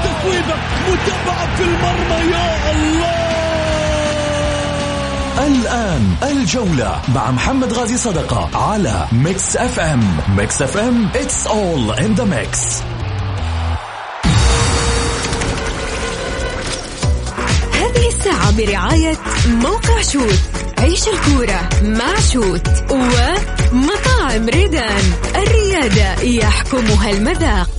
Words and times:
تصويبة 0.03 0.55
متابعة 0.87 1.55
في 1.55 1.63
المرمى 1.63 2.31
يا 2.31 2.71
الله! 2.71 3.23
الآن 5.47 6.15
الجولة 6.23 7.01
مع 7.15 7.31
محمد 7.31 7.73
غازي 7.73 7.97
صدقة 7.97 8.49
على 8.57 9.07
ميكس 9.11 9.57
اف 9.57 9.79
ام 9.79 10.17
ميكس 10.37 10.61
اف 10.61 10.77
ام 10.77 11.09
it's 11.13 11.47
all 11.47 11.99
in 11.99 12.15
the 12.19 12.25
mix. 12.25 12.57
هذه 17.73 18.07
الساعة 18.07 18.57
برعاية 18.57 19.17
موقع 19.47 20.01
شوت. 20.01 20.62
عيش 20.83 21.07
الكورة 21.07 21.69
مع 21.83 22.19
شوت 22.19 22.67
ومطاعم 22.91 24.49
ريدان. 24.49 25.03
الريادة 25.35 26.21
يحكمها 26.21 27.09
المذاق. 27.09 27.72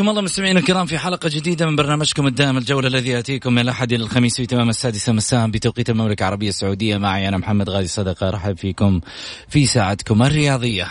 حياكم 0.00 0.10
الله 0.10 0.22
مستمعينا 0.22 0.60
الكرام 0.60 0.86
في 0.86 0.98
حلقة 0.98 1.28
جديدة 1.28 1.66
من 1.66 1.76
برنامجكم 1.76 2.26
الدائم 2.26 2.58
الجولة 2.58 2.88
الذي 2.88 3.10
يأتيكم 3.10 3.52
من 3.52 3.58
الأحد 3.58 3.92
إلى 3.92 4.04
الخميس 4.04 4.36
في 4.36 4.46
تمام 4.46 4.68
السادسة 4.68 5.12
مساء 5.12 5.48
بتوقيت 5.48 5.90
المملكة 5.90 6.22
العربية 6.22 6.48
السعودية 6.48 6.98
معي 6.98 7.28
أنا 7.28 7.38
محمد 7.38 7.70
غازي 7.70 7.88
صدقة 7.88 8.28
أرحب 8.28 8.56
فيكم 8.56 9.00
في 9.48 9.66
ساعتكم 9.66 10.22
الرياضية 10.22 10.86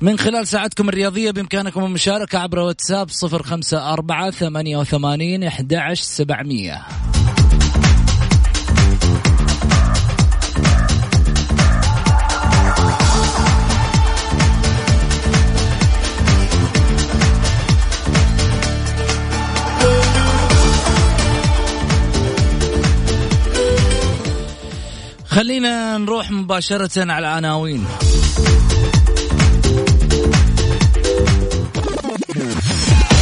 من 0.00 0.18
خلال 0.18 0.46
ساعتكم 0.46 0.88
الرياضية 0.88 1.30
بإمكانكم 1.30 1.84
المشاركة 1.84 2.38
عبر 2.38 2.58
واتساب 2.58 3.08
054 3.22 4.30
88 4.30 5.44
11700. 5.44 7.15
خلينا 25.36 25.98
نروح 25.98 26.30
مباشرة 26.30 27.12
على 27.12 27.18
العناوين 27.18 27.86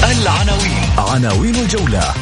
العناوين. 0.04 0.82
عناوين 0.98 1.56
الجولة. 1.56 2.14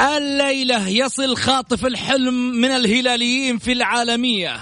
الليلة 0.00 0.88
يصل 0.88 1.36
خاطف 1.36 1.86
الحلم 1.86 2.34
من 2.34 2.70
الهلاليين 2.70 3.58
في 3.58 3.72
العالمية. 3.72 4.56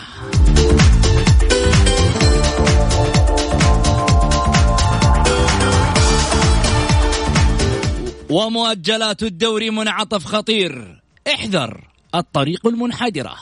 ومؤجلات 8.34 9.22
الدوري 9.22 9.70
منعطف 9.70 10.24
خطير. 10.24 11.02
احذر 11.34 11.84
الطريق 12.14 12.66
المنحدرة. 12.66 13.36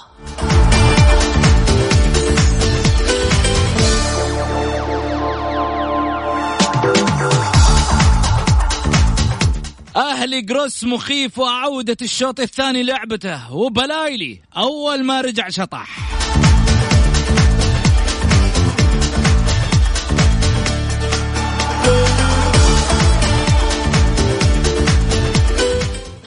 أهلي 9.96 10.40
جروس 10.40 10.84
مخيف 10.84 11.38
وعودة 11.38 11.96
الشوط 12.02 12.40
الثاني 12.40 12.82
لعبته 12.82 13.52
وبلايلي 13.52 14.40
أول 14.56 15.04
ما 15.04 15.20
رجع 15.20 15.48
شطح. 15.48 15.88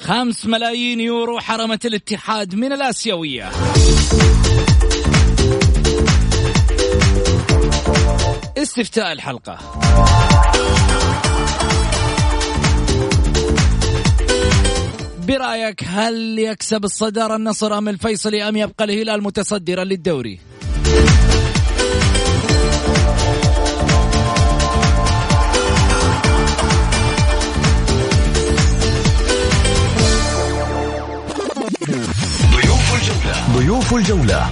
خمس 0.05 0.45
ملايين 0.45 0.99
يورو 0.99 1.39
حرمت 1.39 1.85
الاتحاد 1.85 2.55
من 2.55 2.73
الآسيوية. 2.73 3.49
استفتاء 8.57 9.11
الحلقة. 9.11 9.57
برأيك 15.27 15.83
هل 15.87 16.39
يكسب 16.39 16.83
الصدارة 16.83 17.35
النصر 17.35 17.77
أم 17.77 17.89
الفيصلي 17.89 18.49
أم 18.49 18.57
يبقى 18.57 18.85
الهلال 18.85 19.23
متصدرا 19.23 19.83
للدوري؟ 19.83 20.39
ضيوف 33.55 33.93
الجولة. 33.93 34.49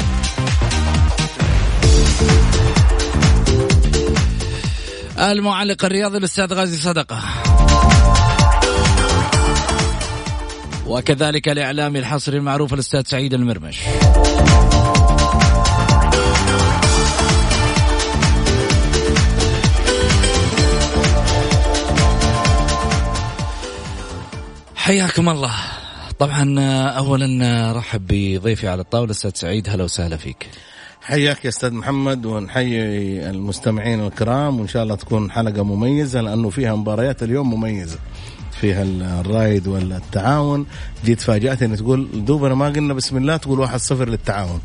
المعلق 5.20 5.86
الرياضي 5.86 6.18
الأستاذ 6.18 6.54
غازي 6.54 6.78
صدقة. 6.78 7.22
وكذلك 10.88 11.50
الإعلامي 11.50 12.00
الحصري 12.00 12.38
المعروف 12.38 12.74
الأستاذ 12.74 13.04
سعيد 13.06 13.34
المرمش. 13.34 13.80
حياكم 24.76 25.30
الله. 25.30 25.73
طبعا 26.24 26.60
اولا 26.90 27.72
رحب 27.72 28.08
بضيفي 28.08 28.68
على 28.68 28.82
الطاولة 28.82 29.12
أستاذ 29.12 29.32
سعيد 29.34 29.70
هلا 29.70 29.84
وسهلا 29.84 30.18
فيك. 30.18 30.50
حياك 31.02 31.46
يا 31.46 31.50
أستاذ 31.50 31.72
محمد 31.74 32.26
ونحيي 32.26 32.80
المستمعين 33.30 34.06
الكرام 34.06 34.60
وإن 34.60 34.68
شاء 34.68 34.84
الله 34.84 34.96
تكون 34.96 35.32
حلقة 35.32 35.64
مميزة 35.64 36.22
لأنه 36.22 36.50
فيها 36.50 36.76
مباريات 36.76 37.24
اليوم 37.24 37.54
مميزة. 37.54 38.00
فيها 38.62 38.84
الرايد 38.84 39.68
والتعاون. 39.68 40.66
جيت 41.06 41.22
فاجأتني 41.22 41.78
تقول 41.78 42.26
دوبنا 42.26 42.56
ما 42.56 42.66
قلنا 42.66 42.94
بسم 42.94 43.18
الله 43.18 43.38
تقول 43.38 43.60
واحد 43.60 43.80
صفر 43.80 44.10
للتعاون. 44.10 44.62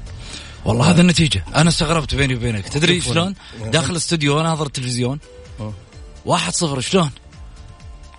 والله 0.64 0.90
هذا 0.90 1.00
النتيجة. 1.00 1.44
أنا 1.56 1.68
استغربت 1.68 2.14
بيني 2.14 2.34
وبينك. 2.34 2.68
تدري 2.68 3.00
شلون؟ 3.00 3.34
داخل 3.72 3.90
الاستوديو 3.90 4.40
أنا 4.40 4.48
ناظر 4.48 4.66
التلفزيون. 4.66 5.18
واحد 6.26 6.52
صفر 6.52 6.80
شلون؟ 6.80 7.10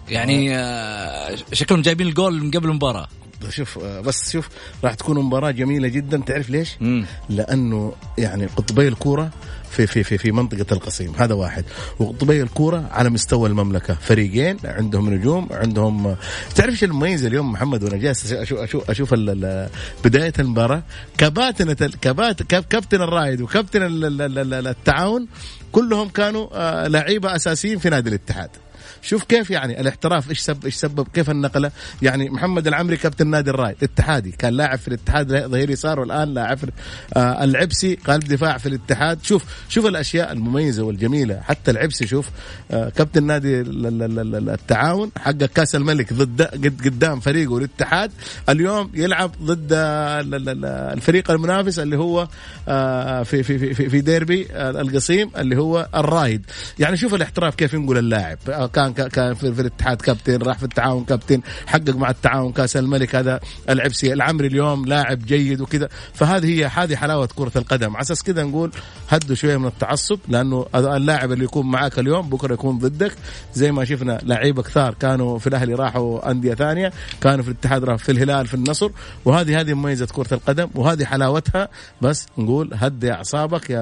يعني 0.09 0.55
آه، 0.55 1.35
شكلهم 1.53 1.81
جايبين 1.81 2.07
الجول 2.07 2.43
من 2.43 2.51
قبل 2.51 2.69
المباراة. 2.69 3.07
شوف 3.49 3.79
بس 3.79 4.31
شوف 4.31 4.49
راح 4.83 4.93
تكون 4.93 5.19
مباراة 5.25 5.51
جميلة 5.51 5.87
جدا. 5.87 6.21
تعرف 6.25 6.49
ليش؟ 6.49 6.77
مم. 6.81 7.05
لأنه 7.29 7.93
يعني 8.17 8.45
قطبي 8.45 8.87
الكورة 8.87 9.29
في 9.71 9.87
في 9.87 10.03
في 10.03 10.17
في 10.17 10.31
منطقة 10.31 10.65
القصيم. 10.71 11.13
هذا 11.17 11.33
واحد. 11.33 11.65
وقطبي 11.99 12.41
الكورة 12.41 12.89
على 12.91 13.09
مستوى 13.09 13.49
المملكة. 13.49 13.93
فريقين 13.93 14.57
عندهم 14.63 15.09
نجوم 15.13 15.47
عندهم 15.51 16.15
تعرف 16.55 16.69
إيش 16.69 16.83
المميز 16.83 17.25
اليوم 17.25 17.51
محمد؟ 17.51 17.83
وأنا 17.83 17.97
جالس 17.97 18.31
أشوف 18.33 18.59
أشوف, 18.59 18.89
أشوف 18.89 19.13
بداية 20.05 20.33
المباراة. 20.39 20.83
كباتنه 21.17 21.73
كبات 22.01 22.43
كاب- 22.43 22.63
كابتن 22.69 23.01
الرائد 23.01 23.41
وكابتن 23.41 23.81
ال- 23.83 24.05
ال- 24.05 24.21
ال- 24.21 24.53
ال- 24.53 24.67
التعاون 24.67 25.27
كلهم 25.71 26.09
كانوا 26.09 26.47
آه، 26.53 26.87
لعيبة 26.87 27.35
أساسيين 27.35 27.79
في 27.79 27.89
نادي 27.89 28.09
الاتحاد. 28.09 28.49
شوف 29.01 29.23
كيف 29.23 29.49
يعني 29.51 29.81
الاحتراف 29.81 30.29
إيش 30.29 30.39
سبب 30.39 30.65
إيش 30.65 30.75
سبب 30.75 31.07
كيف 31.13 31.29
النقلة؟ 31.29 31.71
يعني 32.01 32.29
محمد 32.29 32.67
العمري 32.67 32.97
كابتن 32.97 33.27
نادي 33.27 33.49
الراي 33.49 33.75
اتحادي 33.83 34.31
كان 34.31 34.53
لاعب 34.53 34.77
في 34.79 34.87
الاتحاد 34.87 35.45
ظهير 35.47 35.69
يسار 35.69 35.99
والآن 35.99 36.33
لاعب 36.33 36.57
في 36.57 36.69
آه 37.15 37.43
العبسي 37.43 37.95
قلب 38.07 38.23
دفاع 38.23 38.57
في 38.57 38.65
الاتحاد. 38.69 39.19
شوف 39.23 39.43
شوف 39.69 39.85
الأشياء 39.85 40.31
المميزة 40.31 40.83
والجميلة 40.83 41.39
حتى 41.41 41.71
العبسي 41.71 42.07
شوف 42.07 42.29
آه 42.71 42.89
كابتن 42.89 43.23
نادي 43.23 43.61
ال- 43.61 43.85
ال- 43.85 44.03
ال- 44.19 44.35
ال- 44.35 44.49
التعاون 44.49 45.11
حقق 45.17 45.45
كأس 45.45 45.75
الملك 45.75 46.13
ضد 46.13 46.41
قد- 46.41 46.81
قدام 46.85 47.19
فريقه 47.19 47.57
الاتحاد. 47.57 48.11
اليوم 48.49 48.91
يلعب 48.93 49.31
ضد 49.43 49.73
ال- 49.73 50.35
ال- 50.35 50.49
ال- 50.49 50.65
الفريق 50.65 51.31
المنافس 51.31 51.79
اللي 51.79 51.97
هو 51.97 52.27
آه 52.67 53.23
في 53.23 53.43
في 53.43 53.57
في 53.59 53.73
في- 53.73 53.89
في 53.89 54.01
ديربي 54.01 54.47
آه، 54.51 54.69
القصيم 54.81 55.31
اللي 55.37 55.57
هو 55.57 55.87
الرايد 55.95 56.45
يعني 56.79 56.97
شوف 56.97 57.13
الاحتراف 57.13 57.55
كيف 57.55 57.73
ينقل 57.73 57.97
اللاعب. 57.97 58.37
آه، 58.49 58.67
كان 58.67 58.88
كان- 58.93 59.07
كان 59.09 59.33
في, 59.33 59.53
في 59.53 59.61
الاتحاد 59.61 60.01
كابتن 60.01 60.37
راح 60.41 60.57
في 60.57 60.63
التعاون 60.63 61.03
كابتن 61.03 61.41
حقق 61.67 61.95
مع 61.95 62.09
التعاون 62.09 62.51
كأس 62.51 62.77
الملك 62.77 63.15
هذا 63.15 63.39
العبسي 63.69 64.13
العمري 64.13 64.47
اليوم 64.47 64.85
لاعب 64.85 65.25
جيد 65.25 65.61
وكذا. 65.61 65.89
فهذه 66.13 66.45
هي 66.45 66.65
هذه 66.65 66.95
حلاوة 66.95 67.29
كرة 67.35 67.51
القدم. 67.55 67.95
على 67.95 68.01
أساس 68.01 68.23
كذا 68.23 68.43
نقول 68.43 68.71
هدوا 69.09 69.35
شوية 69.35 69.57
من 69.57 69.67
التعصب 69.67 70.19
لأنه 70.27 70.65
اللاعب 70.75 71.31
اللي 71.31 71.43
يكون 71.43 71.65
معاك 71.71 71.99
اليوم 71.99 72.29
بكرة 72.29 72.53
يكون 72.53 72.77
ضدك. 72.79 73.11
زي 73.53 73.71
ما 73.71 73.85
شفنا 73.85 74.19
لعيبة 74.23 74.61
كثار 74.63 74.93
كانوا 74.93 75.39
في 75.39 75.47
الأهلي 75.47 75.73
راحوا 75.73 76.31
أندية 76.31 76.53
ثانية 76.53 76.91
كانوا 77.21 77.43
في 77.43 77.49
الاتحاد 77.51 77.83
راحوا 77.83 77.97
في 77.97 78.11
الهلال 78.11 78.47
في 78.47 78.53
النصر. 78.53 78.89
وهذه 79.25 79.59
هذه 79.59 79.73
مميزة 79.73 80.05
كرة 80.05 80.33
القدم 80.33 80.69
وهذه 80.75 81.05
حلاوتها. 81.05 81.69
بس 82.01 82.25
نقول 82.37 82.69
هدي 82.73 83.11
أعصابك 83.11 83.69
يا 83.69 83.79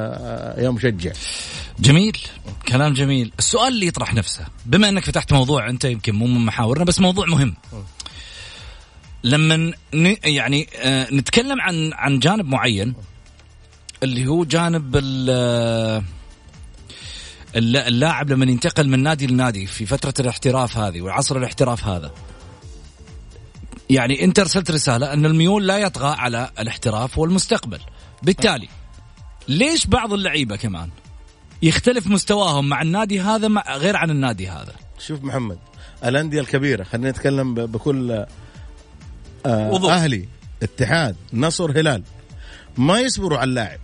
يا 0.57 0.69
مشجع. 0.69 1.11
جميل 1.79 2.17
كلام 2.67 2.93
جميل. 2.93 3.31
السؤال 3.39 3.73
اللي 3.73 3.87
يطرح 3.87 4.13
نفسه 4.13 4.45
بما 4.65 4.91
انك 4.97 5.05
فتحت 5.05 5.33
موضوع 5.33 5.69
أنت 5.69 5.85
يمكن 5.85 6.15
مو 6.15 6.27
من 6.27 6.45
محاورنا 6.45 6.85
بس 6.85 6.99
موضوع 6.99 7.25
مهم. 7.25 7.55
لما 9.23 9.73
يعني 10.23 10.67
آه، 10.75 11.07
نتكلم 11.13 11.61
عن 11.61 11.93
عن 11.93 12.19
جانب 12.19 12.45
معين 12.45 12.93
اللي 14.03 14.27
هو 14.27 14.43
جانب 14.43 14.95
ال- 14.95 16.03
الل- 17.55 17.77
اللاعب 17.77 18.29
لما 18.29 18.45
ينتقل 18.45 18.89
من 18.89 19.03
نادي 19.03 19.27
لنادي 19.27 19.65
في 19.65 19.85
فترة 19.85 20.13
الاحتراف 20.19 20.77
هذه 20.77 21.01
وعصر 21.01 21.37
الاحتراف 21.37 21.85
هذا. 21.87 22.11
يعني 23.89 24.23
أنت 24.23 24.39
أرسلت 24.39 24.71
رسالة 24.71 25.13
أن 25.13 25.25
الميول 25.25 25.67
لا 25.67 25.77
يطغى 25.77 26.15
على 26.17 26.51
الاحتراف 26.59 27.17
والمستقبل. 27.17 27.79
بالتالي 28.23 28.67
ليش 29.47 29.87
بعض 29.87 30.13
اللعيبة 30.13 30.55
كمان 30.55 30.89
يختلف 31.61 32.07
مستواهم 32.07 32.69
مع 32.69 32.81
النادي 32.81 33.21
هذا 33.21 33.47
غير 33.69 33.95
عن 33.97 34.09
النادي 34.09 34.49
هذا؟ 34.49 34.73
شوف 34.99 35.23
محمد 35.23 35.57
الأندية 36.05 36.41
الكبيرة 36.41 36.83
خلينا 36.83 37.09
نتكلم 37.09 37.53
بكل 37.53 38.25
آه. 39.45 39.91
أهلي 39.91 40.27
اتحاد 40.63 41.15
نصر 41.33 41.71
هلال. 41.71 42.03
ما 42.77 42.99
يصبروا 42.99 43.37
على 43.37 43.49
اللاعب 43.49 43.79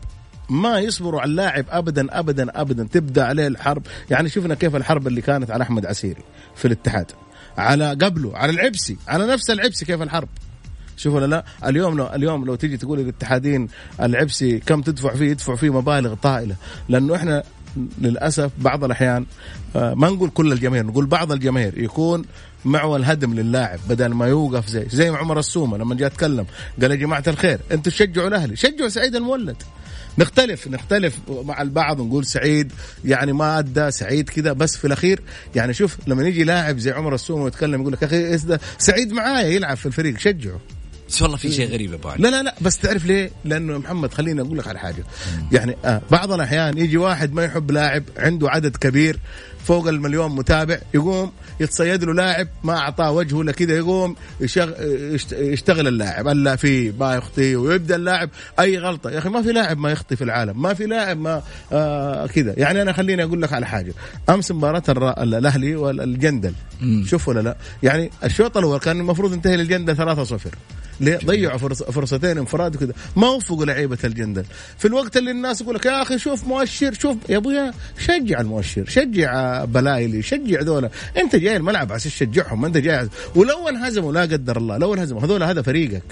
ما 0.50 0.80
يصبروا 0.80 1.22
على 1.22 1.32
اللاعب 1.32 1.66
ابدا 1.70 2.20
ابدا 2.20 2.62
ابدا 2.62 2.88
تبدأ 2.92 3.26
عليه 3.26 3.48
الحرب. 3.48 3.84
يعني 4.10 4.30
شفنا 4.30 4.56
كيف 4.56 4.76
الحرب 4.76 5.08
اللي 5.08 5.22
كانت 5.22 5.52
على 5.52 5.64
أحمد 5.64 5.86
عسيري 5.86 6.24
في 6.56 6.66
الاتحاد. 6.66 7.12
على 7.58 7.90
قبله 7.90 8.38
على 8.38 8.52
العبسي 8.52 8.98
على 9.08 9.28
نفس 9.28 9.50
العبسي 9.50 9.86
كيف 9.86 10.02
الحرب. 10.02 10.30
شوفوا 10.98 11.20
ولا 11.20 11.26
لا؟ 11.26 11.70
اليوم 11.70 11.98
لو 11.98 12.08
اليوم 12.08 12.46
لو 12.46 12.56
تيجي 12.56 12.78
تقول 12.78 13.00
للاتحادين 13.00 13.68
العبسي 14.02 14.60
كم 14.60 14.82
تدفع 14.82 15.16
فيه 15.16 15.32
يدفع 15.32 15.56
فيه 15.56 15.74
مبالغ 15.74 16.14
طائلة. 16.14 16.56
لأنه 16.90 17.16
إحنا 17.16 17.44
للأسف 18.02 18.52
بعض 18.58 18.84
الأحيان 18.84 19.26
آه، 19.76 19.94
ما 19.94 20.10
نقول 20.10 20.30
كل 20.30 20.52
الجماهير 20.52 20.86
نقول 20.86 21.06
بعض 21.06 21.32
الجماهير 21.32 21.78
يكون 21.78 22.26
معول 22.66 23.04
هدم 23.04 23.34
لللاعب 23.34 23.80
بدل 23.90 24.08
ما 24.08 24.28
يوقف 24.28 24.68
زي 24.68 24.86
زي 24.90 25.08
عمر 25.08 25.40
السومة 25.40 25.78
لما 25.78 25.96
جاء 25.96 26.08
اتكلم 26.08 26.46
قال 26.82 26.92
يا 26.92 26.96
جماعة 26.96 27.24
الخير 27.28 27.60
أنتم 27.72 27.92
تشجعوا 27.92 28.28
الأهلي 28.28 28.56
شجعوا 28.56 28.90
سعيد 28.90 29.16
المولد 29.16 29.56
نختلف 30.18 30.68
نختلف 30.68 31.18
مع 31.30 31.62
البعض 31.62 32.00
ونقول 32.00 32.26
سعيد 32.26 32.72
يعني 33.06 33.34
ما 33.34 33.60
أدى 33.60 33.92
سعيد 33.92 34.30
كذا 34.30 34.54
بس 34.54 34.78
في 34.78 34.88
الأخير 34.88 35.22
يعني 35.56 35.74
شوف 35.74 35.98
لما 36.08 36.28
يجي 36.28 36.44
لاعب 36.44 36.78
زي 36.78 36.92
عمر 36.92 37.16
السومة 37.16 37.44
ويتكلم 37.44 37.82
يقول 37.82 37.94
لك 37.94 38.04
أخي؟ 38.04 38.38
سعيد 38.78 39.14
معايا 39.14 39.48
يلعب 39.48 39.78
في 39.78 39.86
الفريق 39.86 40.18
شجعه 40.18 40.60
بس 41.14 41.22
والله 41.22 41.38
في 41.38 41.52
شيء 41.52 41.72
غريب 41.72 41.94
أبو 41.94 42.10
علي. 42.10 42.24
لا 42.24 42.30
لا 42.30 42.44
لا 42.44 42.56
بس 42.62 42.78
تعرف 42.78 43.06
ليه؟ 43.06 43.32
لأنه 43.46 43.78
محمد 43.78 44.14
خليني 44.14 44.42
أقول 44.42 44.58
لك 44.58 44.68
على 44.68 44.80
حاجة. 44.80 45.04
يعني 45.52 45.76
آه 45.86 46.02
بعض 46.12 46.32
الأحيان 46.32 46.78
يجي 46.78 46.98
واحد 46.98 47.34
ما 47.34 47.44
يحب 47.44 47.72
لاعب 47.72 48.04
عنده 48.18 48.50
عدد 48.50 48.78
كبير 48.78 49.20
فوق 49.66 49.88
المليون 49.88 50.36
متابع 50.36 50.78
يقوم 50.94 51.32
يتصيد 51.60 52.04
له 52.04 52.14
لاعب 52.14 52.48
ما 52.64 52.78
أعطاه 52.78 53.12
وجهه 53.12 53.38
ولا 53.38 53.52
كذا 53.52 53.78
يقوم 53.78 54.16
يشتغل 55.32 55.88
اللاعب. 55.88 56.28
الا 56.28 56.56
فيه 56.56 56.94
ما 57.00 57.16
يخطي 57.16 57.56
ويبدأ 57.56 57.96
اللاعب. 57.96 58.30
أي 58.60 58.78
غلطة؟ 58.78 59.10
يا 59.10 59.18
أخي 59.18 59.30
ما 59.30 59.42
في 59.42 59.52
لاعب 59.52 59.78
ما 59.78 59.92
يخطي 59.92 60.16
في 60.16 60.24
العالم. 60.24 60.62
ما 60.62 60.74
في 60.74 60.86
لاعب 60.86 61.18
ما 61.18 61.42
آه 61.72 62.28
كذا 62.28 62.54
يعني 62.58 62.82
أنا 62.82 62.94
خليني 62.94 63.24
أقول 63.24 63.42
لك 63.42 63.54
على 63.54 63.66
حاجة. 63.66 63.94
أمس 64.30 64.52
مباراة 64.52 64.84
الأهلي 65.24 65.76
والجندل. 65.76 66.54
شوف 67.06 67.28
ولا 67.28 67.40
لا؟ 67.40 67.58
يعني 67.84 68.12
الشوط 68.24 68.58
الأول 68.58 68.80
كان 68.80 69.00
المفروض 69.00 69.34
ينتهي 69.34 69.58
للجندل 69.58 70.16
3-0 70.26 70.48
ضيعوا 71.02 71.58
فرص 71.58 71.84
فرصتين 71.84 72.38
انفراد 72.38 72.76
وكذا. 72.76 72.94
ما 73.16 73.30
وفقوا 73.30 73.66
لعيبة 73.66 73.98
الجندل. 74.04 74.46
في 74.78 74.88
الوقت 74.88 75.18
اللي 75.18 75.32
الناس 75.32 75.62
يقول 75.62 75.76
لك 75.76 75.86
يا 75.86 76.02
أخي 76.02 76.18
شوف 76.18 76.48
مؤشر 76.48 76.94
شوف 76.94 77.18
يا 77.30 77.38
أبويا 77.38 77.74
شجع 77.98 78.42
المؤشر 78.42 78.86
شجع 78.86 79.66
بلايلي 79.66 80.22
شجع 80.22 80.62
ذولا. 80.62 80.90
أنت 81.18 81.36
جاي 81.36 81.58
الملعب 81.58 81.92
عشان 81.92 82.12
تشجعهم 82.12 82.62
ما 82.62 82.68
أنت 82.68 82.78
جاي 82.78 83.10
ولو 83.36 83.70
انهزموا 83.70 84.14
لا 84.14 84.22
قدر 84.22 84.58
الله 84.58 84.78
لو 84.78 84.94
انهزموا 84.94 85.22
هذول 85.22 85.44
هذا 85.44 85.62
فريقك. 85.62 86.04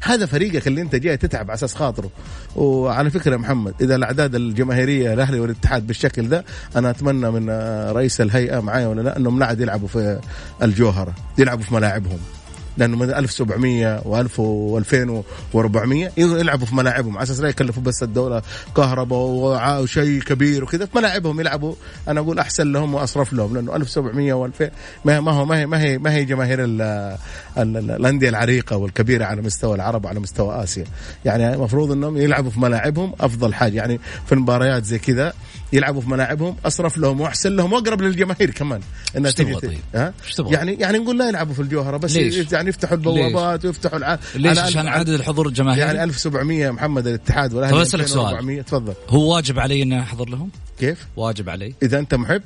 هذا 0.00 0.26
فريقك 0.26 0.66
اللي 0.66 0.82
أنت 0.82 0.96
جاي 0.96 1.16
تتعب 1.16 1.50
على 1.50 1.54
أساس 1.54 1.74
خاطره. 1.74 2.10
وعلى 2.56 3.10
فكرة 3.10 3.36
محمد 3.36 3.74
إذا 3.80 3.96
الأعداد 3.96 4.34
الجماهيرية 4.34 5.14
الأهلي 5.14 5.40
والاتحاد 5.40 5.86
بالشكل 5.86 6.28
ده 6.28 6.44
أنا 6.76 6.90
أتمنى 6.90 7.30
من 7.30 7.50
رئيس 7.90 8.20
الهيئة 8.20 8.60
معايا 8.60 8.86
ولا 8.86 9.00
لا 9.00 9.16
إنهم 9.16 9.38
لا 9.38 9.46
عاد 9.46 9.60
يلعبوا 9.60 9.88
في 9.88 10.20
الجوهرة 10.62 11.14
يلعبوا 11.38 11.64
في 11.64 11.74
ملاعبهم. 11.74 12.18
لأنه 12.76 12.96
من 12.96 13.10
1700 13.10 14.00
و1000 14.00 14.28
و2400 15.54 16.18
يلعبوا 16.18 16.66
في 16.66 16.74
ملاعبهم. 16.74 17.16
على 17.16 17.22
أساس 17.22 17.40
لا 17.40 17.48
يكلفوا 17.48 17.82
بس 17.82 18.02
الدولة 18.02 18.42
كهرباء 18.76 19.82
وشيء 19.82 20.22
كبير 20.22 20.64
وكذا 20.64 20.86
في 20.86 20.98
ملاعبهم 20.98 21.40
يلعبوا. 21.40 21.74
أنا 22.08 22.20
أقول 22.20 22.38
أحسن 22.38 22.72
لهم 22.72 22.94
وأصرف 22.94 23.32
لهم 23.32 23.54
لأنه 23.54 23.76
1700 23.76 24.46
و2000 24.46 24.64
ما 25.04 25.32
هو 25.32 25.44
ما 25.44 25.58
هي 25.58 25.66
ما 25.66 25.80
هي 25.80 25.98
ما 25.98 26.12
هي 26.14 26.24
جماهير 26.24 26.64
ال- 26.64 26.82
ال- 27.58 27.76
ال- 27.76 27.90
الأندية 27.90 28.28
العريقة 28.28 28.76
والكبيرة 28.76 29.24
على 29.24 29.42
مستوى 29.42 29.74
العرب 29.74 30.04
وعلى 30.04 30.20
مستوى 30.20 30.62
آسيا. 30.62 30.84
يعني 31.24 31.54
المفروض 31.54 31.90
إنهم 31.92 32.16
يلعبوا 32.16 32.50
في 32.50 32.60
ملاعبهم 32.60 33.12
أفضل 33.20 33.54
حاجة. 33.54 33.76
يعني 33.76 34.00
في 34.26 34.32
المباريات 34.32 34.84
زي 34.84 34.98
كذا 34.98 35.32
يلعبوا 35.74 36.00
في 36.00 36.10
ملاعبهم 36.10 36.56
أصرف 36.64 36.98
لهم 36.98 37.20
وأحسن 37.20 37.56
لهم 37.56 37.72
وأقرب 37.72 38.02
للجماهير 38.02 38.50
كمان 38.50 38.80
إنها 39.16 39.30
تيجي 39.30 39.54
طيب؟ 39.54 39.78
ها؟ 39.94 40.14
يعني 40.38 40.74
يعني 40.74 40.98
نقول 40.98 41.18
لا 41.18 41.28
يلعبوا 41.28 41.54
في 41.54 41.60
الجوهرة 41.62 41.96
بس 41.96 42.16
ليش؟ 42.16 42.52
يعني 42.52 42.68
يفتحوا 42.68 42.96
البوابات 42.96 43.64
ويفتحوا 43.64 43.98
الع... 43.98 44.18
ليش 44.34 44.58
عشان 44.58 44.88
عدد 44.88 45.08
الحضور 45.08 45.46
الجماهيري 45.46 45.86
يعني 45.86 46.04
1700 46.04 46.70
محمد 46.70 47.06
الاتحاد 47.06 47.54
والأهلي 47.54 47.74
طب 47.74 47.80
أسألك 47.80 48.06
سؤال. 48.06 48.26
2400 48.26 48.62
تفضل 48.62 48.94
هو 49.08 49.34
واجب 49.34 49.58
علي 49.58 49.82
إني 49.82 50.00
أحضر 50.00 50.28
لهم 50.28 50.50
كيف؟ 50.78 51.06
واجب 51.16 51.48
علي 51.48 51.74
إذا 51.82 51.98
أنت 51.98 52.14
محب 52.14 52.42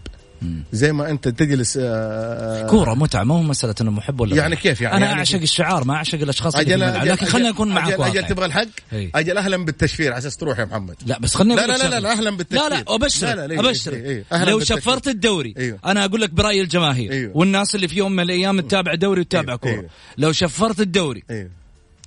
زي 0.73 0.93
ما 0.93 1.11
أنت 1.11 1.29
تجلس 1.29 1.79
آه، 1.83 2.67
كوره 2.67 2.95
متعة 2.95 3.25
ما 3.25 3.35
هو 3.35 3.43
مسألة 3.43 3.75
إنه 3.81 3.91
محب 3.91 4.21
ولا 4.21 4.37
يعني 4.37 4.55
لا. 4.55 4.61
كيف 4.61 4.81
يعني؟ 4.81 4.97
أنا 4.97 5.07
يعني 5.07 5.19
أعشق 5.19 5.41
الشعار 5.41 5.85
ما 5.85 5.95
أعشق 5.95 6.21
الأشخاص 6.21 6.57
اللي 6.57 6.75
الملعب 6.75 7.03
أجل- 7.07 7.11
لكن 7.11 7.27
خلينا 7.27 7.49
أجل- 7.49 7.53
نكون 7.53 7.69
معك 7.69 7.93
أجل, 7.93 8.03
أجل. 8.19 8.27
تبغى 8.27 8.47
الحق؟ 8.47 8.67
إي. 8.93 9.11
أجل 9.15 9.39
أهلا 9.39 9.57
بالتشفير 9.65 10.13
على 10.13 10.19
أساس 10.19 10.37
تروح 10.37 10.59
يا 10.59 10.65
محمد 10.65 10.95
لا 11.07 11.19
بس 11.19 11.35
خليني 11.35 11.55
لا 11.57 11.67
لا 11.67 11.73
لا, 11.73 11.79
شغلة. 11.79 11.99
لا 11.99 12.13
أهلا 12.13 12.31
بالتشفير 12.31 12.69
لا 12.69 12.75
لا 12.75 12.85
ابشر 12.95 13.27
لا 13.27 13.35
لا 13.35 13.47
ليه؟ 13.47 13.61
ابشر 13.61 13.93
إيه، 13.95 14.25
إيه. 14.33 14.45
لو. 14.45 14.61
شفرت 14.61 15.09
الدوري 15.09 15.55
أيوه. 15.59 15.79
أنا 15.87 16.05
أقول 16.05 16.21
لك 16.21 16.31
براي 16.31 16.61
الجماهير 16.61 17.13
أيوه. 17.13 17.37
والناس 17.37 17.75
اللي 17.75 17.89
في 17.89 17.97
يوم 17.97 18.13
من 18.13 18.23
الأيام 18.23 18.61
تتابع 18.61 18.95
دوري 18.95 19.21
وتتابع 19.21 19.49
أيوه. 19.49 19.57
كورة 19.59 19.73
أيوه. 19.73 19.89
لو 20.19 20.33
شفرت 20.33 20.81
الدوري 20.81 21.23
أيوه 21.31 21.51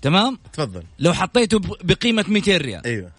تمام 0.01 0.39
تفضل 0.53 0.83
لو 0.99 1.13
حطيته 1.13 1.59
بقيمة 1.83 2.25
200 2.27 2.57
ريال 2.57 2.85
أيوه 2.85 3.09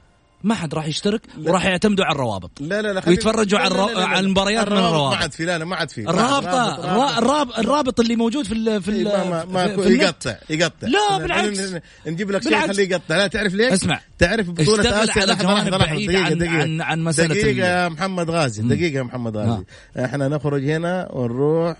ما 0.45 0.55
حد 0.55 0.75
راح 0.75 0.87
يشترك 0.87 1.21
وراح 1.47 1.65
يعتمدوا 1.65 2.05
على 2.05 2.15
الروابط. 2.15 2.51
لا 2.61 2.83
لا 2.83 2.93
لا 2.93 3.03
ويتفرجوا 3.09 3.59
على, 3.59 3.75
الرو... 3.75 3.89
على 3.99 4.21
المباريات 4.21 4.69
من 4.69 4.79
الروابط 4.79 5.15
ما 5.15 5.17
عاد 5.17 5.33
في 5.33 5.45
لا 5.45 5.59
لا 5.59 5.65
ما 5.65 5.77
عاد 5.77 5.91
في 5.91 6.01
الرابطه 6.01 6.75
الرا- 6.85 7.19
الراب... 7.19 7.49
الرابط 7.59 8.01
اللي 8.01 8.17
موجود 8.17 8.47
في 8.47 8.53
ال... 8.55 8.83
في 8.83 8.89
ال... 8.91 9.05
ما 9.05 9.45
ما, 9.45 9.77
في-. 9.77 9.93
يقطع 9.99 10.35
يقطع. 10.51 10.89
لا، 10.89 11.19
بالعكس. 11.19 11.75
نجيب 12.07 12.31
لك 12.31 12.43
شيء. 12.43 12.67
خليه 12.67 12.91
يقطع. 12.91 13.17
لا 13.17 13.27
تعرف 13.27 13.55
ليش؟ 13.55 13.73
اسمع. 13.73 14.01
تعرف 14.19 14.51
بطولة 14.51 14.81
اشتغل 15.05 15.31
آسيا؟ 15.31 15.79
بعيدة 15.79 16.35
دقيقة 16.35 16.63
عن- 16.63 16.81
عن- 16.81 17.05
دقيقة 17.05 17.51
ال- 17.51 17.59
يا 17.59 17.89
محمد 17.89 18.31
غازي 18.31 18.63
دقيقة 18.63 18.97
يا 18.99 19.03
محمد 19.03 19.37
غازي. 19.37 19.65
إحنا 20.05 20.29
نخرج 20.29 20.65
هنا 20.71 21.09
ونروح 21.13 21.77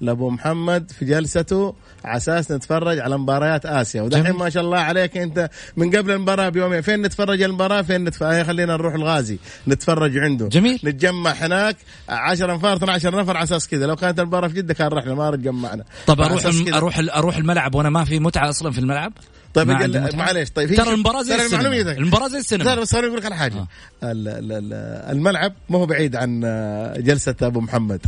لأبو 0.00 0.30
محمد 0.30 0.90
في 0.98 1.04
جلسته. 1.04 1.74
على 2.04 2.16
أساس 2.16 2.50
نتفرج 2.52 2.98
على 2.98 3.18
مباريات 3.18 3.66
آسيا. 3.66 4.02
ودحين. 4.02 4.32
ما 4.34 4.50
شاء 4.50 4.62
الله 4.62 4.78
عليك 4.78 5.16
أنت 5.16 5.50
من 5.76 5.96
قبل 5.96 6.10
المباراة 6.10 6.48
بيومين. 6.48 6.80
فين 6.80 7.02
نتفرج 7.02 7.42
المباراة؟ 7.42 7.82
فين 7.82 8.04
نتفرج 8.04 8.42
خلينا 8.42 8.72
نروح 8.76 8.94
الغازي. 8.94 9.38
نتفرج 9.68 10.18
عنده. 10.18 10.48
جميل. 10.48 10.80
نتجمع 10.84 11.30
هناك. 11.30 11.76
10 12.08 12.52
انفار 12.54 12.76
12 12.76 13.20
نفر 13.20 13.36
على 13.36 13.44
أساس 13.44 13.68
كذا. 13.68 13.86
لو 13.86 13.96
كانت 13.96 14.20
المباراة 14.20 14.48
في 14.48 14.54
جدة 14.54 14.74
كان 14.74 14.88
رحنا 14.88 15.14
ما 15.14 15.30
تجمعنا 15.36 15.84
طب 16.06 16.20
أروح 16.20 16.44
الم... 16.46 16.74
أروح 16.74 16.98
ال- 16.98 17.10
أروح 17.10 17.36
الملعب 17.36 17.74
وأنا 17.74 17.90
ما 17.90 18.04
في 18.04 18.18
متعة 18.18 18.48
أصلا 18.50 18.72
في 18.72 18.78
الملعب؟ 18.78 19.12
طيب؟ 19.54 19.68
معليش 20.14 20.50
طيب 20.50 20.74
ترى 20.74 20.94
المباراة 20.94 21.22
زي 21.22 21.36
ترى 21.36 21.46
السينما. 21.46 21.92
المباراة 21.92 22.28
زي 22.28 22.38
السينما. 22.38 22.74
بس 22.74 22.92
خليني 22.92 23.06
أقول 23.06 23.18
لك 23.18 23.24
على 23.24 23.36
حاجة. 23.36 23.54
آه. 23.58 23.66
ال- 24.02 24.28
ال- 24.28 24.52
ال- 24.52 25.12
الملعب 25.16 25.52
ما 25.70 25.78
هو 25.78 25.86
بعيد 25.86 26.16
عن 26.16 26.42
آه، 26.44 26.96
جلسة 27.00 27.34
أبو 27.42 27.60
محمد. 27.60 28.00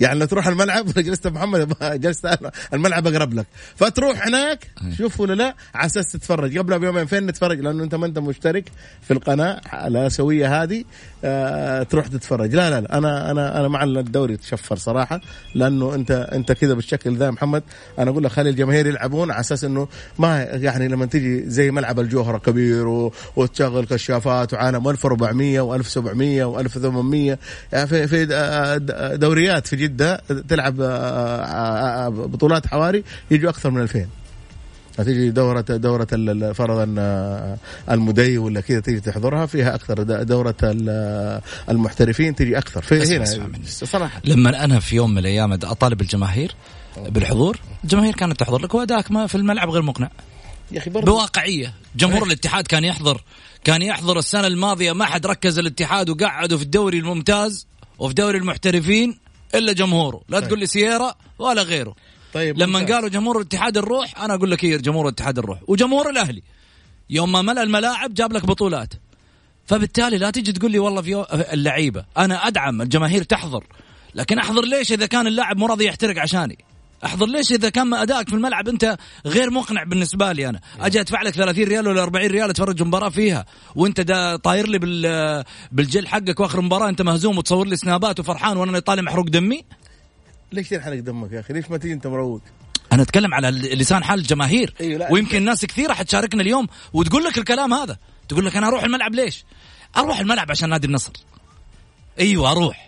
يعني 0.00 0.18
لو 0.18 0.26
تروح 0.26 0.46
الملعب 0.46 0.88
ابو 0.98 1.30
محمد 1.30 2.00
جلسة 2.00 2.38
الملعب 2.74 3.06
أقرب 3.06 3.34
لك. 3.34 3.46
فتروح 3.76 4.26
هناك 4.26 4.70
شوف 4.98 5.20
ولا 5.20 5.34
لا 5.34 5.54
على 5.74 5.86
أساس 5.86 6.12
تتفرج. 6.12 6.58
قبلها 6.58 6.78
بيومين 6.78 7.06
فين 7.06 7.26
نتفرج؟ 7.26 7.60
لأنه 7.60 7.84
أنت 7.84 7.94
ما 7.94 8.06
أنت 8.06 8.18
مشترك 8.18 8.64
في 9.02 9.12
القناة 9.12 9.60
الاسيويه 9.86 10.62
هذه. 10.62 10.84
تروح 11.90 12.06
تتفرج. 12.06 12.54
لا 12.54 12.70
لا 12.70 12.80
لا 12.80 12.98
أنا 12.98 13.30
أنا 13.30 13.60
أنا 13.60 13.68
مع 13.68 13.82
الدوري 13.84 14.34
يتشفر 14.34 14.76
صراحة 14.76 15.20
لأنه 15.54 15.94
أنت 15.94 16.10
أنت 16.10 16.52
كذا 16.52 16.74
بالشكل 16.74 17.16
ذا 17.16 17.30
محمد 17.30 17.62
أنا 17.98 18.10
أقول 18.10 18.24
لك 18.24 18.30
خلي 18.30 18.50
الجماهير 18.50 18.86
يلعبون 18.86 19.30
على 19.30 19.40
أساس 19.40 19.64
إنه 19.64 19.88
ما 20.18 20.42
يعني 20.42 20.88
لما 20.88 21.06
تيجي 21.06 21.50
زي 21.50 21.70
ملعب 21.70 22.00
الجوهرة 22.00 22.38
كبير 22.38 22.88
وتشغل 23.36 23.86
كشافات 23.86 24.52
وعالم 24.52 24.88
1400 24.88 25.78
و1700 25.78 25.98
و1800 25.98 27.38
يعني 27.72 27.86
في 27.86 28.06
في 28.06 28.26
دوريات 29.16 29.66
في 29.66 29.76
جدة 29.76 30.22
تلعب 30.48 30.80
آه، 30.80 30.86
آه، 30.86 32.06
آه، 32.06 32.08
بطولات 32.08 32.66
حواري 32.66 33.04
يجوا 33.30 33.50
أكثر 33.50 33.70
من 33.70 33.82
2000 33.82 34.06
تيجي 35.04 35.30
دورة 35.30 35.60
دورة 35.60 36.04
فرضا 36.52 36.94
آه، 36.98 37.58
المدي 37.90 38.38
ولا 38.38 38.60
كذا 38.60 38.80
تيجي 38.80 39.00
تحضرها 39.00 39.46
فيها 39.46 39.74
أكثر 39.74 40.02
د- 40.02 40.26
دورة 40.26 40.54
ال- 40.62 41.40
المحترفين 41.70 42.34
تيجي 42.34 42.58
أكثر. 42.58 42.82
في 42.82 43.16
هنا. 43.16 43.24
صراحة. 43.64 44.20
لما 44.24 44.64
أنا 44.64 44.80
في 44.80 44.96
يوم 44.96 45.10
من 45.10 45.18
الأيام 45.18 45.52
أطالب 45.52 46.00
الجماهير 46.00 46.54
بالحضور 47.08 47.58
الجماهير 47.84 48.14
كانت 48.14 48.40
تحضر 48.40 48.58
لك 48.62 48.74
وادائك 48.74 49.10
ما 49.10 49.26
في 49.26 49.34
الملعب 49.34 49.70
غير 49.70 49.82
مقنع. 49.82 50.10
يا 50.72 50.78
أخي 50.78 50.90
برضو. 50.90 51.12
بواقعية. 51.12 51.74
جمهور 51.96 52.26
الاتحاد 52.26 52.66
كان 52.66 52.84
يحضر. 52.84 53.22
كان 53.64 53.82
يحضر 53.82 54.18
السنة 54.18 54.46
الماضية 54.46 54.92
ما 54.92 55.04
حد 55.04 55.26
ركز 55.26 55.58
الاتحاد 55.58 56.10
وقعدوا 56.10 56.58
في 56.58 56.64
الدوري 56.64 56.98
الممتاز 56.98 57.66
وفي 57.98 58.14
دوري 58.14 58.38
المحترفين 58.38 59.18
إلا 59.54 59.72
جمهوره. 59.72 60.20
لا 60.28 60.40
تقول 60.40 60.58
لي 60.58 60.66
سيارة 60.66 61.14
ولا 61.38 61.62
غيره. 61.62 61.94
طيب 62.34 62.58
لما 62.58 62.78
ممتاز. 62.78 62.94
قالوا 62.94 63.08
جمهور 63.08 63.36
الاتحاد 63.36 63.78
نروح 63.78 64.22
أنا 64.22 64.34
أقول 64.34 64.50
لك 64.50 64.64
إيه 64.64 64.76
جمهور 64.76 65.04
الاتحاد 65.04 65.38
نروح 65.38 65.58
وجمهور 65.68 66.10
الأهلي 66.10 66.42
يوم 67.10 67.32
ما 67.32 67.42
ملأ 67.42 67.62
الملاعب 67.62 68.14
جاب 68.14 68.32
لك 68.32 68.46
بطولات. 68.46 68.94
فبالتالي 69.66 70.18
لا 70.18 70.30
تيجي 70.30 70.52
تقول 70.52 70.70
لي 70.70 70.78
والله 70.78 71.02
في 71.02 71.26
اللعيبة. 71.52 72.04
أنا 72.18 72.46
أدعم 72.46 72.82
الجماهير 72.82 73.22
تحضر 73.22 73.64
لكن 74.14 74.38
أحضر 74.38 74.64
ليش 74.64 74.92
إذا 74.92 75.06
كان 75.06 75.26
اللاعب 75.26 75.56
مو 75.56 75.66
راضي 75.66 75.84
يحترق 75.86 76.22
عشاني؟ 76.22 76.58
أحضر 77.04 77.26
ليش 77.26 77.52
إذا 77.52 77.68
كان 77.68 77.94
ادائك 77.94 78.28
في 78.28 78.34
الملعب 78.34 78.68
أنت 78.68 78.96
غير 79.26 79.50
مقنع 79.50 79.84
بالنسبة 79.84 80.32
لي 80.32 80.48
أنا؟ 80.48 80.60
أجي 80.80 81.00
أدفع 81.00 81.22
لك 81.22 81.34
30 81.34 81.64
ريال 81.64 81.88
ولا 81.88 82.02
40 82.02 82.26
ريال 82.26 82.50
أتفرج 82.50 82.82
مباراة 82.82 83.08
فيها 83.08 83.46
وأنت 83.74 84.00
دا 84.00 84.36
طاير 84.36 84.68
لي 84.68 84.78
بال 84.78 85.44
بالجل 85.72 86.06
حقك 86.06 86.40
وآخر 86.40 86.60
مباراة 86.60 86.88
أنت 86.88 87.02
مهزوم 87.02 87.38
وتصور 87.38 87.66
لي 87.66 87.76
سنابات 87.76 88.20
وفرحان 88.20 88.56
وأنا 88.56 88.78
طالع 88.78 89.02
محروق 89.02 89.26
دمي؟ 89.26 89.64
ليش 90.52 90.68
تنحرق 90.68 90.98
دمك 90.98 91.32
يا 91.32 91.40
أخي؟ 91.40 91.52
ليش 91.52 91.70
ما 91.70 91.76
تيجي 91.76 91.94
أنت 91.94 92.06
مروق؟ 92.06 92.40
أنا 92.92 93.02
أتكلم 93.02 93.34
على 93.34 93.50
لسان 93.50 94.04
حال 94.04 94.18
الجماهير. 94.18 94.74
أيوة، 94.80 94.98
لا. 94.98 95.12
ويمكن 95.12 95.44
ناس 95.44 95.64
كثيرة 95.64 95.92
حتشاركنا 95.92 96.42
اليوم 96.42 96.66
وتقول 96.92 97.24
لك 97.24 97.38
الكلام 97.38 97.74
هذا. 97.74 97.98
تقول 98.28 98.46
لك 98.46 98.56
أنا 98.56 98.68
أروح 98.68 98.82
الملعب 98.84 99.14
ليش؟ 99.14 99.44
أروح 99.96 100.20
الملعب 100.20 100.50
عشان 100.50 100.70
نادي 100.70 100.86
النصر. 100.86 101.12
أيوه 102.20 102.52
أروح. 102.52 102.87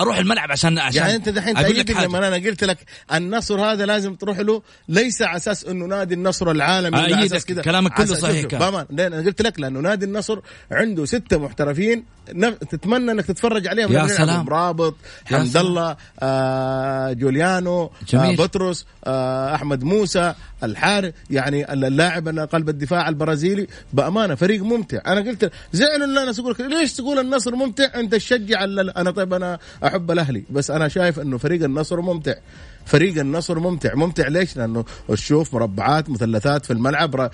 أروح 0.00 0.18
الملعب 0.18 0.52
عشان 0.52 0.78
عشان 0.78 1.02
يعني 1.02 1.14
أنت 1.14 1.28
دحين 1.28 1.56
حاجة 1.56 2.04
لما 2.04 2.28
أنا 2.28 2.36
قلت 2.36 2.64
لك 2.64 2.78
النصر 3.14 3.60
هذا 3.60 3.86
لازم 3.86 4.14
تروح 4.14 4.38
له 4.38 4.62
ليس 4.88 5.22
على 5.22 5.36
أساس 5.36 5.64
إنه 5.64 5.86
نادي 5.86 6.14
النصر 6.14 6.50
العالمي 6.50 6.96
على 6.98 7.26
أساس 7.26 7.44
كذا 7.44 7.62
كلامك 7.62 7.94
كله 7.94 8.06
صحيح 8.06 8.46
كان. 8.46 8.62
أنا 8.62 9.16
قلت 9.16 9.42
لك 9.42 9.60
لأنه 9.60 9.80
نادي 9.80 10.04
النصر 10.04 10.38
عنده 10.70 11.04
ستة 11.04 11.38
محترفين 11.38 12.04
تتمنى 12.70 13.10
إنك 13.12 13.26
تتفرج 13.26 13.66
عليهم 13.66 13.92
يا. 13.92 14.06
سلام. 14.06 14.44
مرابط 14.44 14.96
يا 15.30 15.38
حمد. 15.38 15.56
الله 15.56 15.96
آه 16.20 17.12
جوليانو 17.12 17.82
آه 17.82 17.90
جميل. 18.08 18.36
بطرس 18.36 18.86
آه 19.04 19.54
أحمد 19.54 19.84
موسى 19.84 20.34
الحارث 20.64 21.14
يعني 21.30 21.72
اللاعب 21.72 22.28
قلب 22.38 22.68
الدفاع 22.68 23.08
البرازيلي 23.08 23.66
بأمانة 23.92 24.34
فريق 24.34 24.62
ممتع. 24.62 24.98
أنا 25.06 25.20
قلت 25.20 25.52
زعلوا 25.72 26.06
إن 26.06 26.18
أنا 26.18 26.30
أقول 26.38 26.56
ليش 26.60 26.92
تقول 26.92 27.18
النصر 27.18 27.54
ممتع؟ 27.54 27.84
أنت 27.94 28.14
تشجع 28.14 28.64
أنا 28.64 29.10
طيب 29.10 29.34
أنا 29.34 29.58
أحب 29.84 30.10
الأهلي 30.10 30.44
بس 30.50 30.70
أنا 30.70 30.88
شايف 30.88 31.20
إنه 31.20 31.38
فريق 31.38 31.64
النصر 31.64 32.00
ممتع. 32.00 32.34
فريق 32.86 33.18
النصر 33.20 33.58
ممتع. 33.58 33.94
ممتع 33.94 34.28
ليش؟ 34.28 34.56
لأنه 34.56 34.84
تشوف 35.08 35.54
مربعات 35.54 36.10
مثلثات 36.10 36.64
في 36.66 36.72
الملعب 36.72 37.20
آه، 37.20 37.30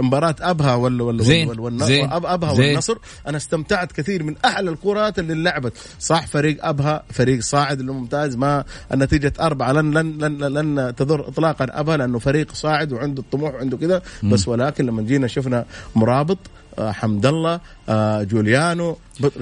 مباراة 0.00 0.34
أبها 0.40 0.74
ولا 0.74 1.04
ولا 1.04 1.22
زين، 1.22 1.48
ولا- 1.48 1.60
ولا 1.60 1.84
زين، 1.84 2.10
أب- 2.10 2.12
أبها 2.24 2.54
زين. 2.54 2.68
والنصر. 2.68 2.98
أنا 3.28 3.36
استمتعت 3.36 3.92
كثير 3.92 4.22
من 4.22 4.34
أحلى 4.44 4.70
الكرات 4.70 5.18
اللي 5.18 5.34
لعبت. 5.34 5.72
صح 6.00 6.26
فريق 6.26 6.66
أبها 6.66 7.02
فريق 7.10 7.40
صاعد 7.40 7.80
اللي 7.80 7.92
ممتاز 7.92 8.36
ما 8.36 8.64
النتيجة 8.94 9.32
أربعة. 9.40 9.72
لن 9.72 9.90
لن 9.98 10.18
لن, 10.18 10.38
لن 10.76 10.94
تضر 10.96 11.28
اطلاقا 11.28 11.66
أبها 11.70 11.96
لأنه 11.96 12.18
فريق 12.18 12.54
صاعد 12.54 12.92
وعنده 12.92 13.22
الطموح 13.22 13.54
وعنده 13.54 13.76
كذا. 13.76 14.02
بس 14.22 14.48
ولكن 14.48 14.86
لما 14.86 15.02
جينا 15.02 15.26
شفنا 15.26 15.64
مرابط 15.94 16.38
آه، 16.78 16.92
حمد 16.92 17.26
الله 17.26 17.60
آه، 17.88 18.22
جوليانو 18.22 18.96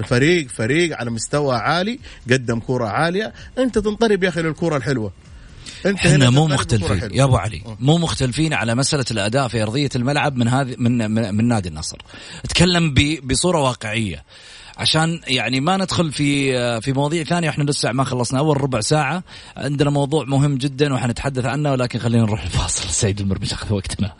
فريق 0.05 0.49
فريق 0.49 0.97
على 0.97 1.11
مستوى 1.11 1.57
عالي 1.57 1.99
قدم 2.31 2.61
كرة 2.61 2.85
عالية. 2.87 3.33
أنت 3.59 3.79
تنطرب 3.79 4.25
يا 4.25 4.29
أخي 4.29 4.43
للكرة 4.43 4.77
الحلوة. 4.77 5.13
انت 5.87 6.07
إحنا 6.07 6.31
مو 6.31 6.47
مختلفين. 6.47 7.11
يا 7.13 7.25
أبو 7.25 7.37
علي 7.37 7.63
مو 7.81 7.99
مختلفين 7.99 8.53
على 8.55 8.75
مسألة 8.75 9.05
الأداء 9.11 9.49
في 9.49 9.63
أرضية 9.63 9.89
الملعب 9.97 10.37
من 10.37 10.49
هذه 10.49 10.75
من 10.79 11.11
من, 11.11 11.35
من 11.35 11.49
نادي 11.49 11.69
النصر. 11.69 11.97
اتكلم 12.45 12.95
ب- 12.95 13.21
بصورة 13.29 13.61
واقعية. 13.61 14.25
عشان 14.79 15.21
يعني 15.27 15.61
ما 15.61 15.77
ندخل 15.77 16.13
في 16.13 16.53
في 16.81 16.93
مواضيع 16.93 17.25
ثانية 17.25 17.49
وإحنا 17.49 17.65
لسه 17.65 17.93
ما 17.93 18.05
خلصنا 18.05 18.39
أول 18.39 18.61
ربع 18.61 18.81
ساعة. 18.81 19.23
عندنا 19.57 19.91
موضوع 19.91 20.25
مهم 20.25 20.57
جدا 20.59 20.95
وحنتحدث 20.95 21.45
عنه 21.45 21.73
ولكن 21.73 21.99
خلينا 21.99 22.23
نروح 22.23 22.43
الفاصل. 22.43 22.89
سعيد 22.91 23.21
المرمش 23.21 23.53
أخذ 23.53 23.73
وقتنا. 23.75 24.13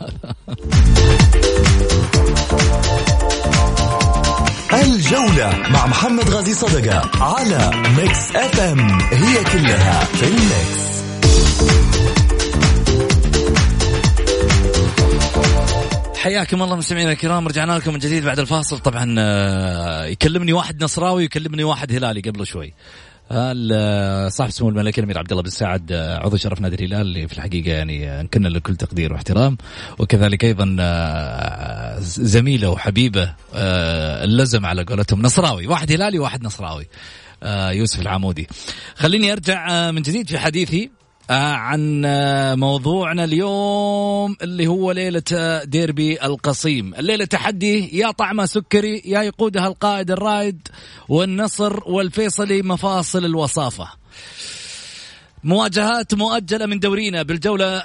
هذا 4.71 4.85
الجولة 4.95 5.63
مع 5.69 5.85
محمد 5.87 6.29
غازي 6.29 6.53
صدقة 6.53 7.23
على 7.23 7.71
ميكس 7.97 8.35
اف 8.35 8.59
ام 8.59 8.79
هي 9.01 9.43
كلها 9.43 10.03
في 10.03 10.27
الميكس 10.27 10.85
حياكم 16.15 16.61
الله 16.63 16.75
مستمعينا 16.75 17.11
الكرام 17.11 17.47
رجعنا 17.47 17.71
لكم 17.77 17.93
من 17.93 17.99
جديد 17.99 18.25
بعد 18.25 18.39
الفاصل. 18.39 18.79
طبعا 18.79 19.15
آه، 19.19 20.05
يكلمني 20.05 20.53
واحد 20.53 20.83
نصراوي 20.83 21.21
ويكلمني 21.23 21.63
واحد 21.63 21.91
هلالي 21.91 22.21
قبل 22.21 22.45
شوي. 22.47 22.73
ال- 23.31 24.31
صاحب 24.31 24.49
سمو 24.49 24.69
الملك 24.69 24.99
الامير 24.99 25.17
عبد 25.17 25.31
الله 25.31 25.43
بن 25.43 25.49
سعد 25.49 25.91
آه، 25.91 26.17
عضو 26.17 26.37
شرف 26.37 26.61
نادي 26.61 26.75
الهلال 26.85 27.01
اللي 27.01 27.27
في 27.27 27.33
الحقيقة 27.33 27.71
يعني 27.71 28.09
آه، 28.09 28.21
نكن 28.21 28.43
له 28.43 28.59
كل 28.59 28.75
تقدير 28.75 29.13
واحترام. 29.13 29.57
وكذلك 29.99 30.43
أيضا 30.45 30.75
آه، 30.79 31.99
زميله 31.99 32.69
وحبيبه 32.69 33.33
آه، 33.55 34.23
اللزم 34.23 34.65
على 34.65 34.83
قولتهم 34.83 35.21
نصراوي. 35.21 35.67
واحد 35.67 35.91
هلالي 35.91 36.19
وواحد 36.19 36.43
نصراوي 36.43 36.87
آه، 37.43 37.71
يوسف 37.71 37.99
العمودي. 38.01 38.47
خليني 38.95 39.31
أرجع 39.33 39.67
آه، 39.71 39.91
من 39.91 40.01
جديد 40.01 40.29
في 40.29 40.39
حديثي. 40.39 40.83
آه، 40.83 41.04
عن 41.33 42.05
آه، 42.05 42.55
موضوعنا 42.55 43.23
اليوم 43.23 44.35
اللي 44.41 44.67
هو 44.67 44.91
ليلة 44.91 45.23
آه، 45.33 45.63
ديربي 45.63 46.23
القصيم. 46.23 46.95
الليلة 46.95 47.25
تحدي 47.25 47.97
يا 47.97 48.11
طعمة 48.11 48.45
سكري 48.45 49.01
يا 49.05 49.21
يقودها 49.21 49.67
القائد 49.67 50.11
الرائد 50.11 50.67
والنصر 51.09 51.79
والفيصلي 51.85 52.61
مفاصل 52.61 53.25
الوصافة. 53.25 53.87
مواجهات 55.45 56.13
مؤجلة 56.13 56.65
من 56.65 56.79
دورينا 56.79 57.23
بالجولة 57.23 57.83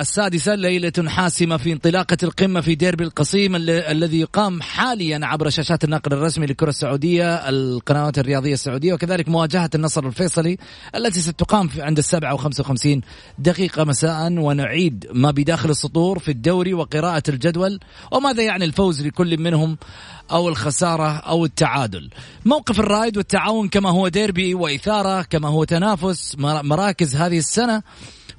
السادسة 0.00 0.54
ليلة 0.54 0.92
حاسمة 1.08 1.56
في 1.56 1.72
انطلاقة 1.72 2.16
القمة 2.22 2.60
في 2.60 2.74
ديربي 2.74 3.04
القصيم 3.04 3.56
الذي 3.68 4.20
يقام 4.20 4.62
حاليا 4.62 5.20
عبر 5.22 5.48
شاشات 5.48 5.84
الناقل 5.84 6.12
الرسمي 6.12 6.46
للكرة 6.46 6.68
السعودية 6.68 7.34
القنوات 7.34 8.18
الرياضية 8.18 8.52
السعودية 8.52 8.94
وكذلك 8.94 9.28
مواجهة 9.28 9.70
النصر 9.74 10.06
الفيصلي 10.06 10.56
التي 10.94 11.20
ستقام 11.20 11.68
عند 11.78 11.98
وخمسة 12.34 12.60
وخمسين 12.60 13.00
دقيقة 13.38 13.84
مساء. 13.84 14.32
ونعيد 14.32 15.06
ما 15.12 15.30
بداخل 15.30 15.70
السطور 15.70 16.18
في 16.18 16.30
الدوري 16.30 16.74
وقراءة 16.74 17.22
الجدول 17.28 17.80
وماذا 18.12 18.42
يعني 18.42 18.64
الفوز 18.64 19.06
لكل 19.06 19.40
منهم؟ 19.40 19.76
أو 20.32 20.48
الخسارة 20.48 21.16
أو 21.16 21.44
التعادل. 21.44 22.10
موقف 22.44 22.80
الرايد 22.80 23.16
والتعاون 23.16 23.68
كما 23.68 23.90
هو 23.90 24.08
ديربي 24.08 24.54
وإثارة 24.54 25.22
كما 25.22 25.48
هو 25.48 25.64
تنافس 25.64 26.36
مراكز 26.38 27.16
هذه 27.16 27.38
السنة. 27.38 27.82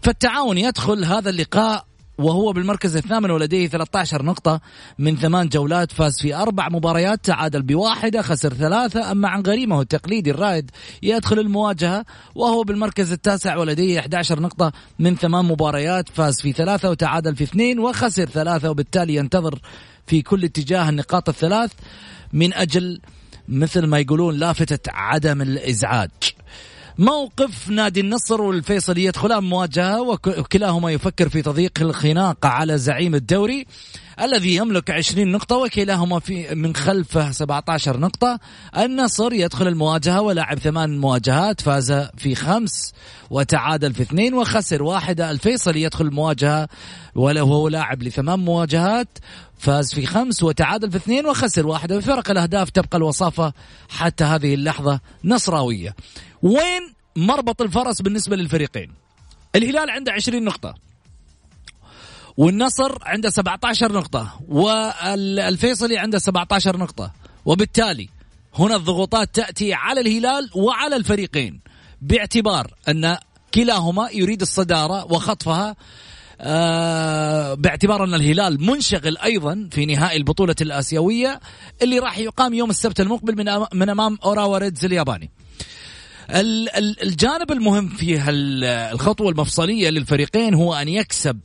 فالتعاون 0.02 0.58
يدخل 0.58 1.06
هذا 1.06 1.30
اللقاء 1.30 1.86
وهو 2.18 2.54
بالمركز 2.54 2.98
الثامن 2.98 3.32
ولديه 3.32 3.68
13 3.68 4.24
نقطة 4.24 4.62
من 5.00 5.16
ثمان 5.16 5.48
جولات 5.48 5.92
فاز 5.92 6.22
في 6.22 6.36
أربع 6.36 6.70
مباريات 6.70 7.26
تعادل 7.26 7.62
بواحدة 7.62 8.22
خسر 8.22 8.54
ثلاثة. 8.54 9.12
أما 9.12 9.30
عن 9.30 9.42
غريمه 9.42 9.82
التقليدي 9.82 10.32
الرائد 10.32 10.72
يدخل 11.04 11.40
المواجهة 11.40 12.06
وهو 12.36 12.64
بالمركز 12.64 13.12
التاسع 13.12 13.58
ولديه 13.58 14.00
11 14.00 14.40
نقطة 14.40 14.72
من 15.00 15.16
ثمان 15.16 15.46
مباريات 15.46 16.10
فاز 16.10 16.42
في 16.42 16.52
ثلاثة 16.52 16.90
وتعادل 16.90 17.36
في 17.36 17.44
اثنين 17.44 17.80
وخسر 17.80 18.26
ثلاثة 18.26 18.70
وبالتالي 18.70 19.16
ينتظر 19.16 19.60
في 20.08 20.22
كل 20.22 20.44
اتجاه 20.44 20.90
النقاط 20.90 21.30
الثلاث 21.30 21.72
من 22.34 22.54
أجل 22.54 23.02
مثل 23.48 23.86
ما 23.86 24.00
يقولون 24.00 24.36
لافتة 24.36 24.92
عدم 24.92 25.42
الإزعاج. 25.42 26.12
موقف 26.98 27.70
نادي 27.70 28.00
النصر 28.00 28.42
والفيصلي 28.42 29.04
يدخلان 29.04 29.44
مواجهة 29.44 30.02
وكلاهما 30.02 30.92
يفكر 30.92 31.30
في 31.30 31.42
تضييق 31.42 31.72
الخناقة 31.82 32.50
على 32.50 32.78
زعيم 32.78 33.16
الدوري 33.16 33.66
الذي 34.22 34.56
يملك 34.56 34.92
20 34.92 35.32
نقطة 35.32 35.58
وكلاهما 35.58 36.20
في 36.20 36.56
من 36.56 36.76
خلفه 36.76 37.32
17 37.32 38.00
نقطة. 38.00 38.40
النصر 38.78 39.34
يدخل 39.34 39.68
المواجهة 39.68 40.22
ولعب 40.22 40.60
ثمان 40.60 40.98
مواجهات 40.98 41.62
فاز 41.62 41.92
في 42.18 42.36
خمس 42.36 42.94
وتعادل 43.30 43.94
في 43.94 44.02
اثنين 44.02 44.34
وخسر 44.34 44.84
واحدة. 44.84 45.32
الفيصلي 45.32 45.82
يدخل 45.82 46.06
المواجهة 46.06 46.68
وهو 47.16 47.68
لاعب 47.68 48.04
لثمان 48.04 48.40
مواجهات. 48.40 49.08
فاز 49.64 49.94
في 49.94 50.06
خمس 50.06 50.44
وتعادل 50.44 50.92
في 50.92 50.98
اثنين 50.98 51.26
وخسر 51.26 51.68
واحدة 51.68 51.98
بفرق. 51.98 52.32
الأهداف 52.32 52.70
تبقى 52.70 52.98
الوصافة 52.98 53.54
حتى 53.90 54.24
هذه 54.24 54.54
اللحظة 54.54 55.00
نصراوية. 55.24 55.96
وين 56.42 56.94
مربط 57.16 57.62
الفرس 57.62 58.02
بالنسبة 58.02 58.36
للفريقين؟ 58.36 58.92
الهلال 59.56 59.90
عنده 59.90 60.12
20 60.12 60.44
نقطة. 60.44 60.76
والنصر 62.38 62.98
عنده 63.02 63.30
17 63.30 63.92
نقطة. 63.92 64.40
والفيصلي 64.48 65.98
عنده 65.98 66.20
17 66.20 66.78
نقطة. 66.78 67.12
وبالتالي 67.46 68.10
هنا 68.56 68.76
الضغوطات 68.76 69.36
تأتي 69.36 69.74
على 69.74 70.02
الهلال 70.02 70.50
وعلى 70.56 70.96
الفريقين 70.96 71.60
باعتبار 72.02 72.74
أن 72.88 73.18
كلاهما 73.54 74.10
يريد 74.12 74.42
الصدارة 74.42 75.06
وخطفها. 75.06 75.76
آه 76.42 77.54
باعتبار 77.54 78.04
أن 78.04 78.14
الهلال 78.14 78.62
منشغل 78.62 79.18
أيضا 79.18 79.70
في 79.72 79.86
نهائي 79.86 80.18
البطولة 80.18 80.56
الآسيوية 80.62 81.40
اللي 81.82 82.00
راح 82.00 82.18
يقام 82.18 82.54
يوم 82.54 82.70
السبت 82.70 83.02
المقبل 83.02 83.38
من, 83.38 83.66
من 83.80 83.90
أمام 83.90 84.18
أوراوا 84.24 84.58
ريدز 84.58 84.86
الياباني. 84.86 85.32
الجانب 87.04 87.52
المهم 87.52 87.90
في 87.90 88.30
الخطوة 88.30 89.30
المفصلية 89.30 89.90
للفريقين 89.90 90.54
هو 90.54 90.74
أن 90.74 90.88
يكسب 90.88 91.40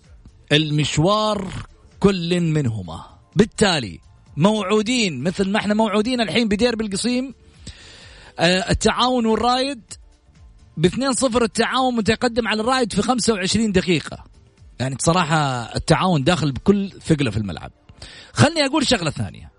المشوار 0.53 1.53
كل 2.01 2.41
منهما. 2.41 3.05
بالتالي 3.37 4.01
موعودين 4.37 5.23
مثل 5.23 5.51
ما 5.51 5.59
إحنا 5.59 5.75
موعودين 5.75 6.21
الحين 6.21 6.49
بديربي 6.49 6.85
القصيم 6.85 7.35
آه، 8.39 8.71
التعاون 8.71 9.27
والرايد. 9.27 9.81
ب 10.77 10.87
2-0 10.87 11.43
التعاون 11.43 11.97
متقدم 11.97 12.49
على 12.49 12.61
الرايد 12.61 12.93
في 12.93 13.03
25 13.03 13.73
دقيقة. 13.73 14.25
يعني 14.81 14.95
بصراحة 14.95 15.37
التعاون 15.77 16.25
داخل 16.25 16.53
بكل 16.53 16.91
ثقلة 16.91 17.31
في 17.31 17.37
الملعب. 17.37 17.73
خلني 18.33 18.67
أقول 18.67 18.87
شغلة 18.87 19.11
ثانية. 19.11 19.51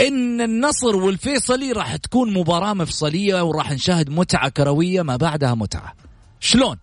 إن 0.00 0.40
النصر 0.40 0.96
والفيصلي 0.96 1.72
راح 1.72 1.96
تكون 1.96 2.32
مباراة 2.32 2.74
مفصلية 2.74 3.42
وراح 3.42 3.72
نشاهد 3.72 4.10
متعة 4.10 4.48
كروية 4.48 5.02
ما 5.02 5.16
بعدها 5.16 5.54
متعة. 5.54 5.94
شلون؟ 6.40 6.76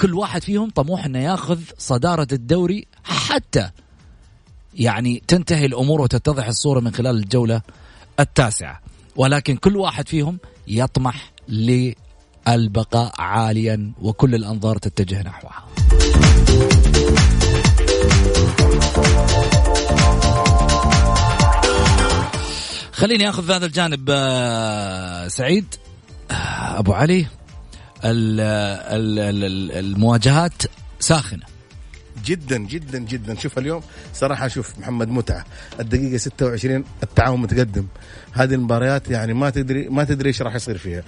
كل 0.00 0.14
واحد 0.14 0.42
فيهم 0.42 0.70
طموح 0.70 1.04
إنه 1.04 1.18
ياخذ 1.18 1.60
صدارة 1.78 2.28
الدوري 2.32 2.86
حتى 3.04 3.70
يعني 4.74 5.22
تنتهي 5.28 5.66
الأمور 5.66 6.00
وتتضح 6.00 6.46
الصورة 6.46 6.80
من 6.80 6.94
خلال 6.94 7.16
الجولة 7.16 7.62
التاسعة. 8.20 8.80
ولكن 9.16 9.56
كل 9.56 9.76
واحد 9.76 10.08
فيهم 10.08 10.38
يطمح 10.68 11.32
للبقاء 12.48 13.12
عاليا 13.18 13.92
وكل 14.02 14.34
الأنظار 14.34 14.78
تتجه 14.78 15.22
نحوها. 15.22 15.66
خليني 22.92 23.28
آخذ 23.28 23.50
هذا 23.50 23.66
الجانب 23.66 24.06
آه، 24.10 25.28
سعيد. 25.28 25.74
آه، 26.30 26.78
أبو 26.78 26.92
علي 26.92 27.26
المواجهات 29.78 30.62
ساخنة. 31.00 31.55
جدا 32.26 32.58
جدا 32.58 32.98
جدا. 32.98 33.34
شوف 33.34 33.58
اليوم 33.58 33.82
صراحة 34.14 34.48
شوف 34.48 34.78
محمد 34.78 35.08
متعة. 35.08 35.44
الدقيقة 35.80 36.16
26 36.16 36.84
التعاون 37.02 37.40
متقدم. 37.40 37.86
هذه 38.32 38.54
المباريات 38.54 39.10
يعني 39.10 39.34
ما 39.34 39.50
تدري 39.50 39.88
ما 39.88 40.04
تدري 40.04 40.28
إيش 40.28 40.42
راح 40.42 40.54
يصير 40.54 40.78
فيها. 40.78 41.02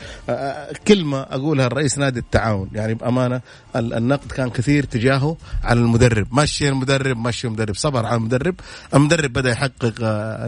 كلمه 0.88 1.20
أقولها 1.20 1.66
الرئيس 1.66 1.98
نادي 1.98 2.20
التعاون 2.20 2.70
يعني 2.74 2.94
بأمانة 2.94 3.40
النقد 3.78 4.32
كان 4.32 4.50
كثير 4.50 4.84
تجاهه 4.84 5.36
على 5.64 5.80
المدرب. 5.80 6.26
مشي 6.32 6.68
المدرب 6.68 7.16
مشي 7.16 7.46
المدرب. 7.46 7.74
صبر 7.74 8.06
على 8.06 8.16
المدرب. 8.16 8.54
المدرب 8.94 9.32
بدأ 9.32 9.50
يحقق 9.50 9.94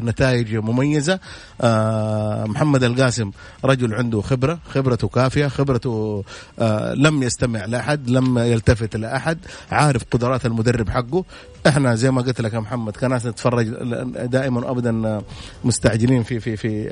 نتائج 0.05 0.57
مميزة. 0.57 1.21
محمد 2.45 2.85
القاسم 2.85 3.31
رجل 3.65 3.95
عنده 3.95 4.21
خبرة 4.21 4.59
خبرته 4.75 5.09
كافية 5.09 5.47
خبرته 5.47 6.25
لم 6.95 7.23
يستمع 7.23 7.65
لأحد 7.65 8.11
لم 8.11 8.39
يلتفت 8.39 8.97
لأحد 8.97 9.39
عارف 9.71 10.05
قدرات 10.11 10.47
المدرب 10.47 10.89
حقه. 10.89 11.25
إحنا 11.67 11.95
زي 11.95 12.11
ما 12.11 12.23
قلت 12.23 12.41
لك 12.41 12.55
يا 12.55 12.61
محمد 12.61 12.97
كناس 12.97 13.27
نتفرج 13.27 13.69
دائما 14.27 14.67
وابدا 14.67 15.23
مستعجلين 15.65 16.23
في 16.23 16.41
في 16.41 16.57
في 16.57 16.89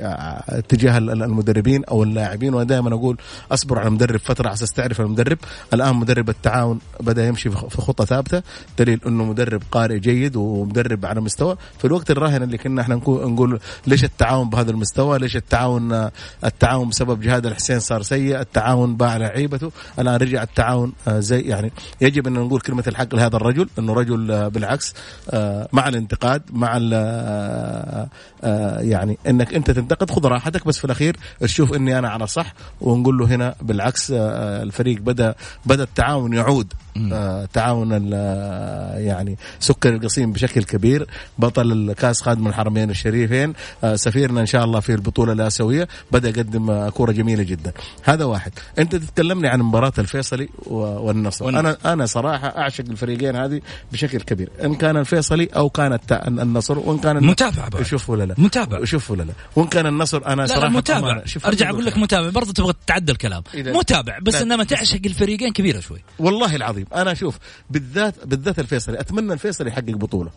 اتجاه 0.49 0.97
المدربين 0.97 1.85
أو 1.85 2.03
اللاعبين. 2.03 2.53
وأنا 2.53 2.67
دائما 2.67 2.93
أقول 2.93 3.17
أصبر 3.51 3.79
على 3.79 3.87
المدرب 3.87 4.19
فترة 4.19 4.47
على 4.47 4.53
أساس 4.53 4.71
تعرف 4.71 5.01
المدرب. 5.01 5.37
الآن 5.73 5.95
مدرب 5.95 6.28
التعاون 6.29 6.79
بدأ 6.99 7.27
يمشي 7.27 7.49
في 7.49 7.81
خطة 7.81 8.05
ثابتة 8.05 8.41
دليل 8.79 8.99
إنه 9.07 9.23
مدرب 9.23 9.61
قارئ 9.71 9.99
جيد 9.99 10.35
ومدرب 10.35 11.05
على 11.05 11.21
مستوى. 11.21 11.57
في 11.77 11.85
الوقت 11.85 12.11
الراهن 12.11 12.43
اللي 12.43 12.57
كنا 12.57 12.81
إحنا 12.81 12.95
نقول 12.95 13.59
ليش 13.87 14.03
التعاون 14.03 14.49
بهذا 14.49 14.71
المستوى؟ 14.71 15.19
ليش 15.19 15.35
التعاون 15.35 16.09
التعاون 16.43 16.89
بسبب 16.89 17.21
جهاد 17.21 17.45
الحسين 17.45 17.79
صار 17.79 18.01
سيء؟ 18.01 18.39
التعاون 18.39 18.95
باع 18.95 19.17
لعيبته. 19.17 19.71
الآن 19.99 20.15
رجع 20.15 20.43
التعاون 20.43 20.93
آه، 21.07 21.19
زي 21.19 21.41
يعني 21.41 21.71
يجب 22.01 22.27
أن 22.27 22.33
نقول 22.33 22.61
كلمة 22.61 22.83
الحق 22.87 23.15
لهذا 23.15 23.35
الرجل 23.35 23.69
إنه 23.79 23.93
رجل 23.93 24.31
آه، 24.31 24.47
بالعكس 24.47 24.93
آه، 25.29 25.67
مع 25.73 25.87
الانتقاد 25.87 26.41
مع 26.53 26.77
يعني 28.79 29.17
إنك 29.27 29.53
أنت 29.53 29.71
تنتقد 29.71 30.11
خذ 30.11 30.27
راحتك 30.27 30.67
بس 30.67 30.77
في 30.77 30.85
الأخير 30.85 31.17
تشوف 31.39 31.73
إني 31.73 31.99
أنا 31.99 32.09
على 32.09 32.27
صح 32.27 32.53
ونقول 32.81 33.17
له 33.17 33.25
هنا 33.25 33.55
بالعكس 33.61 34.11
الفريق 34.11 35.01
بدا 35.01 35.35
بدأ 35.65 35.83
التعاون 35.83 36.08
يعود. 36.33 36.73
تعاون 37.53 37.91
يعني 38.97 39.37
سكر 39.59 39.95
القصيم 39.95 40.31
بشكل 40.31 40.63
كبير 40.63 41.07
بطل 41.37 41.71
الكاس 41.71 42.21
خادم 42.21 42.47
الحرمين 42.47 42.89
الشريفين. 42.89 43.53
سفيرنا 43.95 44.41
إن 44.41 44.45
شاء 44.45 44.63
الله 44.63 44.79
في 44.79 44.93
البطولة 44.93 45.33
الآسيوية. 45.33 45.87
بدأ 46.11 46.29
يقدم 46.29 46.89
كورة 46.89 47.11
جميلة 47.11 47.43
جدا. 47.43 47.71
هذا 48.03 48.25
واحد. 48.25 48.51
أنت 48.79 48.95
تتكلمني 48.95 49.47
عن 49.47 49.59
مباراة 49.59 49.93
الفيصلي 49.99 50.49
والنصر. 50.65 51.49
أنا 51.49 51.77
أنا 51.85 52.05
صراحة 52.05 52.47
أعشق 52.47 52.83
الفريقين 52.89 53.35
هذه 53.35 53.61
بشكل 53.91 54.21
كبير. 54.21 54.49
إن 54.63 54.75
كان 54.75 54.97
الفيصلي 54.97 55.45
أو 55.55 55.69
كان 55.69 55.99
النصر 56.21 56.79
وإن 56.79 56.97
كان 56.97 57.23
متابع 57.23 57.83
شوف 57.83 58.09
ولا 58.09 58.23
لا 58.23 58.35
متابع 58.37 58.83
شوف 58.83 59.11
ولا 59.11 59.23
لا 59.23 59.33
وإن 59.55 59.67
كان 59.67 59.85
النصر 59.85 60.27
أنا 60.27 60.45
صراحة 60.45 60.61
لا 60.61 60.69
متابع. 60.69 61.23
أرجع 61.45 61.69
أقول 61.69 61.85
لك 61.85 61.97
متابع. 61.97 62.29
برضه 62.29 62.53
تبغى 62.53 62.73
تتعدى 62.85 63.11
الكلام 63.11 63.43
متابع 63.55 64.19
بس 64.21 64.35
إنما 64.35 64.63
تعشق 64.63 65.01
الفريقين 65.05 65.53
كبيرة 65.53 65.79
شوي. 65.79 65.99
والله 66.19 66.55
العظيم. 66.55 66.85
أنا 66.95 67.13
شوف 67.13 67.37
بالذات 67.69 68.15
بالذات 68.25 68.59
الفيصلي. 68.59 68.99
أتمنى 68.99 69.33
الفيصلي 69.33 69.69
يحقق 69.69 69.91
بطولة. 69.91 70.31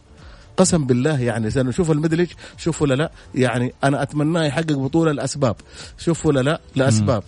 قسم 0.57 0.87
بالله 0.87 1.21
يعني 1.21 1.49
نشوف 1.57 1.91
المدلج 1.91 2.29
شوف 2.59 2.83
ولا 2.83 2.95
لا. 2.95 3.13
يعني 3.35 3.73
أنا 3.85 4.03
اتمناه 4.03 4.45
يحقق 4.45 4.73
بطولة 4.73 5.13
لأسباب. 5.13 5.57
شوف 5.99 6.27
ولا 6.27 6.41
لا 6.41 6.61
لأسباب. 6.77 7.23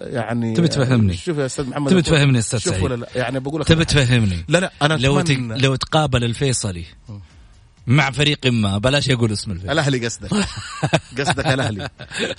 يعني 0.00 0.54
تبي 0.54 0.68
تفهمني. 0.68 1.16
شوف 1.16 1.38
يا 1.38 1.46
أستاذ 1.46 1.68
محمد 1.68 1.90
تبي 1.90 2.02
تفهمني 2.02 2.34
يا 2.34 2.40
أستاذ 2.40 2.58
شوف 2.58 2.72
سعيد. 2.72 2.84
ولا 2.84 2.94
لا 2.94 3.08
يعني 3.14 3.40
بقول 3.40 3.60
لك 3.60 3.68
تبي 3.68 3.84
تفهمني؟ 3.84 4.44
لا 4.48 4.58
لا 4.58 4.72
أنا 4.82 4.94
لو 4.94 5.24
لو 5.38 5.76
تقابل 5.76 6.24
الفيصلي 6.24 6.84
مع 7.86 8.10
فريق 8.10 8.46
ما. 8.46 8.78
بلاش 8.78 9.08
يقول 9.08 9.32
اسم 9.32 9.50
الفريق. 9.50 9.70
الأهلي 9.70 10.06
قصدك. 10.06 10.30
قصدك 11.18 11.46
الأهلي. 11.46 11.88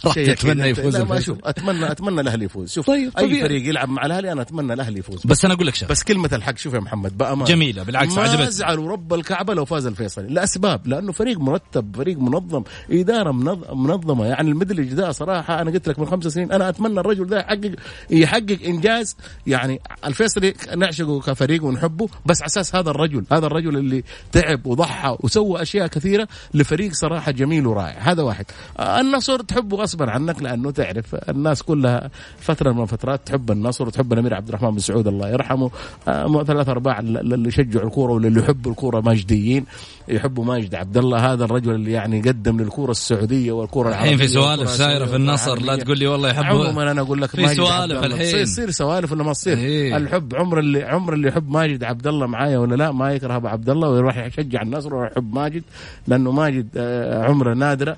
راح 0.05 0.13
شيء 0.13 0.33
تتمنى 0.35 0.63
أكيد. 0.63 0.77
يفوز 0.77 0.97
لا 0.97 1.03
ما. 1.03 1.19
شوف 1.19 1.37
اتمنى 1.43 1.91
أتمنى 1.91 2.21
الأهلي 2.21 2.45
يفوز. 2.45 2.71
شوف 2.71 2.87
طيب، 2.87 3.11
أي 3.17 3.25
طبيعي. 3.25 3.41
فريق 3.41 3.69
يلعب 3.69 3.89
مع 3.89 4.05
الأهلي 4.05 4.31
أنا 4.31 4.41
أتمنى 4.41 4.73
الأهلي 4.73 4.99
يفوز. 4.99 5.21
بس 5.25 5.45
أنا 5.45 5.53
أقول 5.53 5.67
لك 5.67 5.75
شغلة. 5.75 5.89
بس 5.89 6.03
كلمة 6.03 6.29
الحق 6.33 6.57
شوف 6.57 6.73
يا 6.73 6.79
محمد 6.79 7.17
بأمان 7.17 7.45
جميلة، 7.45 7.83
بالعكس، 7.83 8.13
ما 8.13 8.21
عجبتني. 8.21 8.47
ازعل 8.47 8.79
ورب 8.79 9.13
الكعبة 9.13 9.53
لو 9.53 9.65
فاز 9.65 9.85
الفيصلي. 9.85 10.27
لأسباب 10.27 10.87
لأنه 10.87 11.11
فريق 11.11 11.39
مرتب 11.39 11.95
فريق 11.95 12.17
منظم 12.19 12.63
إدارة 12.91 13.31
منظ- 13.31 13.73
منظمة. 13.73 14.25
يعني 14.25 14.49
المدلج 14.51 14.93
ده 14.93 15.11
صراحة 15.11 15.61
أنا 15.61 15.71
قلت 15.71 15.89
لك 15.89 15.99
من 15.99 16.05
خمس 16.05 16.27
سنين 16.27 16.51
أنا 16.51 16.69
أتمنى 16.69 16.99
الرجل 16.99 17.27
ده 17.27 17.37
يحقق 17.39 17.71
يحقق 18.11 18.57
إنجاز. 18.65 19.15
يعني 19.47 19.79
الفيصلي 20.05 20.53
نعشقه 20.77 21.19
كفريق 21.21 21.63
ونحبه 21.63 22.09
بس 22.25 22.41
على 22.41 22.47
أساس 22.47 22.75
هذا 22.75 22.89
الرجل 22.89 23.25
هذا 23.31 23.45
الرجل 23.45 23.77
اللي 23.77 24.03
تعب 24.31 24.65
وضحى 24.65 25.17
وسوى 25.37 25.61
أشياء 25.61 25.87
كثيرة 25.87 26.27
لفريق 26.53 26.93
صراحة 26.93 27.31
جميل 27.31 27.67
ورائع. 27.67 28.11
هذا 28.11 28.23
واحد. 28.23 28.45
النصر 28.79 29.39
تحبه 29.39 29.77
غصبا 29.77 30.11
عنك 30.11 30.41
لأنه 30.41 30.71
تعرف 30.71 31.15
الناس 31.15 31.63
كلها 31.63 32.09
فترة 32.39 32.71
من 32.71 32.81
الفترات 32.81 33.21
تحب 33.25 33.51
النصر 33.51 33.87
وتحب 33.87 34.13
الأمير 34.13 34.33
عبد 34.33 34.47
الرحمن 34.47 34.71
بن 34.71 34.79
سعود 34.79 35.07
الله 35.07 35.29
يرحمه. 35.29 35.71
آه، 36.07 36.43
ثلاث 36.43 36.69
أرباع 36.69 36.99
اللي 36.99 37.47
يشجعوا 37.47 37.85
الكورة 37.85 38.11
واللي 38.11 38.39
يحبوا 38.39 38.71
الكورة 38.71 39.01
ماجديين 39.01 39.65
يحبوا 40.07 40.45
ماجد 40.45 40.75
عبد 40.75 40.97
الله 40.97 41.33
هذا 41.33 41.45
الرجل 41.45 41.75
اللي 41.75 41.91
يعني 41.91 42.21
قدم 42.21 42.61
للكورة 42.61 42.91
السعودية 42.91 43.51
والكورة 43.51 43.89
العربية 43.89 44.03
الحين 44.13 44.17
في 44.17 44.27
سوالف 44.27 44.69
سايره 44.69 45.05
في 45.05 45.15
النصر 45.15 45.61
لا. 45.61 45.75
تقول 45.75 45.99
لي 45.99 46.07
والله 46.07 46.29
يحب 46.29 46.43
عموما 46.43 46.91
أنا 46.91 47.01
أقول 47.01 47.21
لك 47.21 47.29
في 47.29 47.47
سوالف. 47.55 48.03
الحين. 48.03 48.43
تصير 48.45 48.71
سوالف 48.71 49.11
ولا 49.11 49.23
ما 49.23 49.33
تصير 49.33 49.57
إيه. 49.57 49.97
الحب 49.97 50.35
عمر 50.35 50.59
اللي 50.59 50.83
عمر 50.83 51.13
اللي 51.13 51.27
يحب 51.27 51.49
ماجد 51.49 51.83
عبد 51.83 52.07
الله 52.07 52.27
معايا 52.27 52.57
ولا 52.57 52.75
لا 52.75 52.91
ما 52.91 53.13
يكره 53.13 53.35
أبو 53.35 53.47
عبد 53.47 53.69
الله 53.69 53.89
ويروح 53.89 54.17
يشجع 54.17 54.61
النصر 54.61 54.95
ويروح 54.95 55.11
يحب 55.11 55.33
ماجد 55.33 55.63
لأنه 56.07 56.31
ماجد 56.31 56.67
آه، 56.77 57.23
عمره 57.23 57.53
نادرة 57.53 57.97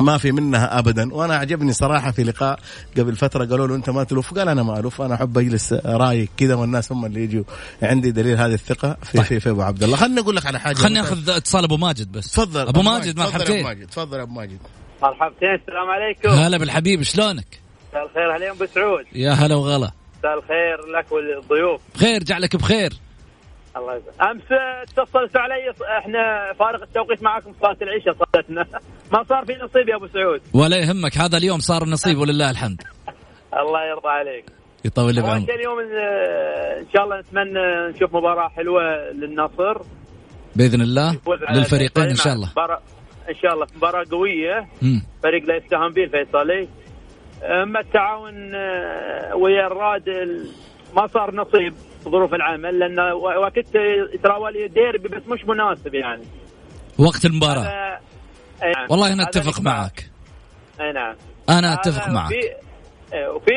ما 0.00 0.18
في 0.18 0.32
منها 0.32 0.78
ابدا. 0.78 1.14
وأنا 1.14 1.36
عجبني 1.36 1.72
صراحة 1.72 2.10
في 2.10 2.22
لقاء 2.22 2.58
قبل 2.98 3.16
فترة 3.16 3.44
قالوا 3.44 3.66
له 3.66 3.74
أنت 3.74 3.90
ما 3.90 4.04
تلف 4.04 4.34
قال 4.34 4.48
أنا 4.48 4.62
ما 4.62 4.78
الف 4.78 5.02
أنا 5.02 5.14
أحب 5.14 5.38
أجلس 5.38 5.72
رايق 5.72 6.28
كذا 6.36 6.54
والناس 6.54 6.92
هم 6.92 7.06
اللي 7.06 7.24
يجوا. 7.24 7.44
عندي 7.82 8.10
دليل 8.10 8.36
هذه 8.36 8.54
الثقة 8.54 8.96
في 9.02 9.22
في, 9.22 9.40
في 9.40 9.50
أبو 9.50 9.62
عبد 9.62 9.82
الله. 9.82 9.96
خليني 9.96 10.20
أقول 10.20 10.36
لك 10.36 10.46
على 10.46 10.60
حاجة. 10.60 10.74
خلينا 10.74 11.02
مثلاً. 11.02 11.14
ناخذ 11.14 11.30
اتصال 11.30 11.64
أبو 11.64 11.76
ماجد 11.76 12.12
بس. 12.12 12.32
تفضل. 12.32 12.68
أبو 12.68 12.82
ماجد 12.82 13.14
تفضل 13.14 13.20
يا 13.20 13.26
أبو 13.26 13.32
مرحبتين 13.32 13.64
ماجد. 13.64 13.86
تفضل 13.86 14.18
يا 14.18 14.22
أبو 14.22 14.32
ماجد. 14.32 14.58
مرحبتين 15.02 15.54
السلام 15.54 15.90
عليكم. 15.90 16.28
هلا 16.28 16.58
بالحبيب 16.58 17.02
شلونك؟ 17.02 17.60
مساء 17.92 18.06
الخير 18.06 18.30
عليهم 18.30 18.50
أبو 18.50 18.66
سعود. 18.74 19.04
يا 19.12 19.32
هلا 19.32 19.54
وغلا. 19.54 19.90
مساء 20.18 20.38
الخير 20.38 20.76
لك 20.98 21.12
والضيوف. 21.12 21.80
بخير 21.94 22.22
جعلك 22.22 22.56
بخير. 22.56 22.92
الله 23.78 24.02
أمس 24.30 24.42
اتصلت 24.82 25.36
علي 25.36 25.72
إحنا 25.98 26.52
فارق 26.58 26.82
التوقيت 26.82 27.22
معاكم 27.22 27.52
صلاة 27.62 27.76
العشاء 27.82 28.14
صلاتنا 28.14 28.66
ما 29.12 29.22
صار 29.22 29.44
في 29.44 29.52
نصيب 29.52 29.88
يا 29.88 29.96
أبو 29.96 30.06
سعود. 30.06 30.40
ولا 30.54 30.76
يهمك 30.76 31.18
هذا 31.18 31.38
اليوم 31.38 31.58
صار 31.58 31.82
النصيب 31.82 32.18
ولله 32.20 32.50
الحمد. 32.50 32.82
الله 33.62 33.84
يرضى 33.90 34.08
عليك. 34.08 34.44
يطول 34.84 35.14
لي 35.14 35.22
بعمرك 35.22 35.50
اليوم 35.50 35.78
ان 35.80 36.86
شاء 36.94 37.04
الله 37.04 37.20
نتمنى 37.20 37.88
نشوف 37.94 38.14
مباراة 38.14 38.48
حلوة 38.48 38.82
للنصر. 39.12 39.82
بإذن 40.56 40.80
الله 40.80 41.18
للفريقين 41.50 42.04
إن 42.04 42.16
شاء 42.16 42.32
الله. 42.32 42.48
إن 43.28 43.34
شاء 43.42 43.54
الله 43.54 43.66
مباراة 43.76 44.04
قوية. 44.10 44.68
مم. 44.82 45.02
فريق 45.22 45.44
لا 45.44 45.56
يستهان 45.56 45.92
به 45.92 46.04
الفيصلي. 46.04 46.68
أما 47.42 47.80
التعاون 47.80 48.54
آه، 48.54 49.36
ويا 49.36 49.66
الراد 49.66 50.08
ال- 50.08 50.50
ما 50.96 51.06
صار 51.06 51.34
نصيب. 51.34 51.74
ظروف 52.10 52.34
العمل 52.34 52.78
لأن 52.78 53.00
وقت 53.12 53.58
تراولي 54.22 54.68
ديربي 54.68 55.08
بس 55.08 55.22
مش 55.28 55.44
مناسب 55.44 55.94
يعني. 55.94 56.22
وقت 56.98 57.24
المباراة. 57.24 57.60
هذا- 57.60 58.00
أي 58.62 58.70
نعم. 58.72 58.86
والله 58.90 59.06
أنا 59.12 59.22
هذا 59.22 59.28
أتفق 59.30 59.48
الإجماع. 59.52 59.76
معك. 59.80 60.10
اي 60.80 60.92
نعم. 60.92 61.14
أنا 61.48 61.74
أتفق 61.74 62.08
معك. 62.08 62.28
في 62.28 62.40
وفي 63.28 63.52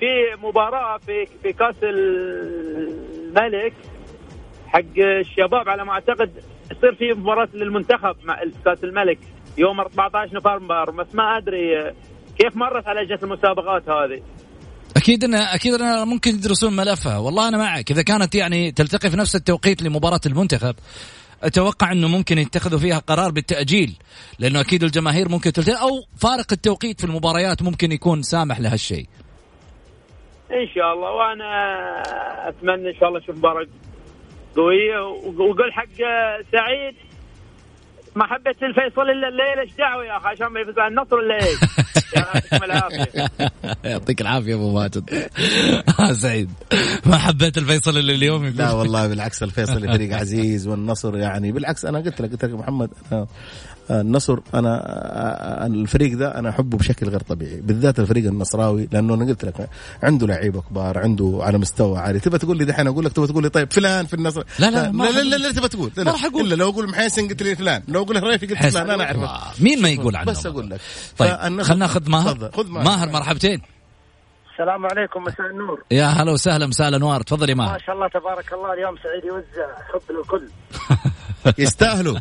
في 0.00 0.06
مباراة 0.46 0.98
في 0.98 1.26
في 1.42 1.52
كأس 1.52 1.74
الملك 1.82 3.72
حق 4.66 4.80
الشباب 4.98 5.68
على 5.68 5.84
ما 5.84 5.92
أعتقد 5.92 6.30
يصير 6.70 6.94
في 6.94 7.12
مباراة 7.12 7.48
للمنتخب 7.54 8.16
مع 8.24 8.40
كأس 8.64 8.84
الملك 8.84 9.18
يوم 9.58 9.80
14 9.80 10.34
نوفمبر 10.34 10.90
بس 10.90 11.14
ما 11.14 11.36
أدري 11.36 11.94
كيف 12.38 12.56
مرت 12.56 12.88
على 12.88 13.00
لجنه 13.00 13.18
المسابقات 13.22 13.88
هذه. 13.88 14.22
أكيد 14.98 15.24
ان 15.24 15.34
أكيد 15.34 15.74
إن 15.74 16.08
ممكن 16.08 16.30
يدرسون 16.30 16.76
ملفها. 16.76 17.18
والله 17.18 17.48
أنا 17.48 17.58
معك. 17.58 17.90
إذا 17.90 18.02
كانت 18.02 18.34
يعني 18.34 18.72
تلتقي 18.72 19.10
في 19.10 19.16
نفس 19.16 19.36
التوقيت 19.36 19.82
لمباراة 19.82 20.20
المنتخب 20.26 20.74
أتوقع 21.42 21.92
إنه 21.92 22.08
ممكن 22.08 22.38
يتخذوا 22.38 22.78
فيها 22.78 22.98
قرار 22.98 23.30
بالتأجيل 23.30 23.92
لأنه 24.38 24.60
أكيد 24.60 24.82
الجماهير 24.82 25.28
ممكن 25.28 25.52
تلتقي 25.52 25.82
أو 25.82 25.88
فارق 26.16 26.52
التوقيت 26.52 27.00
في 27.00 27.06
المباريات 27.06 27.62
ممكن 27.62 27.92
يكون 27.92 28.22
سامح 28.22 28.60
لهالشيء. 28.60 29.06
إن 30.50 30.68
شاء 30.74 30.92
الله. 30.94 31.10
وأنا 31.10 31.48
أتمنى 32.48 32.90
إن 32.90 32.94
شاء 33.00 33.08
الله 33.08 33.20
أشوف 33.20 33.36
مباراة 33.36 33.66
قوية. 34.56 35.00
وقول 35.38 35.72
حق 35.72 35.96
سعيد 36.52 36.94
ما 38.16 38.26
حبيت 38.26 38.62
الفيصل 38.62 39.02
إلا 39.02 39.28
الليلة 39.28 39.60
إيش 39.60 39.72
دعوة 39.72 40.04
يا 40.04 40.16
أخي؟ 40.16 40.28
عشان 40.28 40.46
ما 40.46 40.60
يفوز 40.60 40.78
على 40.78 40.88
النصر 40.88 41.16
الا 41.16 41.34
إيش؟ 41.34 41.58
يعطيك 43.84 44.20
العافية 44.20 44.54
أبو 44.54 44.72
ماجد. 44.72 45.10
آه، 46.00 46.12
سعيد. 46.12 46.50
ما 47.06 47.18
حبيت 47.18 47.58
الفيصل 47.58 47.98
اللي 47.98 48.14
اليوم 48.14 48.44
يقول. 48.44 48.56
لا 48.56 48.72
والله 48.72 49.06
بالعكس 49.06 49.42
الفيصلي 49.42 49.88
فريق 49.96 50.16
عزيز 50.16 50.66
والنصر 50.66 51.16
يعني. 51.16 51.52
بالعكس 51.52 51.84
أنا 51.84 51.98
قلت 51.98 52.20
لك 52.20 52.30
قلت 52.30 52.44
لك 52.44 52.54
محمد 52.54 52.90
أنا 53.12 53.26
النصر 53.90 54.38
أنا 54.54 55.66
الفريق 55.66 56.18
ده 56.18 56.38
أنا 56.38 56.50
أحبه 56.50 56.78
بشكل 56.78 57.08
غير 57.08 57.20
طبيعي 57.20 57.60
بالذات 57.60 58.00
الفريق 58.00 58.26
النصراوي 58.26 58.88
لأنه 58.92 59.14
أنا 59.14 59.24
قلت 59.24 59.44
لك 59.44 59.68
عنده 60.02 60.26
لعيبه 60.26 60.60
كبار 60.60 60.98
عنده 60.98 61.38
على 61.42 61.58
مستوى 61.58 61.98
عالي. 61.98 62.20
تبى 62.20 62.38
تقول 62.38 62.58
لي 62.58 62.64
دحين 62.64 62.86
أقول 62.86 63.04
لك 63.04 63.12
تبى 63.12 63.26
تقول 63.26 63.42
لي 63.42 63.48
طيب 63.48 63.72
فلان 63.72 64.06
في 64.06 64.14
النصر؟ 64.14 64.44
لا، 64.58 64.70
لا، 64.70 64.90
ما 64.90 65.04
لا 65.04 65.10
لا. 65.10 65.22
لا, 65.22 65.36
لا 65.36 65.52
تبى 65.52 65.68
تقول. 65.68 65.90
لا, 65.96 66.04
ما 66.04 66.12
راح 66.12 66.24
أقول. 66.24 66.46
إلا 66.46 66.54
لو 66.54 66.70
أقول 66.70 66.88
محيسن 66.90 67.28
قلت 67.28 67.42
لي 67.42 67.56
فلان 67.56 67.82
لو 67.88 68.02
أقول 68.02 68.22
ريفي 68.22 68.46
قلت. 68.46 68.66
فلان 68.66 68.90
أنا 68.90 69.04
اعرف 69.04 69.18
آه، 69.18 69.62
مين 69.62 69.82
ما 69.82 69.88
يقول 69.88 70.16
عنه؟ 70.16 70.30
بس 70.30 70.46
أقول 70.46 70.70
لك. 70.70 70.80
طيب 71.18 71.62
خلينا 71.62 71.74
ناخذ 71.74 72.10
ماهر. 72.10 72.50
خذ 72.52 72.68
ماهر. 72.68 72.84
ماهر 72.84 73.08
مرحبتين. 73.08 73.60
السلام 74.52 74.86
عليكم 74.86 75.22
مساء 75.22 75.46
النور. 75.46 75.82
يا 75.90 76.06
هلا 76.06 76.32
وسهلا 76.32 76.66
مساء 76.66 76.88
الأنوار. 76.88 77.22
تفضل 77.22 77.50
يا 77.50 77.54
ما 77.54 77.64
ماهر 77.64 77.78
شاء 77.86 77.94
الله 77.94 78.08
تبارك 78.08 78.52
الله 78.52 78.72
اليوم 78.72 78.94
سعيد 79.02 79.24
يوزع 79.24 79.74
حب 79.92 80.16
للكل. 80.16 80.48
يستاهلوا. 81.64 82.18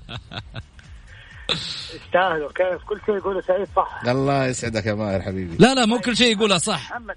يستاهلوا 1.96 2.50
كيف 2.56 2.84
كل 2.90 3.00
شيء 3.06 3.16
يقولوا 3.16 3.42
سعيد 3.42 3.68
صح. 3.76 4.02
الله 4.08 4.46
يسعدك 4.46 4.86
يا 4.86 4.94
ماهر 4.94 5.22
حبيبي. 5.22 5.58
لا 5.60 5.74
لا 5.74 5.86
مو 5.86 6.00
كل 6.00 6.16
شيء 6.18 6.38
يقوله 6.38 6.58
صح. 6.58 6.92
محمد 6.92 7.16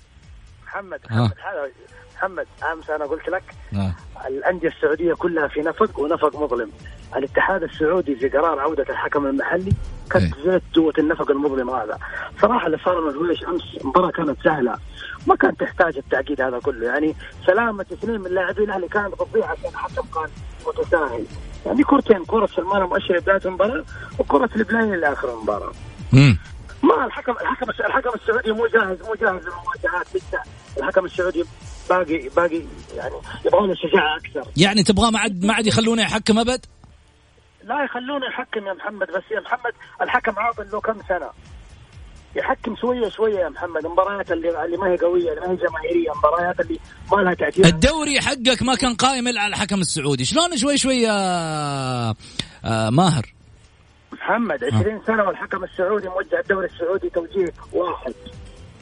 محمد 0.67 1.01
ها. 1.11 1.21
محمد 1.21 1.37
هذا 1.39 1.71
محمد 2.17 2.47
أمس 2.73 2.91
أنا 2.91 3.05
قلت 3.05 3.29
لك 3.29 3.43
آه. 3.75 3.95
الأندية 4.29 4.69
السعودية 4.69 5.15
كلها 5.15 5.49
في 5.49 5.61
نفق 5.61 5.99
ونفق 5.99 6.37
مظلم. 6.37 6.71
الاتحاد 7.17 7.63
السعودي 7.63 8.17
في 8.17 8.29
قرار 8.29 8.61
عودة 8.61 8.87
الحكم 8.91 9.27
المحلي 9.27 9.73
إيه. 10.17 10.31
كت 10.31 10.37
زيت 10.45 10.63
جوه 10.75 10.93
النفق 10.99 11.31
المظلم 11.31 11.71
هذا. 11.71 11.99
صراحة 12.43 12.67
اللي 12.67 12.79
صار 12.85 13.01
من 13.01 13.09
الجويش 13.11 13.45
أمس 13.45 13.85
مباراة 13.85 14.11
كانت 14.11 14.43
سهلة. 14.45 14.79
ما 15.27 15.37
كانت 15.37 15.61
تحتاج 15.61 15.97
التعقيد 15.97 16.41
هذا 16.41 16.59
كله. 16.59 16.87
يعني 16.87 17.15
سلامة 17.47 17.87
اثنين 17.93 18.21
من 18.21 18.31
لاعبي 18.31 18.65
الاهلي 18.65 18.89
كانت 18.89 19.15
بتضيع 19.15 19.51
عشان 19.51 19.71
الحكم 19.71 20.07
كان 20.15 20.31
متساهل. 20.67 21.25
يعني 21.67 21.83
كرتين 21.85 22.25
كرة 22.25 22.47
سلمان 22.47 22.83
مؤشر 22.83 23.19
بداية 23.19 23.41
المباراة 23.45 23.85
وكرة 24.19 24.51
البلاي 24.57 24.97
لآخر 24.97 25.35
المباراة. 25.35 25.73
مم. 26.13 26.39
ما 26.83 27.07
الحكم 27.07 27.33
الحكم 27.33 27.71
الحكم 27.71 28.11
السعودي 28.15 28.53
مو 28.53 28.67
جاهز 28.67 29.03
مو 29.03 29.15
جاهز 29.15 29.43
للمواجهات 29.47 30.07
لسه. 30.15 30.39
الحكم 30.79 31.05
السعودي 31.05 31.45
باقي 31.91 32.29
باقي 32.29 32.63
يعني 32.97 33.15
يبغى 33.47 33.67
له 33.67 33.75
شجاعه 33.75 34.17
أكثر. 34.17 34.51
يعني 34.57 34.83
تبغى 34.83 35.11
ما 35.11 35.19
عاد 35.19 35.45
ما 35.45 35.55
عاد 35.55 35.67
يخلونه 35.67 36.03
يحكم 36.03 36.39
أبد؟ 36.39 36.67
لا 37.65 37.85
يخلونه 37.85 38.27
يحكم 38.27 38.67
يا 38.67 38.73
محمد 38.73 39.07
بس 39.07 39.23
يا 39.31 39.41
محمد 39.41 39.73
الحكم 40.03 40.39
عاطل 40.39 40.67
له 40.73 40.81
كم 40.81 41.01
سنة؟ 41.09 41.31
يحكم 42.37 42.77
شوية 42.77 43.09
شوية 43.09 43.39
يا 43.39 43.49
محمد. 43.49 43.85
المباريات 43.87 44.33
اللي 44.33 44.65
اللي 44.65 44.77
ما 44.77 44.87
هي 44.87 44.97
قوية 44.97 45.31
اللي 45.31 45.41
ما 45.41 45.51
هي 45.53 45.57
جماهيرية 45.57 46.13
المباريات 46.13 46.61
اللي 46.61 46.79
ما 47.13 47.17
لها 47.17 47.35
تأثير. 47.35 47.67
الدوري 47.67 48.21
حقك 48.21 48.63
ما 48.63 48.75
كان 48.75 48.95
قائم 48.95 49.29
إلا 49.29 49.41
على 49.41 49.51
الحكم 49.51 49.81
السعودي. 49.81 50.25
شلون 50.25 50.57
شوي 50.57 50.79
شوي 50.79 50.97
يا 50.97 51.11
آه، 52.65 52.91
ماهر؟ 52.91 53.35
محمد 54.13 54.65
20 54.65 55.01
سنة 55.07 55.25
والحكم 55.25 55.65
السعودي 55.65 56.09
موجه 56.09 56.41
الدوري 56.41 56.67
السعودي 56.67 57.11
توجيه 57.11 57.53
واحد. 57.73 58.15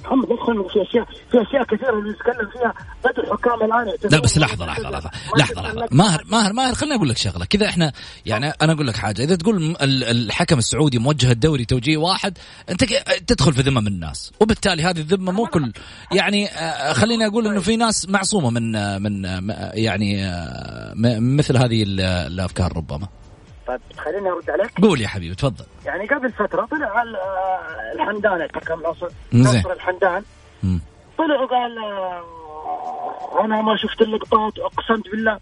محمد 0.09 0.33
ندخل 0.33 0.71
في 0.73 0.83
اشياء 0.91 1.05
في 1.05 1.43
أشياء 1.49 1.65
كثيرة 1.65 1.99
اللي 1.99 2.11
نتكلم 2.11 2.51
فيها. 2.53 2.75
بدل 3.05 3.23
الحكام 3.25 3.63
الآن 3.63 4.11
لا 4.11 4.19
بس 4.21 4.39
لحظة 4.39 4.67
لحظة 4.67 4.91
لحظة 4.91 5.11
لحظة 5.39 5.63
لحظة. 5.63 5.89
ماهر 5.91 6.23
ماهر 6.27 6.53
ماهر 6.53 6.75
خليني 6.75 6.95
أقول 6.97 7.09
لك 7.09 7.17
شغلة. 7.17 7.45
كذا 7.45 7.67
إحنا 7.67 7.93
يعني 8.27 8.51
أنا 8.63 8.73
أقول 8.73 8.87
لك 8.87 8.97
حاجة. 8.97 9.23
إذا 9.25 9.37
تقول 9.37 9.77
الحكم 9.83 10.59
السعودي 10.59 10.99
موجه 10.99 11.33
الدوري 11.33 11.65
توجيه 11.65 11.97
واحد 11.97 12.39
أنت 12.71 12.85
تدخل 13.27 13.53
في 13.53 13.63
ذمم 13.63 13.87
الناس. 13.87 14.33
وبالتالي 14.41 14.83
هذه 14.83 14.99
الذمة 14.99 15.33
مو 15.33 15.47
كل 15.47 15.73
يعني 16.13 16.47
آه، 16.49 16.93
خليني 16.93 17.27
أقول 17.27 17.47
إنه 17.47 17.61
في 17.61 17.77
ناس 17.77 18.09
معصومة 18.09 18.51
من 18.51 18.77
آه، 18.77 18.99
من 18.99 19.27
آه، 19.27 19.73
يعني 19.75 20.31
مثل 21.21 21.57
هذه 21.57 21.83
ال- 21.83 22.01
الأفكار 22.01 22.77
ربما. 22.77 23.09
طيب 23.69 23.81
خليني 23.99 24.31
أرد 24.31 24.51
عليك. 24.51 24.81
قول 24.83 25.01
يا 25.01 25.09
حبيبي 25.09 25.35
تفضل. 25.35 25.65
يعني 25.85 26.07
قبل 26.07 26.33
فترة 26.33 26.67
طلع 26.71 27.03
ال- 27.03 27.17
الحمدان 27.95 28.43
الحكم 28.43 28.81
ناصر 28.83 29.73
الحمدان 29.73 30.23
مم. 30.63 30.81
طلع 31.19 31.41
وقال 31.41 31.79
آه، 31.79 32.25
أنا 33.45 33.63
ما 33.63 33.77
شفت 33.77 34.03
اللقطات 34.03 34.53
اقسمت 34.59 35.11
بالله. 35.11 35.39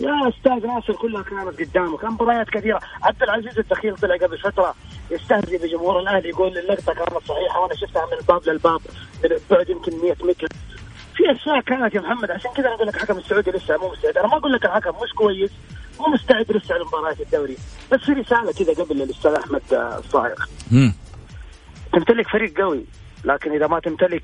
يا 0.00 0.28
أستاذ 0.28 0.66
ناصر 0.66 0.92
كلها 0.92 1.22
كانت 1.22 1.60
قدامك 1.60 2.04
مباريات 2.04 2.48
كثيرة. 2.50 2.80
عبد 3.02 3.22
العزيز 3.22 3.58
الدخيل 3.58 3.96
طلع 3.96 4.16
قبل 4.16 4.38
فترة 4.38 4.74
يستهزئ 5.10 5.58
بجمهور 5.66 6.00
الأهلي 6.00 6.28
يقول 6.28 6.58
اللقطة 6.58 6.94
كانت 6.94 7.18
صحيحة 7.28 7.60
وأنا 7.60 7.74
شفتها 7.74 8.06
من 8.06 8.12
الباب 8.12 8.48
للباب 8.48 8.80
من 9.24 9.30
بعد 9.50 9.68
يمكن 9.68 9.92
100 10.02 10.12
متر. 10.24 10.48
في 11.16 11.32
أشياء 11.32 11.60
كانت 11.60 11.94
يا 11.94 12.00
محمد 12.00 12.30
عشان 12.30 12.50
كذا 12.52 12.66
أنا 12.66 12.74
أقول 12.74 12.86
لك 12.86 12.94
الحكم 12.94 13.18
السعودي 13.18 13.50
لسه 13.50 13.76
مو 13.76 13.88
مستعد. 13.92 14.16
أنا 14.18 14.26
ما 14.28 14.36
أقول 14.36 14.52
لك 14.52 14.64
الحكم 14.64 14.90
مش 15.04 15.12
كويس. 15.14 15.50
مو 16.00 16.06
مستعد 16.06 16.52
لسه 16.52 16.74
لمباريات 16.78 17.20
الدوري. 17.20 17.56
بس 17.92 18.00
في 18.00 18.12
رسالة 18.12 18.52
كذا 18.52 18.84
قبل 18.84 18.96
للاستاذ 18.96 19.30
أحمد 19.32 19.62
آه، 19.72 19.98
الصايغ 19.98 20.36
مم. 20.70 20.94
تمتلك 21.92 22.28
فريق 22.28 22.60
قوي 22.60 22.84
لكن 23.24 23.52
إذا 23.52 23.66
ما 23.66 23.80
تمتلك 23.80 24.22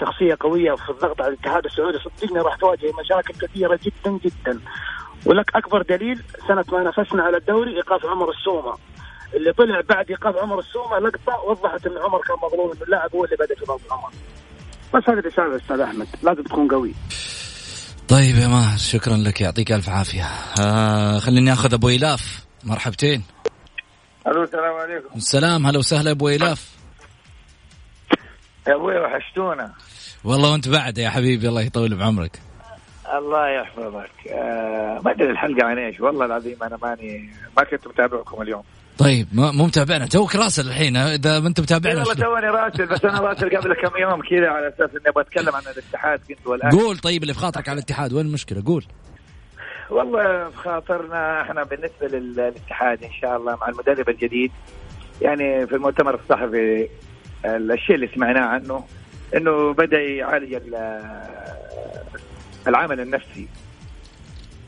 شخصية 0.00 0.36
قوية 0.40 0.74
في 0.74 0.90
الضغط 0.90 1.20
على 1.22 1.34
الاتحاد 1.34 1.64
السعودي 1.64 1.98
صدقني 1.98 2.40
راح 2.40 2.56
تواجه 2.56 2.92
مشاكل 3.00 3.34
كثيرة 3.46 3.78
جدا 3.82 4.18
جدا. 4.24 4.60
ولك 5.26 5.56
أكبر 5.56 5.82
دليل 5.82 6.22
سنة 6.48 6.64
ما 6.72 6.82
نافسنا 6.82 7.22
على 7.22 7.36
الدوري 7.36 7.76
إيقاف 7.76 8.06
عمر 8.06 8.30
السومة. 8.30 8.74
اللي 9.34 9.52
طلع 9.52 9.80
بعد 9.88 10.10
إيقاف 10.10 10.36
عمر 10.36 10.58
السومة 10.58 10.98
لقطة 10.98 11.40
وضحت 11.44 11.86
إن 11.86 11.98
عمر 11.98 12.18
كان 12.18 12.36
مظلوم 12.42 12.72
إنه 12.72 12.82
اللاعب 12.82 13.14
هو 13.14 13.24
اللي 13.24 13.36
بدأ 13.36 13.54
في 13.54 13.64
ضغط 13.64 13.80
عمر. 13.90 14.10
بس 14.94 15.08
هذه 15.08 15.18
الرساله 15.18 15.56
أستاذ 15.56 15.80
أحمد 15.80 16.06
لازم 16.22 16.42
تكون 16.42 16.68
قوي. 16.68 16.94
طيب 18.10 18.36
يا 18.36 18.48
ماهر 18.48 18.78
شكرا 18.78 19.16
لك 19.16 19.40
يعطيك 19.40 19.72
ألف 19.72 19.88
عافية. 19.88 20.24
آه 20.60 21.18
خليني 21.18 21.52
أخذ 21.52 21.74
أبو 21.74 21.88
الاف 21.88 22.44
مرحبتين. 22.64 23.22
ألو 24.26 24.42
السلام 24.42 24.74
عليكم. 24.74 25.16
السلام 25.16 25.66
هلا 25.66 25.78
وسهلا 25.78 26.10
أبو 26.10 26.28
الاف 26.28 26.70
يا 28.68 28.74
أبوي 28.74 28.98
وحشتونا. 28.98 29.72
والله 30.24 30.52
وأنت 30.52 30.68
بعد 30.68 30.98
يا 30.98 31.10
حبيبي 31.10 31.48
الله 31.48 31.62
يطول 31.62 31.94
بعمرك. 31.94 32.40
الله 33.14 33.48
يحفظك. 33.48 34.28
آه 34.28 35.00
ما 35.04 35.10
أدري 35.10 35.30
الحلقة 35.30 35.64
عن 35.66 35.78
إيش 35.78 36.00
والله 36.00 36.26
العظيم 36.26 36.62
أنا 36.62 36.78
ماني 36.82 37.30
ما 37.56 37.64
كنت 37.64 37.88
متابعكم 37.88 38.42
اليوم. 38.42 38.62
طيب 39.00 39.26
مو 39.32 39.64
متابعنا. 39.66 40.06
توك 40.06 40.36
راسل 40.36 40.66
الحين 40.68 40.96
إذا 40.96 41.40
ما 41.40 41.48
انت 41.48 41.60
متابعنا 41.60 41.98
والله 41.98 42.14
شلون؟ 42.14 42.26
توني 42.40 42.46
راسل 42.46 42.86
بس 42.86 43.04
أنا 43.04 43.20
راسل 43.20 43.56
قبل 43.56 43.74
كم 43.74 43.96
يوم 44.00 44.20
كذا 44.30 44.48
على 44.48 44.68
أساس 44.68 44.90
إني 44.90 45.08
أبغى 45.08 45.22
أتكلم 45.24 45.54
عن 45.56 45.62
الاتحاد 45.62 46.20
كنت 46.28 46.46
والآن. 46.46 46.70
قول 46.70 46.98
طيب 46.98 47.22
اللي 47.22 47.34
في 47.34 47.40
خاطرك 47.40 47.68
على 47.68 47.78
الاتحاد 47.78 48.12
وين 48.12 48.26
المشكلة؟ 48.26 48.62
قول. 48.66 48.84
والله 49.90 50.48
في 50.50 50.56
خاطرنا 50.56 51.42
إحنا 51.42 51.64
بالنسبة 51.64 52.08
لل- 52.18 52.32
للاتحاد 52.32 53.04
إن 53.04 53.12
شاء 53.20 53.36
الله 53.36 53.56
مع 53.56 53.68
المدرب 53.68 54.08
الجديد 54.08 54.52
يعني 55.22 55.66
في 55.66 55.74
المؤتمر 55.74 56.14
الصحفي 56.14 56.88
الشيء 57.44 57.96
اللي 57.96 58.08
سمعناه 58.14 58.46
عنه 58.46 58.84
إنه 59.36 59.72
بدأ 59.74 60.00
يعالج 60.00 60.54
ال- 60.54 61.24
العامل 62.68 63.00
النفسي. 63.00 63.48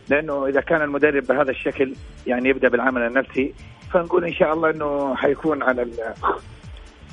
لأنه 0.08 0.46
إذا 0.46 0.60
كان 0.60 0.82
المدرب 0.82 1.26
بهذا 1.26 1.50
الشكل 1.50 1.94
يعني 2.26 2.48
يبدأ 2.48 2.68
بالعمل 2.68 3.02
النفسي 3.02 3.54
فنقول 3.92 4.24
إن 4.24 4.34
شاء 4.34 4.52
الله 4.54 4.70
إنه 4.70 5.16
حيكون 5.16 5.62
على 5.62 5.86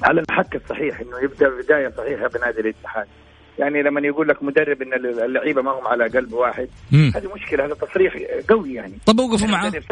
على 0.03 0.21
الحك 0.21 0.55
الصحيح 0.55 0.99
إنه 0.99 1.19
يبدأ 1.23 1.49
بداية 1.49 1.89
صحيحة 1.97 2.27
بنادي 2.27 2.61
الاتحاد. 2.61 3.07
يعني 3.59 3.83
لما 3.83 4.01
يقول 4.01 4.27
لك 4.27 4.43
مدرب 4.43 4.81
إن 4.81 4.93
اللعيبة 5.25 5.61
ما 5.61 5.71
هم 5.71 5.87
على 5.87 6.07
قلب 6.07 6.33
واحد. 6.33 6.69
هذه 6.93 7.33
مشكلة 7.35 7.65
هذا 7.65 7.73
تصريح 7.73 8.13
قوي 8.49 8.73
يعني. 8.73 8.93
طب 9.05 9.19
اوقفوا 9.19 9.47
معاه. 9.47 9.71
يعني 9.73 9.85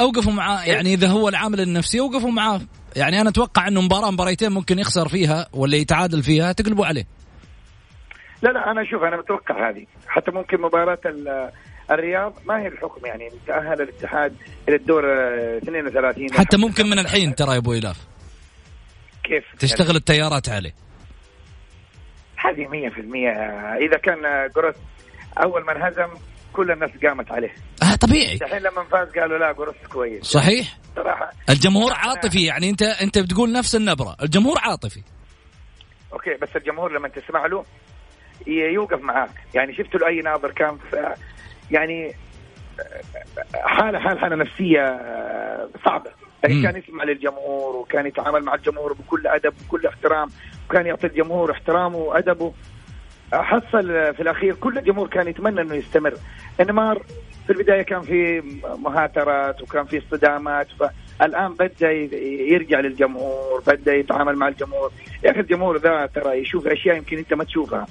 أوقفوا 0.00 0.32
معاه. 0.32 0.64
يعني 0.64 0.94
إذا 0.94 1.08
هو 1.08 1.28
العامل 1.28 1.60
النفسي 1.60 2.00
أوقفوا 2.00 2.30
معاه. 2.30 2.60
يعني 2.96 3.20
أنا 3.20 3.30
أتوقع 3.30 3.68
إنه 3.68 3.80
مباراة 3.80 4.10
مباريتين 4.10 4.52
ممكن 4.52 4.78
يخسر 4.78 5.08
فيها 5.08 5.46
ولا 5.52 5.76
يتعادل 5.76 6.22
فيها 6.22 6.52
تقلبوا 6.52 6.86
عليه. 6.86 7.04
لا 8.42 8.50
لا 8.50 8.70
أنا 8.70 8.82
أشوف 8.82 9.02
أنا 9.02 9.16
متوقع 9.16 9.70
هذه. 9.70 9.86
حتى 10.06 10.30
ممكن 10.30 10.60
مباراة 10.60 10.98
ال- 11.06 11.50
الرياض 11.90 12.34
ما 12.46 12.60
هي 12.60 12.66
الحكم 12.66 13.06
يعني 13.06 13.30
تأهل 13.46 13.82
الاتحاد 13.82 14.36
إلى 14.68 14.76
الدور 14.76 15.04
آه، 15.06 15.58
32 15.58 16.32
حتى 16.34 16.56
ممكن 16.56 16.86
من 16.86 16.98
الحين 16.98 17.34
ترى 17.34 17.52
يا 17.52 17.56
أبو 17.58 17.72
إلاف. 17.72 17.96
كيف؟ 19.24 19.44
تشتغل 19.58 19.96
التيارات 19.96 20.48
عليه. 20.48 20.74
هذه 22.36 22.66
100% 22.68 23.28
إذا 23.86 23.96
كان 23.98 24.50
جروس 24.56 24.74
أول 25.44 25.64
ما 25.64 25.72
انهزم 25.72 26.08
كل 26.52 26.70
الناس 26.70 26.90
قامت 27.06 27.32
عليه. 27.32 27.54
آه 27.82 27.94
طبيعي. 27.94 28.34
الحين 28.34 28.62
لما 28.62 28.84
فاز 28.84 29.08
قالوا 29.08 29.38
لا 29.38 29.52
جروس 29.52 29.74
كويس. 29.92 30.24
صحيح. 30.24 30.78
صراحة. 30.96 31.30
الجمهور 31.50 31.92
عاطفي 31.92 32.44
يعني 32.44 32.70
انت 32.70 32.82
أنت 32.82 33.18
بتقول 33.18 33.52
نفس 33.52 33.74
النبرة. 33.74 34.16
الجمهور 34.22 34.58
عاطفي. 34.58 35.02
okay 36.12 36.34
بس 36.42 36.48
الجمهور 36.56 36.92
لما 36.92 37.08
تسمع 37.08 37.46
له 37.46 37.64
يوقف 38.46 39.00
معاك. 39.00 39.30
يعني 39.54 39.74
شفت 39.74 39.94
له 39.94 40.08
أي 40.08 40.20
ناظر 40.20 40.50
كان 40.52 40.78
في 40.90 41.14
يعني 41.70 42.14
حالة 43.54 43.98
حالة 43.98 44.20
حالة 44.20 44.36
نفسية 44.36 45.00
صعبة. 45.84 46.10
لكن 46.44 46.54
مم. 46.54 46.62
كان 46.62 46.76
يسمع 46.76 47.04
للجمهور 47.04 47.76
وكان 47.76 48.06
يتعامل 48.06 48.44
مع 48.44 48.54
الجمهور 48.54 48.92
بكل 48.92 49.26
أدب 49.26 49.54
وكل 49.66 49.86
احترام 49.86 50.28
وكان 50.68 50.86
يعطي 50.86 51.06
الجمهور 51.06 51.52
احترامه 51.52 51.96
وأدبه. 51.96 52.52
حصل 53.32 54.14
في 54.14 54.20
الأخير 54.20 54.54
كل 54.54 54.78
الجمهور 54.78 55.08
كان 55.08 55.28
يتمنى 55.28 55.60
إنه 55.60 55.74
يستمر. 55.74 56.14
إنمار 56.60 57.02
في 57.46 57.52
البداية 57.52 57.82
كان 57.82 58.00
في 58.00 58.42
مهاترات 58.78 59.62
وكان 59.62 59.84
في 59.84 59.98
اصطدامات 59.98 60.66
فالآن 60.80 61.54
بدأ 61.54 61.90
يرجع 62.50 62.80
للجمهور 62.80 63.62
بدأ 63.66 63.94
يتعامل 63.94 64.36
مع 64.36 64.48
الجمهور. 64.48 64.92
يا 65.24 65.30
أخي 65.30 65.40
الجمهور 65.40 65.76
ذا 65.78 66.06
ترى 66.06 66.38
يشوف 66.38 66.66
أشياء 66.66 66.96
يمكن 66.96 67.18
أنت 67.18 67.34
ما 67.34 67.44
تشوفها. 67.44 67.86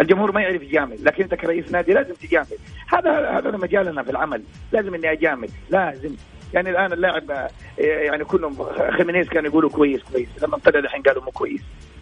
الجمهور 0.00 0.32
ما 0.32 0.40
يعرف 0.40 0.62
يجامل 0.62 1.04
لكن 1.04 1.22
انت 1.22 1.34
كرئيس 1.34 1.72
نادي 1.72 1.92
لازم 1.92 2.14
تجامل. 2.14 2.46
هذا 2.92 3.30
هذا 3.30 3.50
مجالنا 3.50 4.02
في 4.02 4.10
العمل 4.10 4.42
لازم 4.72 4.94
اني 4.94 5.12
اجامل 5.12 5.48
لازم. 5.70 6.14
يعني 6.54 6.70
الآن 6.70 6.92
اللاعب 6.92 7.30
آه، 7.30 7.48
يعني 7.78 8.24
كلهم 8.24 8.56
خيمينيز 8.98 9.28
كانوا 9.28 9.50
يقولوا 9.50 9.70
كويس 9.70 10.02
كويس 10.02 10.28
لما 10.42 10.58
طلع 10.58 10.78
الحين 10.78 11.02
قالوا 11.02 11.22
مو 11.24 11.30
كويس. 11.30 11.60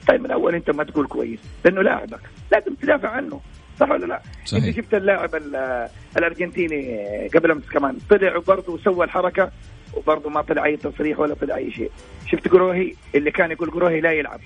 طيب 0.09 0.21
من 0.23 0.31
أول 0.31 0.55
أنت 0.55 0.71
ما 0.71 0.85
تقول 0.85 1.07
كويس 1.07 1.39
لأنه 1.65 1.83
لاعبك 1.83 2.21
لازم 2.53 2.75
تدافع 2.75 3.09
عنه 3.09 3.41
صح 3.81 3.91
ولا 3.91 4.07
لا؟ 4.07 4.21
صحيح. 4.45 4.65
انت 4.65 4.77
شفت 4.77 4.95
اللاعب 4.95 5.35
ال- 5.35 5.89
الأرجنتيني 6.17 7.07
قبل 7.35 7.51
أمس 7.51 7.69
كمان 7.69 7.99
طلع 8.11 8.37
وبرضه 8.37 8.79
سوى 8.79 9.05
الحركة 9.05 9.51
وبرضه 9.95 10.31
ما 10.31 10.43
طلع 10.43 10.65
أي 10.65 10.77
تصريح 10.77 11.19
ولا 11.21 11.35
طلع 11.35 11.57
أي 11.57 11.71
شيء. 11.71 11.91
شفت 12.27 12.49
جروهي 12.49 12.95
اللي 13.15 13.31
كان 13.31 13.51
يقول 13.51 13.71
جروهي 13.71 14.01
لا 14.01 14.13
يلعب. 14.13 14.41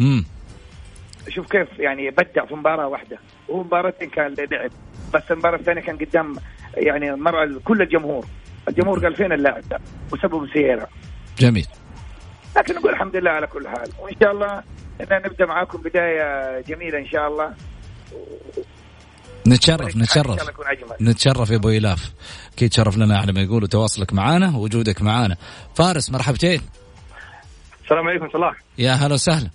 امم 0.00 0.24
شوف 1.28 1.46
كيف 1.46 1.78
يعني 1.78 2.10
بدع 2.10 2.46
في 2.46 2.54
مباراة 2.54 2.86
واحدة. 2.86 3.18
وهو 3.48 3.62
مباراتين 3.62 4.10
كان 4.10 4.34
لعب 4.50 4.70
بس 5.14 5.22
المباراة 5.30 5.58
الثانية 5.58 5.80
كان 5.80 5.96
قدام 5.96 6.36
يعني 6.76 7.16
مرة 7.16 7.60
كل 7.64 7.82
الجمهور. 7.82 8.26
الجمهور 8.68 8.98
قال 8.98 9.16
فين 9.16 9.32
اللاعب 9.32 9.68
ده؟ 9.68 9.80
وسبب 10.12 10.48
سييرا 10.52 10.86
جميل. 11.38 11.66
لكن 12.56 12.74
نقول 12.74 12.92
الحمد 12.92 13.16
لله 13.16 13.30
على 13.30 13.46
كل 13.46 13.68
حال. 13.68 13.88
وإن 13.98 14.14
شاء 14.22 14.32
الله 14.32 14.62
إن 15.00 15.22
نبدأ 15.26 15.46
معاكم 15.46 15.78
بداية 15.78 16.60
جميلة 16.60 16.98
إن 16.98 17.06
شاء 17.06 17.28
الله. 17.28 17.54
نتشرف 19.48 19.96
نتشرف. 19.96 20.50
نتشرف 21.00 21.50
يا 21.50 21.56
أبو 21.56 21.68
إلاف. 21.68 22.12
أكيد 22.54 22.72
شرف 22.72 22.96
لنا 22.96 23.18
على 23.18 23.32
ما 23.32 23.40
يقولوا 23.40 23.68
تواصلك 23.68 24.12
معانا 24.12 24.56
ووجودك 24.56 25.02
معانا. 25.02 25.36
فارس 25.74 26.10
مرحبتين. 26.10 26.60
السلام 27.84 28.08
عليكم 28.08 28.28
صلاح. 28.32 28.56
يا 28.78 28.92
هلا 28.92 29.14
وسهلا. 29.14 29.50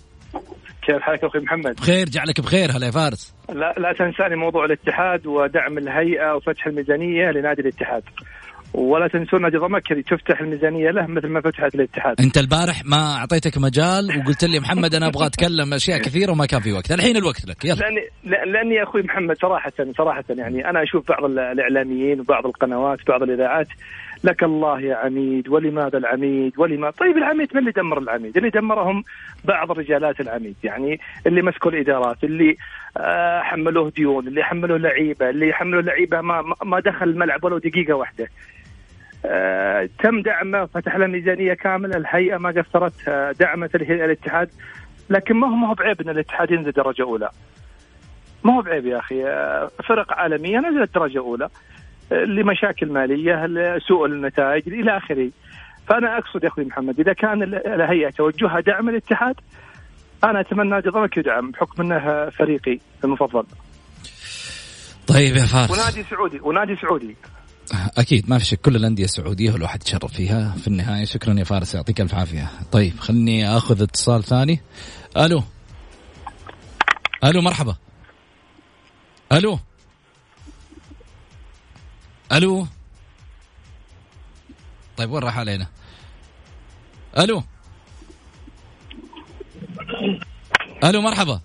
كيف 0.82 0.96
حالك 1.02 1.24
أخوي 1.24 1.40
محمد؟ 1.40 1.74
بخير 1.76 2.08
جعلك 2.08 2.40
بخير 2.40 2.70
هلا 2.70 2.86
يا 2.86 2.90
فارس. 2.90 3.34
لا 3.48 3.74
لا 3.78 3.92
تنساني 3.98 4.36
موضوع 4.36 4.64
الاتحاد 4.64 5.26
ودعم 5.26 5.78
الهيئة 5.78 6.34
وفتح 6.34 6.66
الميزانية 6.66 7.30
لنادي 7.30 7.62
الاتحاد. 7.62 8.02
ولا 8.74 9.08
تنسون 9.08 9.42
نادي 9.42 9.56
ضمكري 9.56 10.02
تفتح 10.02 10.40
الميزانية 10.40 10.90
له 10.90 11.06
مثل 11.06 11.26
ما 11.28 11.40
فتحت 11.40 11.74
الاتحاد. 11.74 12.20
أنت 12.20 12.38
البارح 12.38 12.82
ما 12.84 13.16
أعطيتك 13.16 13.58
مجال 13.58 14.18
وقلت 14.18 14.44
لي 14.44 14.60
محمد 14.60 14.94
أنا 14.94 15.06
أبغى 15.06 15.26
أتكلم 15.26 15.74
أشياء 15.74 15.98
كثيرة 16.06 16.32
وما 16.32 16.46
كان 16.46 16.60
في 16.60 16.72
وقت. 16.72 16.92
الحين 16.92 17.16
الوقت 17.16 17.46
لك 17.46 17.64
يلا. 17.64 17.74
لاني 17.74 18.00
لأني 18.52 18.74
يا 18.74 18.82
أخوي 18.82 19.02
محمد 19.02 19.36
صراحة 19.38 19.72
صراحة 19.98 20.24
يعني 20.30 20.70
أنا 20.70 20.82
أشوف 20.82 21.08
بعض 21.08 21.24
ال- 21.24 21.38
الإعلاميين 21.38 22.20
وبعض 22.20 22.46
القنوات 22.46 22.98
وبعض 23.08 23.22
الإذاعات 23.22 23.68
لك 24.24 24.42
الله 24.42 24.80
يا 24.80 24.96
عميد 24.96 25.48
ولماذا 25.48 25.98
العميد؟ 25.98 26.52
ولما؟ 26.58 26.90
طيب 26.90 27.16
العميد 27.16 27.48
من 27.54 27.60
اللي 27.60 27.70
دمر 27.70 27.98
العميد؟ 27.98 28.36
اللي 28.36 28.50
دمرهم 28.50 29.04
بعض 29.44 29.72
رجالات 29.72 30.20
العميد 30.20 30.56
يعني 30.64 31.00
اللي 31.26 31.42
مسكوا 31.42 31.70
الإدارات 31.70 32.24
اللي 32.24 32.56
آه 32.96 33.40
حملوه 33.40 33.90
ديون 33.90 34.28
اللي 34.28 34.44
حملوه 34.44 34.78
لعيبة 34.78 35.30
اللي 35.30 35.52
حملوه 35.52 35.82
لعيبة 35.82 36.20
ما 36.20 36.54
ما 36.64 36.80
دخل 36.80 37.08
الملعب 37.08 37.44
ولو 37.44 37.58
دقيقة 37.58 37.94
واحدة. 37.94 38.28
آه 39.24 39.88
تم 39.98 40.22
دعمه 40.22 40.66
فتح 40.66 40.96
له 40.96 41.06
ميزانية 41.06 41.54
كاملة 41.54 41.96
الهيئة 41.96 42.36
ما 42.36 42.50
قصرت 42.50 43.10
دعمت 43.40 43.74
الاتحاد. 43.74 44.50
لكن 45.10 45.36
ما 45.36 45.46
هو 45.46 45.54
ما 45.54 45.68
هو 45.68 45.74
بعيب 45.74 46.00
إن 46.00 46.08
الاتحاد 46.08 46.50
ينزل 46.50 46.72
درجة 46.72 47.02
أولى. 47.02 47.30
ما 48.44 48.56
هو 48.56 48.62
بعيب 48.62 48.86
يا 48.86 48.98
أخي 48.98 49.24
آه، 49.24 49.70
فرق 49.88 50.12
عالمية 50.12 50.58
نزلت 50.58 50.94
درجة 50.94 51.18
أولى. 51.18 51.48
لمشاكل 52.10 52.92
مالية 52.92 53.46
لسوء 53.46 54.06
النتائج 54.06 54.68
إلى 54.68 54.96
آخره. 54.96 55.30
فأنا 55.88 56.18
أقصد 56.18 56.44
يا 56.44 56.48
أخوي 56.48 56.64
محمد 56.64 57.00
إذا 57.00 57.12
كان 57.12 57.42
الهيئة 57.42 58.10
توجهها 58.10 58.60
دعم 58.60 58.88
الاتحاد 58.88 59.34
أنا 60.24 60.40
أتمنى 60.40 60.70
نادي 60.70 60.88
ضمك 60.88 61.16
يدعم 61.16 61.50
بحكم 61.50 61.82
أنه 61.82 62.30
فريقي 62.30 62.78
المفضل. 63.04 63.44
طيب 65.06 65.36
يا 65.36 65.44
فارس. 65.44 65.70
ونادي 65.70 66.02
سعودي 66.10 66.40
ونادي 66.40 66.76
سعودي. 66.76 67.16
أكيد 67.98 68.30
ما 68.30 68.38
في 68.38 68.44
شك 68.44 68.60
كل 68.60 68.76
الأندية 68.76 69.04
السعودية 69.04 69.52
والواحد 69.52 69.80
يتشرف 69.82 70.12
فيها 70.12 70.54
في 70.58 70.68
النهاية. 70.68 71.04
شكرا 71.04 71.34
يا 71.38 71.44
فارس 71.44 71.74
يعطيك 71.74 72.00
ألف 72.00 72.14
عافية. 72.14 72.50
طيب 72.72 72.92
خلني 72.98 73.56
أخذ 73.56 73.82
اتصال 73.82 74.24
ثاني. 74.24 74.60
ألو. 75.16 75.42
ألو 77.24 77.40
مرحبا. 77.40 77.76
ألو. 79.32 79.58
ألو؟ 82.32 82.66
طيب 84.96 85.10
وين 85.10 85.22
راح 85.22 85.38
علينا؟ 85.38 85.66
ألو؟ 87.18 87.42
ألو 90.84 91.00
مرحبا. 91.00 91.40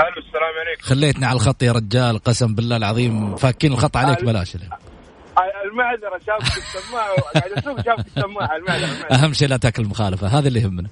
ألو 0.00 0.18
السلام 0.26 0.54
عليكم. 0.66 0.82
خليتني 0.82 1.26
على 1.26 1.36
الخط 1.36 1.62
يا 1.62 1.72
رجال 1.72 2.18
قسم 2.18 2.54
بالله 2.54 2.76
العظيم 2.76 3.36
فاكين 3.36 3.72
الخط 3.72 3.96
عليك 3.96 4.24
بلاش 4.24 4.56
المعذرة 5.66 6.20
شافك 6.26 6.58
السماعة 6.58 7.16
قاعد 7.34 7.52
اسوق 7.52 7.76
شافك 7.80 8.06
السماعة 8.06 8.56
المعذرة 8.56 9.14
أهم 9.14 9.32
شيء 9.32 9.48
لا 9.48 9.56
تأكل 9.56 9.82
المخالفة 9.82 10.26
هذا 10.26 10.48
اللي 10.48 10.60
يهمنا. 10.60 10.88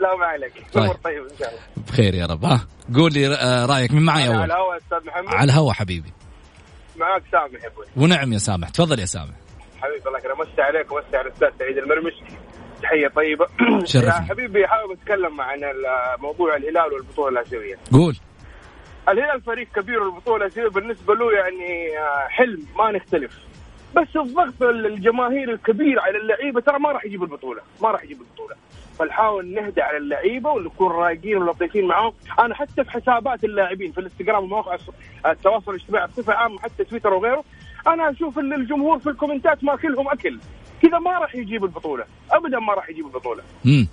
لا 0.00 0.16
ما 0.16 0.26
عليك. 0.26 0.66
طيب. 0.72 0.92
طيب 0.92 1.22
إن 1.22 1.38
شاء 1.38 1.48
الله. 1.48 1.60
بخير 1.76 2.14
يا 2.14 2.26
رب. 2.26 2.44
ها 2.44 2.66
قول 2.94 3.12
لي 3.12 3.34
آه، 3.34 3.66
رأيك 3.66 3.92
من 3.92 4.02
معي 4.02 4.28
أول؟ 4.28 4.36
على 4.36 4.44
الهواء 4.44 4.76
أستاذ 4.76 5.06
محمد. 5.06 5.34
على 5.34 5.44
الهواء 5.44 5.72
حبيبي. 5.72 6.12
معك 6.98 7.22
سامح 7.32 7.62
يا 7.62 7.68
أبوي. 7.68 7.86
ونعم 7.96 8.32
يا 8.32 8.38
سامح. 8.38 8.68
تفضل 8.68 8.98
يا 9.00 9.04
سامح. 9.04 9.34
حبيبي 9.82 10.06
الله 10.06 10.18
يكرمك 10.18 10.40
مسي 10.48 10.62
عليك 10.62 10.92
ومسي 10.92 11.16
على 11.16 11.26
الأستاذ 11.28 11.48
سعيد 11.58 11.78
المرمش. 11.78 12.12
تحية 12.82 13.08
طيبة. 13.08 13.46
شرف 13.92 14.04
يا 14.04 14.10
حبيبي 14.12 14.66
حابب 14.66 14.90
أتكلم 14.92 15.40
عن 15.40 15.60
موضوع 16.18 16.56
الهلال 16.56 16.92
والبطولة 16.92 17.28
الاسيويه 17.40 17.76
قول. 17.92 18.16
الهلال 19.08 19.40
فريق 19.42 19.68
كبير 19.76 20.02
والبطولة 20.02 20.44
الاسيويه 20.46 20.68
بالنسبة 20.70 21.14
له 21.14 21.32
يعني 21.32 21.98
آه، 21.98 22.26
حلم 22.28 22.66
ما 22.78 22.90
نختلف. 22.90 23.38
بس 23.96 24.16
الضغط 24.16 24.62
الجماهيري 24.62 25.52
الكبير 25.52 26.00
على 26.00 26.18
اللعيبة 26.18 26.60
ترى 26.60 26.78
ما 26.78 26.92
راح 26.92 27.04
يجيب 27.04 27.22
البطولة. 27.22 27.60
ما 27.82 27.90
راح 27.90 28.04
يجيب 28.04 28.20
البطولة. 28.20 28.56
فنحاول 28.98 29.54
نهدى 29.54 29.82
على 29.82 29.96
اللعيبة 29.96 30.50
ونكون 30.50 30.92
رايقين 30.92 31.36
ولطيفين 31.36 31.86
معاهم. 31.86 32.12
أنا 32.38 32.54
حتى 32.54 32.84
في 32.84 32.90
حسابات 32.90 33.44
اللاعبين 33.44 33.92
في 33.92 33.98
الانستغرام 33.98 34.44
ومواقع 34.44 34.76
التواصل 35.26 35.74
الاجتماعي 35.74 36.06
بصفة 36.06 36.34
عامة 36.34 36.58
حتى 36.58 36.84
تويتر 36.84 37.14
وغيره 37.14 37.44
أنا 37.86 38.10
أشوف 38.10 38.38
إن 38.38 38.52
الجمهور 38.52 38.98
في 38.98 39.10
الكومنتات 39.10 39.64
ماكلهم 39.64 40.08
أكل. 40.08 40.40
كذا 40.82 40.98
ما 40.98 41.18
راح 41.18 41.34
يجيب 41.34 41.64
البطولة. 41.64 42.04
ابدا 42.30 42.58
ما 42.58 42.74
راح 42.74 42.88
يجيب 42.90 43.06
البطولة. 43.06 43.42
امم 43.66 43.88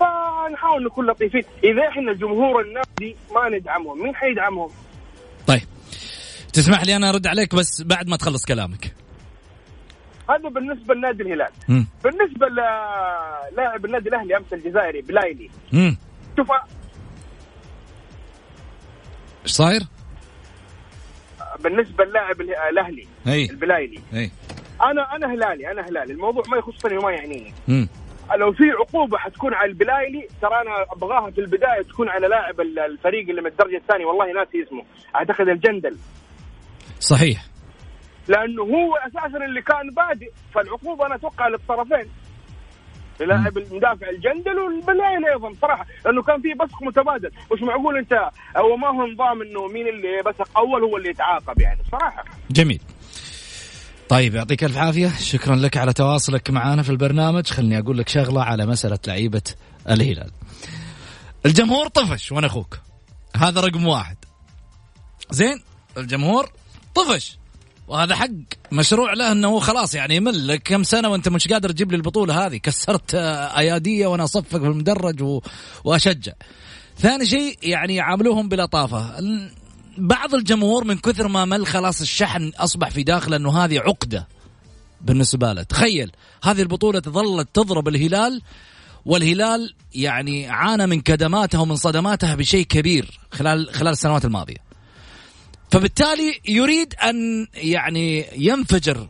فنحاول 0.00 0.84
نكون 0.84 1.06
لطيفين. 1.06 1.42
إذا 1.64 1.88
إحنا 1.88 2.12
جمهور 2.12 2.60
النادي 2.60 3.16
ما 3.34 3.58
ندعمهم 3.58 4.02
مين 4.02 4.16
حيدعمهم؟ 4.16 4.70
طيب. 5.46 5.62
تسمح 6.52 6.84
لي 6.84 6.96
أنا 6.96 7.10
أرد 7.10 7.26
عليك 7.26 7.54
بس 7.54 7.82
بعد 7.82 8.08
ما 8.08 8.16
تخلص 8.16 8.44
كلامك. 8.44 8.94
هذا 10.32 10.48
بالنسبة 10.48 10.94
لنادي 10.94 11.22
الهلال 11.22 11.50
مم. 11.68 11.86
بالنسبة 12.04 12.46
للاعب 12.48 13.84
النادي 13.84 14.08
الأهلي 14.08 14.36
أمس 14.36 14.52
الجزائري 14.52 15.00
بلايلي 15.02 15.50
مم. 15.72 15.96
شوف 16.36 16.48
إيش 19.44 19.52
صاير؟ 19.52 19.80
بالنسبة 21.64 22.04
للاعب 22.04 22.40
الأهلي 22.40 23.06
هي. 23.26 23.44
البلايلي 23.50 24.00
هي. 24.12 24.30
أنا 24.82 25.16
أنا 25.16 25.34
هلالي 25.34 25.70
أنا 25.72 25.82
هلالي 25.88 26.12
الموضوع 26.12 26.42
ما 26.50 26.56
يخصني 26.56 26.98
وما 26.98 27.10
يعنيني 27.12 27.52
مم. 27.68 27.88
لو 28.36 28.52
في 28.52 28.64
عقوبة 28.70 29.18
حتكون 29.18 29.54
على 29.54 29.70
البلايلي 29.70 30.28
ترى 30.42 30.54
أنا 30.60 30.86
أبغاها 30.92 31.30
في 31.30 31.40
البداية 31.40 31.82
تكون 31.82 32.08
على 32.08 32.28
لاعب 32.28 32.60
الفريق 32.60 33.28
اللي 33.28 33.40
من 33.40 33.46
الدرجة 33.46 33.76
الثانية 33.76 34.04
والله 34.06 34.32
ناسي 34.32 34.62
اسمه 34.62 34.84
أعتقد 35.16 35.48
الجندل 35.48 35.96
صحيح 37.00 37.44
لأنه 38.28 38.62
هو 38.62 38.96
أساسا 38.96 39.44
اللي 39.44 39.62
كان 39.62 39.90
بادئ 39.96 40.30
فالعقوبة 40.54 41.06
أنا 41.06 41.14
أتوقع 41.14 41.48
للطرفين. 41.48 42.10
لاعب 43.20 43.58
المدافع 43.58 44.08
الجندل 44.10 44.58
والبلايلي 44.58 45.32
أيضا 45.32 45.52
صراحة 45.60 45.86
لأنه 46.04 46.22
كان 46.22 46.42
في 46.42 46.54
بصق 46.54 46.82
متبادل. 46.82 47.30
مش 47.52 47.62
معقول 47.62 47.98
أنت 47.98 48.12
هو 48.56 48.76
ما 48.76 48.88
هو 48.88 49.06
نظام 49.06 49.42
إنه 49.42 49.66
مين 49.66 49.88
اللي 49.88 50.22
بسق 50.26 50.58
أول 50.58 50.82
هو 50.82 50.96
اللي 50.96 51.08
يتعاقب 51.10 51.60
يعني 51.60 51.80
صراحة. 51.92 52.24
جميل. 52.50 52.80
طيب 54.08 54.34
يعطيك 54.34 54.64
ألف 54.64 54.78
عافية. 54.78 55.08
شكرا 55.08 55.56
لك 55.56 55.76
على 55.76 55.92
تواصلك 55.92 56.50
معنا 56.50 56.82
في 56.82 56.90
البرنامج. 56.90 57.46
خلني 57.46 57.78
أقول 57.78 57.98
لك 57.98 58.08
شغلة 58.08 58.42
على 58.42 58.66
مسألة 58.66 58.98
لعيبة 59.06 59.42
الهلال. 59.90 60.30
الجمهور 61.46 61.88
طفش 61.88 62.32
وأنا 62.32 62.46
أخوك. 62.46 62.78
هذا 63.36 63.60
رقم 63.60 63.86
واحد. 63.86 64.16
زين 65.30 65.62
الجمهور 65.96 66.48
طفش. 66.94 67.38
وهذا 67.92 68.14
حق 68.14 68.28
مشروع 68.72 69.12
له 69.12 69.32
إنه 69.32 69.60
خلاص 69.60 69.94
يعني 69.94 70.16
يمل 70.16 70.48
لك 70.48 70.62
كم 70.62 70.82
سنة 70.82 71.08
وأنت 71.08 71.28
مش 71.28 71.48
قادر 71.48 71.70
تجيب 71.70 71.90
لي 71.90 71.96
البطولة 71.96 72.46
هذه 72.46 72.56
كسرت 72.56 73.14
أيادية 73.14 74.06
وأنا 74.06 74.24
أصفق 74.24 74.48
في 74.48 74.66
المدرج 74.66 75.22
و... 75.22 75.40
وأشجع. 75.84 76.32
ثاني 76.98 77.26
شيء 77.26 77.58
يعني 77.62 77.94
يعاملوهم 77.94 78.48
بلطافه. 78.48 79.14
بعض 79.98 80.34
الجمهور 80.34 80.84
من 80.84 80.98
كثر 80.98 81.28
ما 81.28 81.44
مل 81.44 81.66
خلاص 81.66 82.00
الشحن 82.00 82.52
أصبح 82.56 82.90
في 82.90 83.02
داخله 83.02 83.36
إنه 83.36 83.64
هذه 83.64 83.78
عقدة 83.78 84.28
بالنسبة 85.00 85.52
له، 85.52 85.62
تخيل 85.62 86.12
هذه 86.44 86.62
البطولة 86.62 87.00
ظلت 87.00 87.48
تضرب 87.54 87.88
الهلال 87.88 88.42
والهلال 89.06 89.74
يعني 89.94 90.48
عانى 90.48 90.86
من 90.86 91.00
كدماتها 91.00 91.60
ومن 91.60 91.76
صدماتها 91.76 92.34
بشيء 92.34 92.66
كبير 92.66 93.20
خلال 93.32 93.74
خلال 93.74 93.92
السنوات 93.92 94.24
الماضية. 94.24 94.71
فبالتالي 95.72 96.40
يريد 96.48 96.94
أن 96.94 97.46
يعني 97.54 98.26
ينفجر 98.36 99.08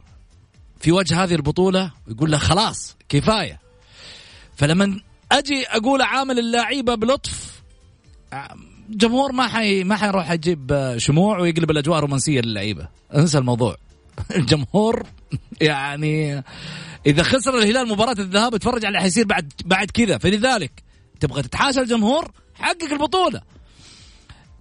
في 0.81 0.93
وجه 0.93 1.25
هذه 1.25 1.35
البطولة 1.35 1.93
ويقول 2.09 2.31
له 2.31 2.39
خلاص 2.39 2.97
كفاية. 3.09 3.61
فلما 4.57 5.01
أجي 5.33 5.67
أقول 5.67 6.03
عامل 6.03 6.39
اللعيبة 6.39 6.95
بلطف 6.95 7.63
جمهور 8.89 9.33
ما 9.33 9.49
حي 9.49 9.85
ما 9.85 9.97
حيروح 9.97 10.31
يجيب 10.31 10.95
شموع 10.97 11.39
ويقلب 11.39 11.71
الأجواء 11.71 12.01
رومانسيه 12.01 12.41
للعيبة. 12.41 12.89
انسى 13.15 13.39
الموضوع. 13.39 13.77
الجمهور 14.37 15.07
يعني 15.61 16.45
إذا 17.07 17.23
خسر 17.23 17.59
الهلال 17.59 17.89
مباراة 17.89 18.17
الذهاب 18.19 18.55
اتفرج 18.55 18.85
على 18.85 18.89
اللي 18.89 19.01
حيصير 19.01 19.27
بعد 19.27 19.53
بعد 19.65 19.91
كذا. 19.91 20.19
فلذلك 20.19 20.83
تبغى 21.21 21.43
تتحاشى 21.43 21.81
الجمهور 21.81 22.31
حقق 22.55 22.93
البطولة. 22.93 23.52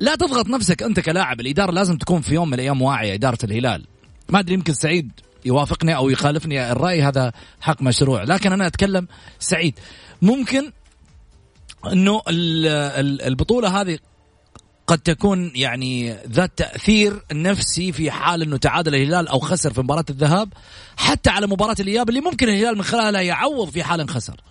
لا 0.02 0.16
تضغط 0.16 0.48
نفسك 0.48 0.84
أنت 0.84 1.00
كلاعب 1.00 1.40
الإدارة 1.40 1.72
لازم 1.72 1.98
تكون 1.98 2.22
في 2.22 2.34
يوم 2.34 2.48
من 2.48 2.54
الأيام 2.54 2.82
واعية 2.82 3.14
إدارة 3.14 3.38
الهلال. 3.44 3.86
ما 4.30 4.40
أدري 4.40 4.54
يمكن 4.54 4.74
سعيد 4.74 5.12
يوافقني 5.46 5.96
أو 5.96 6.10
يخالفني 6.10 6.72
الرأي 6.72 7.02
هذا 7.02 7.32
حق 7.62 7.82
مشروع. 7.82 8.24
لكن 8.24 8.52
أنا 8.52 8.68
أتكلم 8.68 9.08
سعيد. 9.40 9.80
ممكن 10.22 10.72
إنه 11.92 12.22
البطولة 12.28 13.82
هذه 13.82 14.00
قد 14.88 15.00
تكون 15.00 15.52
يعني 15.56 16.18
ذات 16.28 16.52
تأثير 16.58 17.24
نفسي 17.32 17.92
في 17.92 18.12
حال 18.12 18.42
إنه 18.42 18.58
تعادل 18.58 18.96
الهلال 18.96 19.28
أو 19.28 19.40
خسر 19.40 19.74
في 19.74 19.82
مباراة 19.82 20.06
الذهاب 20.10 20.54
حتى 20.98 21.30
على 21.30 21.48
مباراة 21.48 21.76
الإياب 21.80 22.10
اللي 22.10 22.22
ممكن 22.22 22.50
الهلال 22.50 22.76
من 22.76 22.84
خلالها 22.84 23.22
يعوض 23.22 23.70
في 23.70 23.84
حال 23.84 24.10
خسر 24.10 24.42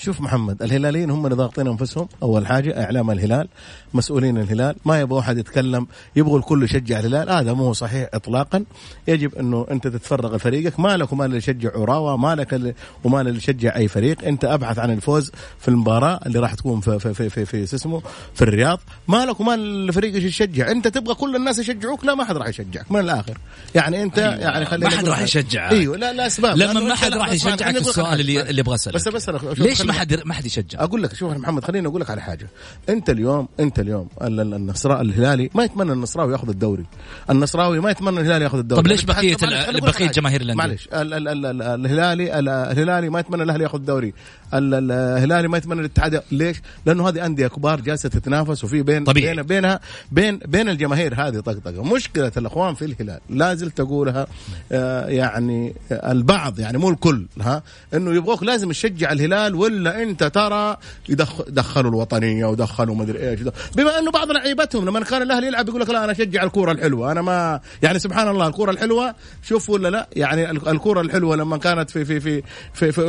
شوف 0.00 0.20
محمد 0.20 0.62
الهلاليين 0.62 1.10
هم 1.10 1.26
اللي 1.26 1.36
ضاغطين 1.36 1.66
أنفسهم. 1.66 2.08
أول 2.22 2.46
حاجة 2.46 2.84
إعلام 2.84 3.10
الهلال 3.10 3.48
مسؤولين 3.94 4.38
الهلال. 4.38 4.76
ما 4.84 5.00
يبغى 5.00 5.16
واحد 5.16 5.38
يتكلم 5.38 5.86
يبغوا 6.16 6.38
الكل 6.38 6.62
يشجع 6.62 6.98
الهلال. 6.98 7.30
هذا 7.30 7.52
مو 7.52 7.72
صحيح 7.72 8.08
اطلاقا. 8.14 8.64
يجب 9.08 9.34
أنه 9.34 9.66
أنت 9.70 9.86
تتفرغ 9.86 10.36
لفريقك. 10.36 10.80
مالك 10.80 11.12
ومال 11.12 11.26
اللي 11.26 11.36
يشجع 11.36 11.70
عراوه 11.74 12.16
مالك 12.16 12.74
ومال 13.04 13.28
اللي 13.28 13.38
يشجع 13.38 13.76
أي 13.76 13.88
فريق. 13.88 14.24
أنت 14.24 14.44
أبحث 14.44 14.78
عن 14.78 14.90
الفوز 14.90 15.32
في 15.58 15.68
المباراة 15.68 16.20
اللي 16.26 16.38
راح 16.38 16.54
تكون 16.54 16.80
في 16.80 16.98
في 16.98 17.14
في 17.14 17.30
في, 17.30 17.44
في, 17.44 17.66
في 17.66 17.74
اسمه 17.74 18.02
في 18.34 18.42
الرياض. 18.42 18.80
مالك 19.08 19.40
ومال 19.40 19.60
الفريق 19.88 20.14
إيش 20.14 20.24
يشجع. 20.24 20.70
أنت 20.70 20.88
تبغى 20.88 21.14
كل 21.14 21.36
الناس 21.36 21.58
يشجعوك؟ 21.58 22.04
لا 22.04 22.14
ما 22.14 22.24
حد 22.24 22.36
راح 22.36 22.48
يشجعك. 22.48 22.92
من 22.92 23.00
الآخر؟ 23.00 23.38
يعني 23.74 24.02
أنت 24.02 24.18
أيوة. 24.18 24.34
يعني 24.34 24.64
خلينا 24.64 24.90
ما 24.90 24.96
حد 24.96 25.08
راح 25.08 25.20
يشجعك. 25.20 25.72
أيوه 25.72 25.96
لا 25.96 26.12
لا 26.12 26.26
أسباب. 26.26 26.56
لما 26.56 26.80
ما 26.80 26.94
حد 26.94 27.14
راح 27.14 27.32
يشجعك 27.32 27.76
السؤال 27.76 28.20
اللي. 28.20 28.50
اللي 28.50 28.60
أبغى 28.60 28.74
اساله 28.74 28.96
بس 28.96 29.08
بس 29.08 29.28
ليش 29.58 29.87
ما 29.88 29.92
حد 29.92 30.20
ما 30.24 30.34
حد 30.34 30.46
يشجع 30.46 30.82
أقول 30.84 31.02
لك 31.02 31.14
شوف 31.14 31.32
محمد 31.32 31.64
خليني 31.64 31.88
أقول 31.88 32.00
لك 32.00 32.10
على 32.10 32.20
حاجة 32.22 32.48
أنت 32.88 33.10
اليوم 33.10 33.48
أنت 33.60 33.78
اليوم 33.78 34.08
ال- 34.22 34.40
ال- 34.40 34.54
النصراء 34.54 35.00
الهلالي 35.00 35.50
ما 35.54 35.64
يتمنى 35.64 35.92
النصراوي 35.92 36.32
ياخذ 36.32 36.48
الدوري 36.48 36.84
النصراوي 37.30 37.80
ما 37.80 37.90
يتمنى 37.90 38.20
الهلالي 38.20 38.44
ياخذ 38.44 38.58
الدوري 38.58 38.82
طب 38.82 38.88
ليش 38.88 39.04
بقية 39.04 39.36
حاجة. 39.36 40.10
جماهير 40.10 40.40
الأندية؟ 40.40 40.54
معلش 40.66 40.88
ال- 40.92 41.14
ال- 41.14 41.28
ال- 41.28 41.46
ال- 41.46 41.62
الهلالي 41.62 42.38
ال- 42.38 42.48
الهلالي 42.48 43.10
ما 43.10 43.20
يتمنى 43.20 43.42
الأهلي 43.42 43.62
ياخذ 43.64 43.78
الدوري 43.78 44.14
ال- 44.54 44.74
ال- 44.74 44.92
الهلالي 44.92 45.48
ما 45.48 45.58
يتمنى 45.58 45.80
الاتحاد 45.80 46.22
ليش؟ 46.32 46.56
لأنه 46.86 47.08
هذه 47.08 47.26
أندية 47.26 47.46
كبار 47.46 47.80
جالسة 47.80 48.08
تتنافس 48.08 48.64
وفي 48.64 48.82
بين 48.82 49.04
طبيعي. 49.04 49.34
بين 49.34 49.42
بينها 49.44 49.80
بين 50.12 50.38
بين 50.46 50.68
الجماهير 50.68 51.14
هذه 51.14 51.40
طقطقه 51.40 51.82
مشكلة 51.94 52.32
الأخوان 52.36 52.74
في 52.74 52.84
الهلال 52.84 53.20
لا 53.30 53.54
زلت 53.54 53.80
أقولها 53.80 54.26
آه، 54.72 55.06
يعني 55.06 55.74
البعض 55.92 56.60
يعني 56.60 56.78
مو 56.78 56.90
الكل 56.90 57.26
ها 57.40 57.62
إنه 57.94 58.14
يبغوك 58.14 58.42
لازم 58.42 58.70
تشجع 58.70 59.12
الهلال 59.12 59.54
ولا 59.54 59.77
أنت 59.86 60.24
ترى 60.24 60.76
دخلوا 61.48 61.90
الوطنية 61.90 62.46
ودخلوا 62.46 62.94
مدري 62.94 63.30
إيش. 63.30 63.40
بما 63.76 63.98
أنه 63.98 64.10
بعض 64.10 64.30
لعيبتهم 64.30 64.84
لما 64.84 65.00
كان 65.00 65.22
الأهلي 65.22 65.46
يلعب 65.46 65.68
يقول 65.68 65.80
لك 65.80 65.90
لا 65.90 66.04
أنا 66.04 66.12
أشجع 66.12 66.42
الكورة 66.42 66.72
الحلوة. 66.72 67.12
أنا 67.12 67.22
ما 67.22 67.60
يعني 67.82 67.98
سبحان 67.98 68.28
الله 68.28 68.46
الكورة 68.46 68.70
الحلوة 68.70 69.14
شوف 69.42 69.70
ولا 69.70 69.88
لا؟ 69.88 70.08
يعني 70.16 70.50
ال- 70.50 70.68
الكورة 70.68 71.00
الحلوة 71.00 71.36
لما 71.36 71.56
كانت 71.56 71.90
في 71.90 72.04
في 72.04 72.20
في 72.20 72.42
في, 72.74 72.92
في 72.92 73.02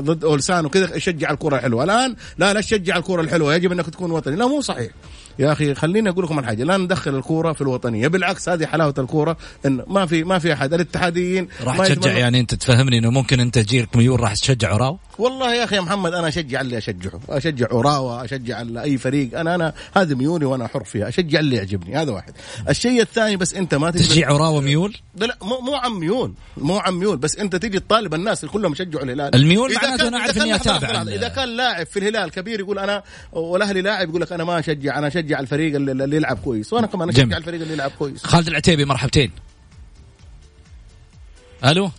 ضد 0.00 0.24
أولسان 0.24 0.64
وكذا 0.66 0.96
يشجع 0.96 1.30
الكورة 1.30 1.56
الحلوة. 1.56 1.84
الآن 1.84 2.16
لا 2.38 2.52
لا 2.52 2.60
تشجع 2.60 2.96
الكورة 2.96 3.20
الحلوة. 3.22 3.54
يجب 3.54 3.72
أنك 3.72 3.90
تكون 3.90 4.10
وطني. 4.10 4.36
لا 4.36 4.46
مو 4.46 4.60
صحيح. 4.60 4.90
يا 5.38 5.52
أخي 5.52 5.74
خليني 5.74 6.08
أقول 6.08 6.24
لكم 6.24 6.38
على 6.38 6.46
حاجة 6.46 6.64
لا 6.64 6.76
ندخل 6.76 7.14
الكورة 7.18 7.52
في 7.52 7.60
الوطنية 7.60 8.08
بالعكس 8.08 8.48
هذه 8.48 8.66
حلاوة 8.66 8.94
الكورة 8.98 9.36
إن 9.66 9.84
ما 9.86 10.06
في 10.06 10.24
ما 10.24 10.38
في 10.38 10.52
أحد 10.52 10.74
الاتحاديين 10.74 11.48
راح 11.64 11.78
تشجع 11.86 12.12
يعني 12.12 12.40
أنت 12.40 12.54
تفهمني 12.54 12.98
إنه 12.98 13.10
ممكن 13.10 13.40
أنت 13.40 13.58
تجيك 13.58 13.96
ميول 13.96 14.20
راح 14.20 14.34
تشجع 14.34 14.74
عراو 14.74 14.98
والله 15.18 15.54
يا 15.54 15.64
أخي 15.64 15.76
يا 15.76 15.80
محمد 15.80 16.14
أنا 16.14 16.28
أشجع 16.28 16.60
اللي 16.60 16.78
أشجعه 16.78 17.20
أشجع 17.28 17.66
عراوه 17.72 18.24
أشجع 18.24 18.62
أي 18.82 18.98
فريق 18.98 19.38
أنا 19.38 19.54
أنا 19.54 19.72
هذه 19.96 20.14
ميولي 20.14 20.44
وأنا 20.44 20.66
حر 20.66 20.84
فيها 20.84 21.08
أشجع 21.08 21.40
اللي 21.40 21.56
يعجبني 21.56 21.96
هذا 21.96 22.12
واحد. 22.12 22.32
الشيء 22.68 23.00
الثاني 23.02 23.36
بس 23.36 23.54
أنت 23.54 23.74
ما 23.74 23.90
تجي 23.90 24.04
تشجيع 24.04 24.32
عراو 24.32 24.60
ميول 24.60 24.96
لا 25.16 25.36
مو 25.42 25.60
مو 25.60 25.74
عن 25.74 25.90
ميول 25.92 26.32
مو 26.56 26.76
عن 26.78 26.94
ميول 26.94 27.16
بس 27.16 27.36
أنت 27.36 27.56
تيجي 27.56 27.80
تطالب 27.80 28.14
الناس 28.14 28.40
اللي 28.44 28.52
كلهم 28.52 28.72
يشجعوا 28.72 29.04
الهلال. 29.04 29.34
الميول 29.34 29.74
معناته 29.74 30.08
لحظة، 30.08 30.54
أتابع 30.54 30.90
لحظة، 30.90 31.02
ال- 31.02 31.08
إذا 31.08 31.28
كان 31.28 31.48
لاعب 31.56 31.86
في 31.86 31.98
الهلال 31.98 32.30
كبير 32.30 32.60
يقول 32.60 32.78
أنا 32.78 33.02
والأهلي 33.32 33.80
لاعب 33.82 34.08
يقول 34.08 34.20
لك 34.20 34.32
أنا 34.32 34.44
ما 34.44 34.58
أشجع 34.58 34.98
أنا 34.98 35.06
أشجع 35.06 35.21
الفريق 35.30 35.74
اللي, 35.74 35.92
اللي 35.92 36.16
يلعب 36.16 36.38
كويس. 36.38 36.72
وأنا 36.72 36.86
كمان 36.86 37.08
أشجع 37.08 37.22
جميل. 37.22 37.36
الفريق 37.36 37.60
اللي 37.60 37.72
يلعب 37.72 37.90
كويس. 37.90 38.24
خالد 38.24 38.48
العتيبي 38.48 38.84
مرحبتين. 38.84 39.32
ألو؟ 41.64 41.90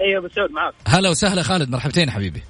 أيوه 0.00 0.18
أبو 0.18 0.28
سعود 0.28 0.50
معك 0.50 0.74
هلا 0.86 1.10
وسهلا 1.10 1.42
خالد 1.42 1.70
مرحبتين 1.70 2.10
حبيبي. 2.10 2.42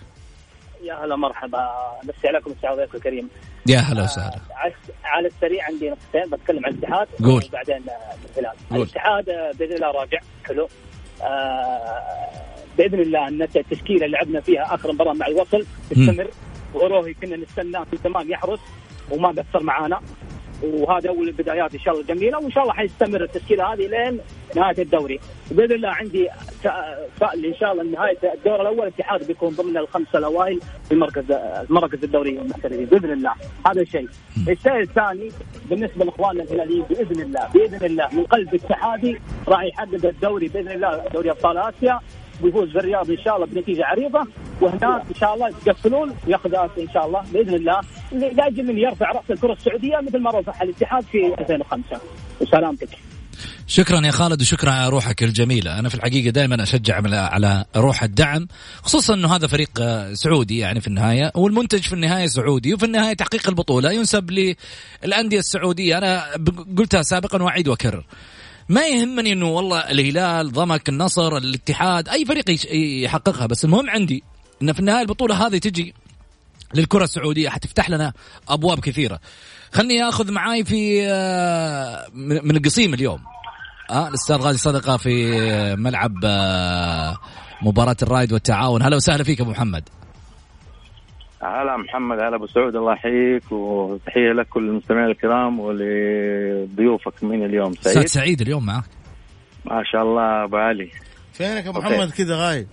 يا 0.82 0.94
هلا 1.04 1.16
مرحبا 1.16 1.68
مسي 2.04 2.28
عليكم 2.28 2.54
على 2.64 2.76
ضيفك 2.76 2.94
الكريم. 2.94 3.28
يا 3.66 3.78
هلا 3.78 4.02
وسهلا. 4.04 4.40
على 4.50 4.74
على 5.04 5.28
السريع 5.28 5.64
عندي 5.64 5.90
نقطتين 5.90 6.30
بتكلم 6.30 6.66
عن 6.66 6.72
الاتحاد 6.72 7.09
قول. 7.24 7.44
وبعدين 7.44 7.88
آه، 7.88 8.14
الهلال. 8.30 8.56
قول. 8.70 8.82
الاتحاد 8.82 9.28
آه، 9.28 9.52
بإذن 9.59 9.72
الله 9.74 9.90
راجع. 9.90 10.18
حلو. 10.46 10.68
آه، 11.22 12.30
بإذن 12.78 13.00
الله 13.00 13.28
أن 13.28 13.42
التشكيلة 13.42 14.06
اللي 14.06 14.16
لعبنا 14.16 14.40
فيها 14.40 14.74
آخر 14.74 14.92
مباراة 14.92 15.12
مع 15.12 15.26
الوصل 15.26 15.66
تستمر. 15.90 16.30
وروهي 16.74 17.14
كنا 17.14 17.36
نستناه 17.36 17.86
من 17.92 17.98
زمان 18.04 18.30
يحرس. 18.30 18.61
وما 19.11 19.28
قصر 19.28 19.62
معانا. 19.62 20.00
وهذا 20.62 21.09
أول 21.09 21.28
البدايات 21.28 21.74
إن 21.74 21.80
شاء 21.80 21.94
الله 21.94 22.06
جميلة 22.06 22.38
وإن 22.38 22.50
شاء 22.50 22.62
الله 22.62 22.74
حيستمر 22.74 23.22
التشكيلة 23.22 23.72
هذه 23.72 23.86
لين 23.86 24.20
نهاية 24.56 24.78
الدوري. 24.78 25.20
وباذن 25.50 25.72
الله 25.72 25.88
عندي 25.88 26.28
فأل 27.20 27.46
إن 27.46 27.54
شاء 27.54 27.72
الله 27.72 27.82
نهاية 27.82 28.18
الدور 28.34 28.61
الأول 28.61 28.80
الاتحاد 28.80 29.26
بيكون 29.26 29.54
ضمن 29.54 29.76
الخمسه 29.76 30.18
الأوائل 30.18 30.61
في 30.88 30.94
مركز 30.94 31.24
مركز 31.68 32.04
الدوري 32.04 32.38
المحترفين. 32.38 32.84
بإذن 32.84 33.12
الله. 33.12 33.34
هذا 33.66 33.80
الشيء. 33.80 34.09
الشيء 34.48 34.80
الثاني 34.80 35.28
بالنسبة 35.70 36.04
لإخواننا 36.04 36.42
الهلاليين 36.42 36.82
بإذن 36.82 37.22
الله 37.22 37.48
بإذن 37.54 37.86
الله 37.86 38.09
من 38.12 38.24
قلب 38.24 38.54
اتحادي 38.54 39.20
راح 39.48 39.62
يحقق 39.62 40.06
الدوري 40.06 40.48
بإذن 40.48 40.72
الله 40.72 41.09
دوري 41.14 41.30
أبطال 41.30 41.59
آسيا. 41.59 42.00
ويفوز 42.43 42.68
في 42.70 42.78
الرياض 42.78 43.11
إن 43.11 43.18
شاء 43.24 43.36
الله 43.36 43.47
بنتيجة 43.47 43.84
عريضة 43.84 44.26
وهناك 44.61 45.03
إن 45.09 45.14
شاء 45.20 45.34
الله 45.34 45.49
يقفلون 45.66 46.14
وياخذ 46.26 46.55
إن 46.55 46.89
شاء 46.95 47.07
الله 47.07 47.22
بإذن 47.32 47.55
الله. 47.55 47.80
لاجل 48.12 48.66
من 48.66 48.78
يرفع 48.78 49.11
رأس 49.12 49.30
الكرة 49.30 49.53
السعودية 49.53 49.97
مثل 50.07 50.18
ما 50.18 50.30
رفعها 50.30 50.62
الاتحاد 50.62 51.05
في 51.05 51.18
2005 51.39 52.01
وسلامتك. 52.41 52.89
شكرا 53.66 54.01
يا 54.07 54.11
خالد 54.11 54.41
وشكرا 54.41 54.70
على 54.70 54.89
روحك 54.89 55.22
الجميلة. 55.22 55.78
أنا 55.78 55.89
في 55.89 55.95
الحقيقة 55.95 56.30
دائما 56.30 56.62
أشجع 56.62 57.01
على- 57.01 57.64
روح 57.76 58.03
الدعم 58.03 58.49
خصوصا 58.82 59.14
أنه 59.14 59.36
هذا 59.36 59.47
فريق 59.47 59.70
آه، 59.80 60.12
سعودي 60.12 60.59
يعني 60.59 60.80
في 60.80 60.86
النهاية 60.89 61.32
والمنتج 61.34 61.80
في 61.82 61.93
النهاية 61.93 62.26
سعودي 62.26 62.74
وفي 62.74 62.84
النهاية 62.86 63.14
تحقيق 63.14 63.49
البطولة 63.49 63.93
ينسب 63.93 64.30
للأندية 65.05 65.39
السعودية. 65.39 65.99
أنا 65.99 66.24
قلتها 66.78 67.03
سابقا 67.03 67.43
وأعيد 67.43 67.68
وأكرر. 67.68 68.05
ما 68.68 68.86
يهمني 68.86 69.32
إنه 69.32 69.46
والله 69.46 69.78
الهلال 69.78 70.52
ضمك 70.52 70.88
النصر 70.88 71.36
الاتحاد 71.36 72.08
أي 72.08 72.24
فريق 72.24 72.44
يحققها 73.04 73.46
بس 73.46 73.64
المهم 73.64 73.90
عندي 73.90 74.22
إن 74.62 74.72
في 74.72 74.80
النهاية 74.80 75.02
البطولة 75.02 75.46
هذه 75.46 75.58
تجي 75.58 75.94
للكرة 76.74 77.04
السعودية 77.04 77.48
حتفتح 77.48 77.90
لنا 77.90 78.12
أبواب 78.48 78.80
كثيرة. 78.80 79.20
خلني 79.72 80.08
آخذ 80.08 80.32
معاي 80.32 80.64
في 80.64 81.06
آه، 81.08 82.06
من 82.14 82.56
القصيم 82.56 82.94
اليوم. 82.94 83.20
آه 83.90 84.08
الأستاذ 84.08 84.36
غازي 84.36 84.58
صدقة 84.58 84.96
في 84.96 85.32
ملعب 85.76 86.14
آه، 86.24 87.16
مباراة 87.62 87.96
الرايد 88.02 88.32
والتعاون. 88.32 88.82
هلا 88.82 88.96
وسهلا 88.96 89.24
فيك 89.24 89.40
أبو 89.40 89.50
محمد. 89.50 89.88
هلا 91.43 91.76
محمد 91.76 92.18
هلا 92.18 92.36
أبو 92.36 92.47
سعود 92.47 92.76
الله 92.76 92.93
يحييك 92.93 93.53
وتحية 93.53 94.32
لك 94.32 94.49
كل 94.49 94.68
المستمعين 94.68 95.11
الكرام 95.11 95.61
ولضيوفك 95.61 97.24
من 97.24 97.45
اليوم. 97.45 97.70
أستاذ 97.72 97.93
سعيد 97.93 98.07
سعيد 98.07 98.41
اليوم 98.41 98.66
معك. 98.66 98.84
ما 99.64 99.82
شاء 99.93 100.03
الله 100.03 100.45
أبو 100.45 100.57
علي. 100.57 100.91
فينك 101.32 101.66
يا. 101.66 101.70
محمد؟ 101.70 102.11
كذا 102.11 102.36
غايب. 102.36 102.66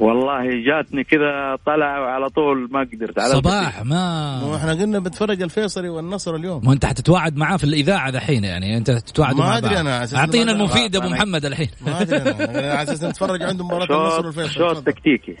والله 0.00 0.42
جاتني 0.66 1.04
كذا 1.04 1.56
طلع 1.66 1.98
وعلى 2.00 2.28
طول 2.28 2.68
ما 2.70 2.80
قدرت. 2.92 3.18
على 3.18 3.32
صباح 3.32 3.84
ما. 3.84 4.56
إحنا 4.56 4.72
قلنا 4.72 4.98
بتفرج 4.98 5.42
الفيصلي 5.42 5.88
والنصر 5.88 6.34
اليوم. 6.34 6.64
ما 6.64 6.72
أنت 6.72 6.86
حتتواعد 6.86 7.36
معاه 7.36 7.56
في 7.56 7.64
الإذاعة 7.64 8.10
دحين 8.10 8.44
يعني؟ 8.44 8.76
أنت 8.76 8.90
تتواعد 8.90 9.34
ما 9.34 9.40
مع 9.40 9.58
أدري 9.58 9.74
بعض. 9.74 9.80
أنا، 9.80 9.94
على 9.94 10.04
أساس 10.04 10.18
أعطينا 10.18 10.52
ما- 10.52 10.58
المفيد 10.58 10.96
أبو 10.96 11.08
محمد 11.08 11.44
الحين. 11.44 11.68
ما 11.86 12.00
أدري 12.02 12.16
أنا 12.18 12.72
على 12.72 12.82
أساس 12.82 13.04
نتفرج 13.04 13.42
عندهم 13.42 13.66
مباراة 13.66 13.84
النصر 14.02 14.16
شوط 14.16 14.24
والفيصل 14.24 14.50
شوط. 14.54 14.86
تكتيكي. 14.86 15.36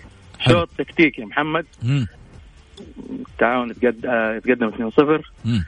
شوط 0.48 0.68
تكتيكي 0.78 1.24
محمد. 1.24 1.66
مم. 1.82 2.06
التعاون 3.10 3.74
آه، 4.04 4.34
يتقدم 4.34 4.68
2-0 4.68 5.30
مم. 5.44 5.64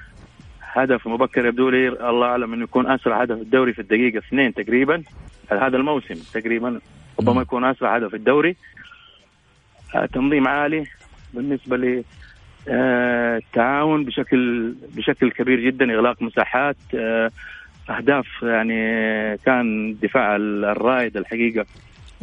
هدف 0.62 1.08
مبكر 1.08 1.46
يبدو 1.46 1.70
لي 1.70 1.88
الله 1.88 2.26
أعلم 2.26 2.52
أنه 2.52 2.64
يكون 2.64 2.90
أسرع 2.90 3.22
هدف 3.22 3.36
الدوري 3.36 3.72
في 3.72 3.78
الدقيقة 3.78 4.18
اثنين 4.18 4.54
تقريبا 4.54 5.02
هذا 5.50 5.76
الموسم. 5.76 6.14
تقريبا 6.40 6.80
ربما 7.20 7.42
يكون 7.42 7.64
أسرع 7.64 7.96
هدف 7.96 8.14
الدوري. 8.14 8.56
آه، 9.94 10.06
تنظيم 10.06 10.48
عالي 10.48 10.86
بالنسبة 11.34 11.76
ل 11.76 12.04
آه، 12.68 13.36
التعاون 13.36 14.04
بشكل 14.04 14.74
بشكل 14.96 15.30
كبير 15.30 15.60
جدا 15.60 15.94
إغلاق 15.94 16.22
مساحات. 16.22 16.76
آه، 16.94 17.30
أهداف 17.90 18.26
يعني 18.42 18.74
كان 19.36 19.96
دفاع 20.02 20.36
الرايد 20.36 21.16
الحقيقة. 21.16 21.66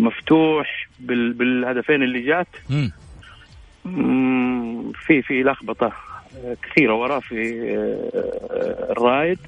مفتوح 0.01 0.87
بال- 0.99 1.33
بالهدفين 1.33 2.03
اللي 2.03 2.21
جات. 2.21 2.47
في 5.05 5.21
في 5.21 5.43
لخبطة 5.43 5.91
كثيرة 6.63 6.93
وراه 6.93 7.19
في 7.19 7.61
آه، 7.71 8.91
الرايد. 8.91 9.39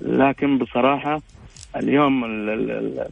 لكن 0.00 0.58
بصراحة 0.58 1.20
اليوم 1.76 2.24
ال- 2.24 2.50
ال- 2.50 2.70
ال- 2.70 3.06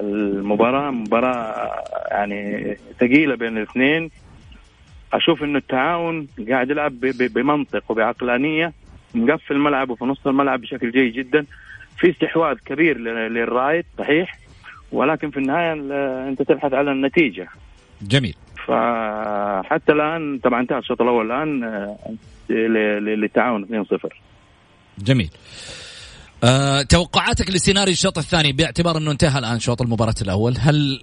المباراة 0.00 0.90
مباراة 0.90 1.74
يعني 2.10 2.76
ثقيلة 3.00 3.34
بين 3.34 3.56
الاثنين. 3.58 4.10
أشوف 5.12 5.42
انه 5.42 5.58
التعاون 5.58 6.28
قاعد 6.50 6.70
يلعب 6.70 7.00
بمنطق 7.00 7.90
وبعقلانية 7.90 8.72
مقفل 9.14 9.58
ملعبه 9.58 9.94
في 9.94 10.04
نص 10.04 10.26
الملعب 10.26 10.60
بشكل 10.60 10.90
جيد 10.90 11.12
جدا. 11.12 11.46
في 11.98 12.10
استحواذ 12.10 12.56
كبير 12.66 12.98
للرايد 12.98 13.84
صحيح. 13.98 14.38
ولكن 14.92 15.30
في 15.30 15.36
النهاية 15.36 15.72
ال- 15.72 15.92
أنت 16.28 16.42
تبحث 16.42 16.72
على 16.74 16.90
النتيجة. 16.92 17.48
جميل. 18.02 18.34
فحتى 18.66 19.92
الآن 19.92 20.38
طبعا 20.44 20.60
انتهى 20.60 20.78
الشوط 20.78 21.00
الأول 21.02 21.26
الآن 21.32 21.64
آه، 21.64 21.96
للتعاون 23.00 23.64
2-0 23.64 24.08
جميل. 24.98 25.30
أه 26.44 26.82
توقعاتك 26.82 27.50
لسيناريو 27.50 27.92
الشوط 27.92 28.18
الثاني 28.18 28.52
باعتبار 28.52 28.96
إنه 28.98 29.10
انتهى 29.10 29.38
الآن 29.38 29.58
شوط 29.58 29.82
المباراة 29.82 30.14
الأول 30.22 30.54
هل 30.60 31.00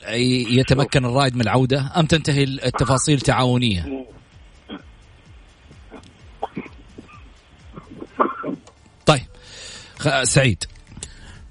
يتمكن 0.60 1.06
الرائد 1.06 1.36
من 1.36 1.42
العودة 1.42 1.92
أم 1.98 2.06
تنتهي 2.06 2.44
التفاصيل 2.44 3.20
تعاونية؟ 3.20 4.06
طيب 9.06 9.26
سعيد. 10.24 10.64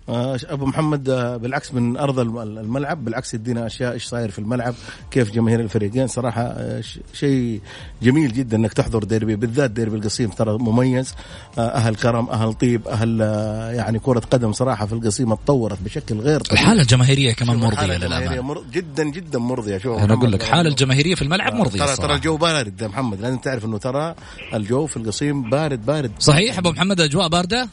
أبو 0.08 0.66
محمد 0.66 1.08
آه، 1.08 1.36
بالعكس 1.36 1.74
من 1.74 1.96
أرض 1.96 2.18
الم- 2.18 2.38
الملعب 2.38 3.04
بالعكس 3.04 3.34
يدينا 3.34 3.66
أشياء 3.66 3.92
إيش 3.92 4.04
صاير 4.04 4.30
في 4.30 4.38
الملعب 4.38 4.74
كيف 5.10 5.30
جماهير 5.32 5.60
الفريقين. 5.60 6.06
صراحة 6.06 6.42
آه، 6.42 6.82
شيء 7.12 7.60
جميل 8.02 8.32
جدا 8.32 8.56
إنك 8.56 8.72
تحضر 8.72 9.04
ديربي 9.04 9.36
بالذات 9.36 9.70
ديربي 9.70 9.96
القصيم 9.96 10.30
ترى 10.30 10.58
مميز. 10.58 11.14
آه، 11.58 11.60
أهل 11.60 11.94
كرم 11.96 12.28
أهل 12.28 12.52
طيب 12.52 12.88
أهل 12.88 13.18
آه، 13.22 13.70
يعني 13.70 13.98
كرة 13.98 14.18
قدم 14.30 14.52
صراحة 14.52 14.86
في 14.86 14.92
القصيم 14.92 15.32
اتطورت 15.32 15.78
بشكل 15.82 16.18
غير 16.20 16.40
طبيعي. 16.40 16.62
الحالة 16.62 16.82
الجماهيرية 16.82 17.32
كمان 17.32 17.56
مرضية 17.56 17.86
للأمانة. 17.96 18.40
مر... 18.42 18.62
جدا 18.72 19.04
جدا 19.04 19.38
مرضية. 19.38 19.78
شوف 19.78 19.98
أنا 20.02 20.14
أقول 20.14 20.32
لك 20.32 20.42
حالة 20.42 20.68
الجماهيرية 20.68 21.14
في 21.14 21.22
الملعب 21.22 21.54
مرضية 21.54 21.78
ترى 21.84 21.96
ترى. 21.96 22.14
الجو 22.14 22.36
بارد 22.36 22.82
يا 22.82 22.88
محمد 22.88 23.20
لازم 23.20 23.38
تعرف 23.38 23.64
إنه 23.64 23.78
ترى 23.78 24.14
الجو 24.54 24.86
في 24.86 24.96
القصيم 24.96 25.50
بارد 25.50 25.86
بارد 25.86 26.10
صحيح 26.18 26.58
أبو 26.58 26.70
محمد 26.70 27.00
أجواء 27.00 27.28
باردة؟ 27.28 27.68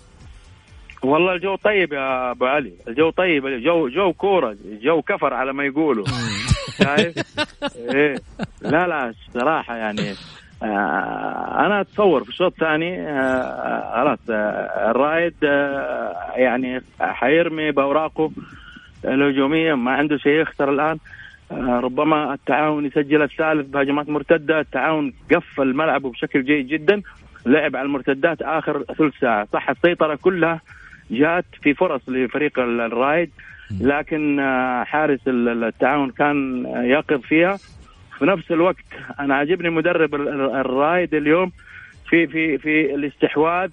والله 1.03 1.33
الجو 1.33 1.55
طيب 1.55 1.93
يا 1.93 2.31
أبو 2.31 2.45
علي. 2.45 2.73
الجو 2.87 3.09
طيب. 3.09 3.45
الجو 3.47 3.87
جو 3.89 4.13
كورة. 4.13 4.57
جو 4.81 5.01
كفر 5.01 5.33
على 5.33 5.53
ما 5.53 5.65
يقولوا. 5.65 6.05
شايف؟ 6.83 7.15
إيه. 7.93 8.15
لا 8.61 8.87
لا 8.87 9.13
صراحة 9.33 9.75
يعني 9.75 10.13
آه 10.63 11.65
أنا 11.65 11.81
أتصور 11.81 12.23
في 12.23 12.29
الشوط 12.29 12.51
الثاني 12.53 13.01
آه 13.09 13.91
خلاص 13.95 14.19
آه 14.29 14.91
الرائد 14.91 15.33
آه 15.43 16.15
يعني 16.35 16.81
حيرمي 16.99 17.71
بأوراقه 17.71 18.31
الهجومية 19.05 19.73
ما 19.73 19.91
عنده 19.91 20.17
شيء 20.17 20.31
يخسر 20.41 20.69
الآن. 20.71 20.97
آه 21.51 21.79
ربما 21.83 22.33
التعاون 22.33 22.85
يسجل 22.85 23.21
الثالث 23.21 23.67
بهجمات 23.67 24.09
مرتدة. 24.09 24.59
التعاون 24.59 25.13
قفل 25.35 25.73
ملعبه 25.75 26.09
بشكل 26.11 26.43
جيد 26.43 26.67
جدا. 26.67 27.01
لعب 27.45 27.75
على 27.75 27.85
المرتدات 27.85 28.41
آخر 28.41 28.83
ثلث 28.97 29.13
ساعة. 29.21 29.47
صح 29.53 29.69
السيطرة 29.69 30.15
كلها 30.21 30.61
جات 31.11 31.45
في 31.63 31.73
فرص 31.73 32.01
لفريق 32.09 32.59
ال- 32.59 32.81
الرايد 32.81 33.31
لكن 33.81 34.39
آه، 34.39 34.83
حارس 34.83 35.19
ال- 35.27 35.63
التعاون 35.63 36.11
كان 36.11 36.65
يقظ 36.85 37.21
فيها. 37.21 37.57
في 38.19 38.25
نفس 38.25 38.51
الوقت 38.51 38.85
أنا 39.19 39.35
عاجبني 39.35 39.69
مدرب 39.69 40.15
ال- 40.15 40.27
ال- 40.27 40.55
الرايد 40.55 41.13
اليوم 41.15 41.51
في 42.09 42.27
في 42.27 42.57
في 42.57 42.95
الاستحواذ 42.95 43.69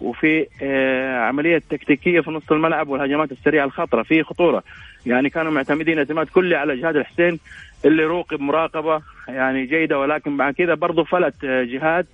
وفي 0.00 0.46
آه، 0.62 1.18
عملية 1.18 1.62
تكتيكية 1.70 2.20
في 2.20 2.30
نص 2.30 2.52
الملعب 2.52 2.88
والهجمات 2.88 3.32
السريعة 3.32 3.64
الخطرة. 3.64 4.02
في 4.02 4.22
خطورة. 4.22 4.62
يعني 5.06 5.30
كانوا 5.30 5.52
معتمدين 5.52 5.98
اعتماد 5.98 6.26
كلي 6.26 6.56
على 6.56 6.76
جهاد 6.76 6.96
الحسين 6.96 7.38
اللي 7.84 8.04
روقب 8.04 8.40
مراقبه 8.40 9.02
يعني 9.28 9.66
جيدة 9.66 9.98
ولكن 9.98 10.30
مع 10.30 10.50
كذا 10.50 10.74
برضه 10.74 11.04
فلت 11.04 11.44
آه، 11.44 11.62
جهاد. 11.64 12.06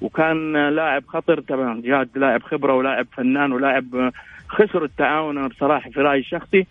وكان 0.00 0.68
لاعب 0.68 1.02
خطر 1.06 1.40
طبعا 1.40 1.80
جهاد 1.84 2.08
لاعب 2.18 2.42
خبرة 2.42 2.74
ولاعب 2.74 3.06
فنان 3.16 3.52
ولاعب 3.52 4.12
خسر 4.48 4.84
التعاون 4.84 5.38
أنا 5.38 5.48
بصراحة 5.48 5.90
في 5.90 6.00
رأيي 6.00 6.20
الشخصي. 6.20 6.66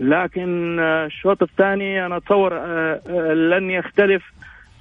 لكن 0.00 0.78
الشوط 0.80 1.42
الثاني 1.42 2.06
أنا 2.06 2.16
أتصور 2.16 2.52
آه، 2.56 3.00
آه، 3.08 3.34
لن 3.34 3.70
يختلف 3.70 4.22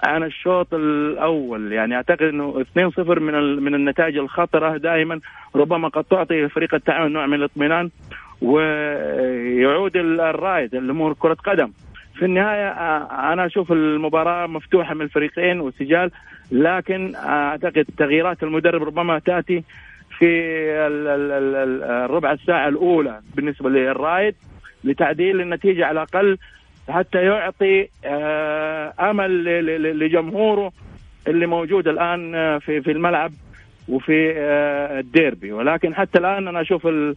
عن 0.04 0.24
الشوط 0.24 0.74
الأول. 0.74 1.72
يعني 1.74 1.96
أعتقد 1.96 2.22
إنه 2.22 2.62
2-0 2.62 3.20
من 3.20 3.64
من 3.64 3.76
النتائج 3.76 4.18
الخطرة 4.18 4.78
دائما. 4.78 5.20
ربما 5.56 5.88
قد 5.88 6.04
تعطي 6.04 6.50
فريق 6.50 6.74
التعاون 6.74 7.12
نوع 7.14 7.26
من 7.26 7.34
الاطمئنان 7.34 7.90
ويعود 8.42 9.98
ال- 9.98 10.22
الرائد 10.22 10.76
الأمور 10.76 11.14
كرة 11.14 11.34
قدم. 11.34 11.72
في 12.16 12.26
النهاية 12.26 12.68
آه، 12.70 13.34
أنا 13.34 13.46
أشوف 13.46 13.72
المباراة 13.72 14.48
مفتوحة 14.48 14.94
من 14.94 15.02
الفريقين 15.02 15.60
وسجال 15.62 16.12
لكن 16.52 17.16
أعتقد 17.16 17.86
تغييرات 17.98 18.44
المدرب 18.44 18.84
ربما 18.84 19.20
تأتي 19.20 19.64
في 20.18 20.26
ال- 20.88 21.08
ال- 21.08 21.32
ال- 21.32 21.56
ال- 21.56 21.84
الربع 21.84 22.32
الساعة 22.32 22.68
الأولى 22.68 23.20
بالنسبة 23.36 23.70
للرايد 23.70 24.36
لتعديل 24.84 25.42
النتيجة 25.42 25.86
على 25.86 25.92
الأقل 26.02 26.38
حتى 26.90 27.18
يعطي 27.18 27.88
آه، 28.06 28.94
أمل 29.00 29.44
لجمهوره 30.00 30.72
اللي 31.28 31.46
موجود 31.48 31.88
الآن 31.88 32.36
آه، 32.36 32.58
في 32.58 32.82
في 32.82 32.92
الملعب 32.92 33.32
وفي 33.90 34.34
آه، 34.38 35.00
الديربي. 35.00 35.52
ولكن 35.52 35.96
حتى 35.96 36.18
الآن 36.20 36.48
أنا 36.48 36.62
أشوف 36.62 36.88
ال- 36.88 37.16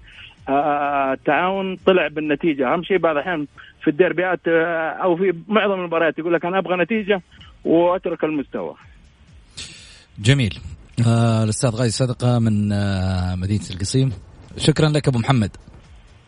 التعاون 1.12 1.76
طلع 1.76 2.08
بالنتيجة. 2.08 2.72
أهم 2.72 2.82
شيء 2.82 2.98
بعض 2.98 3.16
الأحيان 3.16 3.46
في 3.82 3.88
الديربيات 3.90 4.40
أو 5.02 5.16
في 5.16 5.34
معظم 5.48 5.80
المباريات 5.80 6.18
يقول 6.18 6.34
لك 6.34 6.44
أنا 6.44 6.58
أبغى 6.58 6.76
نتيجة 6.76 7.20
وأترك 7.64 8.24
المستوى. 8.24 8.74
جميل. 10.20 10.58
آه 11.06 11.44
الأستاذ 11.44 11.70
غازي 11.70 11.90
صدقة 11.90 12.38
من 12.38 12.72
آه 12.72 13.34
مدينة 13.34 13.64
القصيم. 13.70 14.12
شكرا 14.56 14.88
لك 14.88 15.08
أبو 15.08 15.18
محمد. 15.18 15.50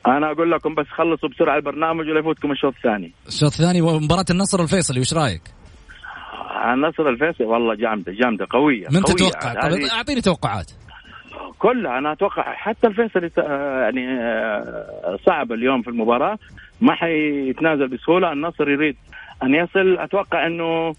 أنا 0.06 0.30
أقول 0.32 0.50
لكم 0.50 0.74
بس 0.74 0.86
خلصوا 0.86 1.28
بسرعة 1.28 1.56
البرنامج 1.56 2.08
ولا 2.08 2.20
يفوتكم 2.20 2.52
الشوط 2.52 2.74
الثاني. 2.76 3.12
الشوط 3.28 3.52
الثاني 3.52 3.80
مباراة 3.80 4.24
النصر 4.30 4.62
الفيصلي 4.62 5.00
وش 5.00 5.14
رأيك؟ 5.14 5.42
النصر 6.74 7.08
الفيصل 7.08 7.44
والله 7.44 7.74
جامدة 7.74 8.12
جامدة 8.12 8.46
قوية 8.50 8.86
من 8.90 9.00
قوية. 9.02 9.14
تتوقع؟ 9.16 9.54
طب 9.54 9.72
هذه 9.72 9.90
أعطيني 9.92 10.20
توقعات. 10.20 10.70
كلها 11.58 11.98
أنا 11.98 12.12
أتوقع 12.12 12.54
حتى 12.54 12.86
الفيصل 12.86 13.24
يت- 13.24 13.38
آه، 13.38 13.80
يعني 13.82 14.06
آه، 14.20 15.18
صعب 15.26 15.52
اليوم 15.52 15.82
في 15.82 15.90
المباراة. 15.90 16.38
ما 16.80 16.94
حيتنازل 16.94 17.88
بسهولة. 17.88 18.32
النصر 18.32 18.68
يريد 18.68 18.96
أن 19.42 19.54
يصل. 19.54 19.98
أتوقع 19.98 20.46
إنه 20.46 20.94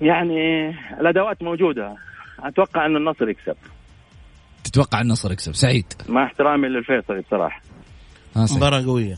يعني 0.00 0.68
الأدوات 1.00 1.42
موجودة. 1.42 1.94
أتوقع 2.40 2.86
أن 2.86 2.96
النصر 2.96 3.28
يكسب. 3.28 3.56
تتوقع 4.64 5.00
النصر 5.00 5.32
يكسب. 5.32 5.54
سعيد. 5.54 5.86
مع 6.08 6.24
احترامي 6.24 6.68
للفيصلي 6.68 7.20
بصراحة. 7.20 7.62
آه 8.36 8.46
سعيد. 8.46 8.58
مباراة 8.58 8.86
قوية. 8.86 9.16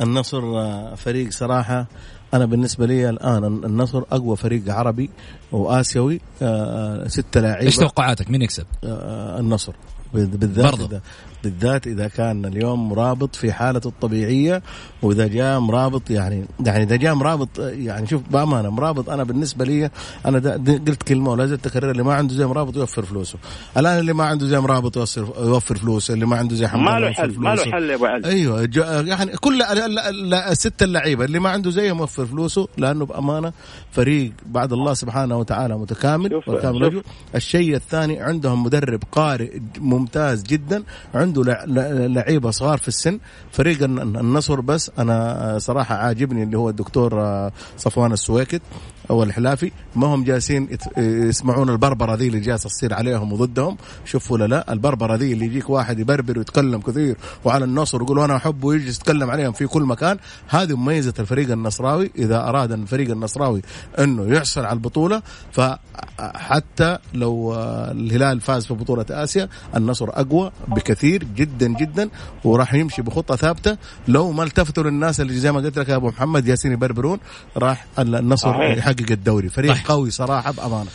النصر 0.00 0.42
آه، 0.58 0.94
فريق 0.94 1.30
صراحة 1.30 1.86
أنا 2.34 2.44
بالنسبة 2.44 2.86
لي 2.86 3.10
الآن 3.10 3.44
النصر 3.44 4.02
أقوى 4.12 4.36
فريق 4.36 4.62
عربي 4.74 5.10
وآسيوي 5.52 6.20
آه، 6.42 7.06
ستة 7.08 7.40
لاعيبة. 7.40 7.66
إيش 7.66 7.76
توقعاتك؟ 7.76 8.30
مين 8.30 8.42
يكسب؟ 8.42 8.66
آه، 8.84 9.40
النصر. 9.40 9.72
بالذات 10.14 10.72
برضو. 10.72 10.84
إذا 10.86 11.00
بالذات 11.44 11.86
إذا 11.86 12.08
كان 12.08 12.44
اليوم 12.44 12.88
مرابط 12.88 13.36
في 13.36 13.52
حالته 13.52 13.88
الطبيعية 13.88 14.62
وإذا 15.02 15.26
جاء 15.26 15.60
مرابط 15.60 16.10
يعني 16.10 16.44
يعني 16.66 16.82
إذا 16.82 16.96
جاء 16.96 17.14
مرابط 17.14 17.48
يعني 17.58 18.06
شوف 18.06 18.22
بأمانة 18.30 18.70
مرابط 18.70 19.10
أنا 19.10 19.24
بالنسبة 19.24 19.64
لي 19.64 19.90
أنا 20.26 20.38
قلت 20.66 21.02
كلمة 21.02 21.30
ولا 21.30 21.46
زلت 21.46 21.66
اكررها 21.66 21.90
اللي 21.90 22.02
ما 22.02 22.14
عنده 22.14 22.34
زي 22.34 22.46
مرابط 22.46 22.76
يوفر 22.76 23.02
فلوسه 23.04 23.38
الآن 23.76 23.98
اللي 23.98 24.12
ما 24.12 24.24
عنده 24.24 24.46
زي 24.46 24.60
مرابط 24.60 24.96
يوفر 24.96 25.32
يوفر 25.38 25.76
فلوسه 25.76 26.14
اللي 26.14 26.26
ما 26.26 26.36
عنده 26.36 26.54
زي 26.56 26.66
حمد 26.66 26.82
ما 26.82 26.98
له 26.98 27.06
يوفر 27.06 27.22
حل 27.22 27.38
ما 27.38 27.54
له. 27.54 27.72
حل 27.72 27.90
يا 27.90 27.94
أبو 27.94 28.06
علي 28.06 28.28
أيوه 28.28 28.68
يعني 29.06 29.36
كل 29.36 29.62
ال- 29.62 29.78
ال- 29.78 29.98
ال- 29.98 30.34
الست 30.34 30.82
اللعيبة 30.82 31.24
اللي 31.24 31.38
ما 31.38 31.50
عنده 31.50 31.70
زيهم 31.70 31.96
موفر 31.96 32.26
فلوسه 32.26 32.68
لأنه 32.76 33.06
بأمانة 33.06 33.52
فريق 33.92 34.32
بعد 34.46 34.72
الله 34.72 34.94
سبحانه 34.94 35.36
وتعالى 35.38 35.78
متكامل 35.78 36.30
شوف- 36.30 36.48
وكامل 36.48 36.78
شوف. 36.78 36.82
رجل 36.88 37.02
الشيء 37.34 37.74
الثاني 37.76 38.20
عندهم 38.20 38.62
مدرب 38.64 39.02
قارئ 39.12 39.58
ممتاز 40.02 40.42
جدا. 40.42 40.82
عنده 41.14 41.44
لع- 41.44 41.64
لع- 41.64 42.06
لعيبة 42.06 42.50
صغار 42.50 42.78
في 42.78 42.88
السن. 42.88 43.18
فريق 43.52 43.82
الن- 43.82 44.16
النصر 44.16 44.60
بس 44.60 44.90
أنا 44.98 45.58
صراحة 45.58 45.94
عاجبني 45.94 46.42
اللي 46.42 46.58
هو 46.58 46.68
الدكتور 46.70 47.20
آه، 47.20 47.52
صفوان 47.78 48.12
السويكت. 48.12 48.62
أو 49.10 49.22
الحلافي 49.22 49.72
ما 49.96 50.06
هم 50.06 50.24
جالسين 50.24 50.68
يسمعون 50.96 51.70
البربرة 51.70 52.14
ذي 52.14 52.26
اللي 52.26 52.40
جالسة 52.40 52.68
تصير 52.68 52.94
عليهم 52.94 53.32
وضدهم؟ 53.32 53.76
شوف 54.04 54.30
ولا 54.30 54.44
لا 54.44 54.72
البربرة 54.72 55.14
ذي 55.14 55.32
اللي 55.32 55.46
يجيك 55.46 55.70
واحد 55.70 55.98
يبربر 55.98 56.38
ويتكلم 56.38 56.80
كثير 56.80 57.16
وعلى 57.44 57.64
النصر 57.64 58.02
ويقول 58.02 58.20
أنا 58.20 58.36
أحبه 58.36 58.66
ويجي 58.66 58.88
يتكلم 58.88 59.30
عليهم 59.30 59.52
في 59.52 59.66
كل 59.66 59.82
مكان. 59.82 60.18
هذه 60.48 60.76
مميزة 60.76 61.14
الفريق 61.18 61.50
النصراوي. 61.50 62.10
إذا 62.18 62.48
أراد 62.48 62.72
الفريق 62.72 63.10
النصراوي 63.10 63.62
إنه 63.98 64.34
يحصل 64.36 64.60
على 64.60 64.72
البطولة 64.72 65.22
فحتى 65.52 66.98
لو 67.14 67.54
الهلال 67.90 68.40
فاز 68.40 68.66
في 68.66 68.74
بطولة 68.74 69.06
آسيا 69.10 69.48
النصر 69.76 70.08
أقوى 70.08 70.50
بكثير 70.68 71.24
جدا 71.36 71.68
جدا 71.68 72.08
وراح 72.44 72.74
يمشي 72.74 73.02
بخطة 73.02 73.36
ثابتة. 73.36 73.76
لو 74.08 74.32
ما 74.32 74.42
التفتوا 74.42 74.82
للناس 74.82 75.20
اللي 75.20 75.34
زي 75.34 75.52
ما 75.52 75.60
قلت 75.60 75.78
لك 75.78 75.88
يا 75.88 75.96
أبو 75.96 76.08
محمد 76.08 76.48
ياسين 76.48 76.72
يبربرون 76.72 77.18
راح 77.56 77.86
النصر 77.98 78.52
صحيح. 78.52 78.92
يحقق 79.02 79.12
الدوري. 79.12 79.48
فريق 79.48 79.72
طيب. 79.74 79.86
قوي 79.86 80.10
صراحة 80.10 80.50
بأمانة. 80.52 80.90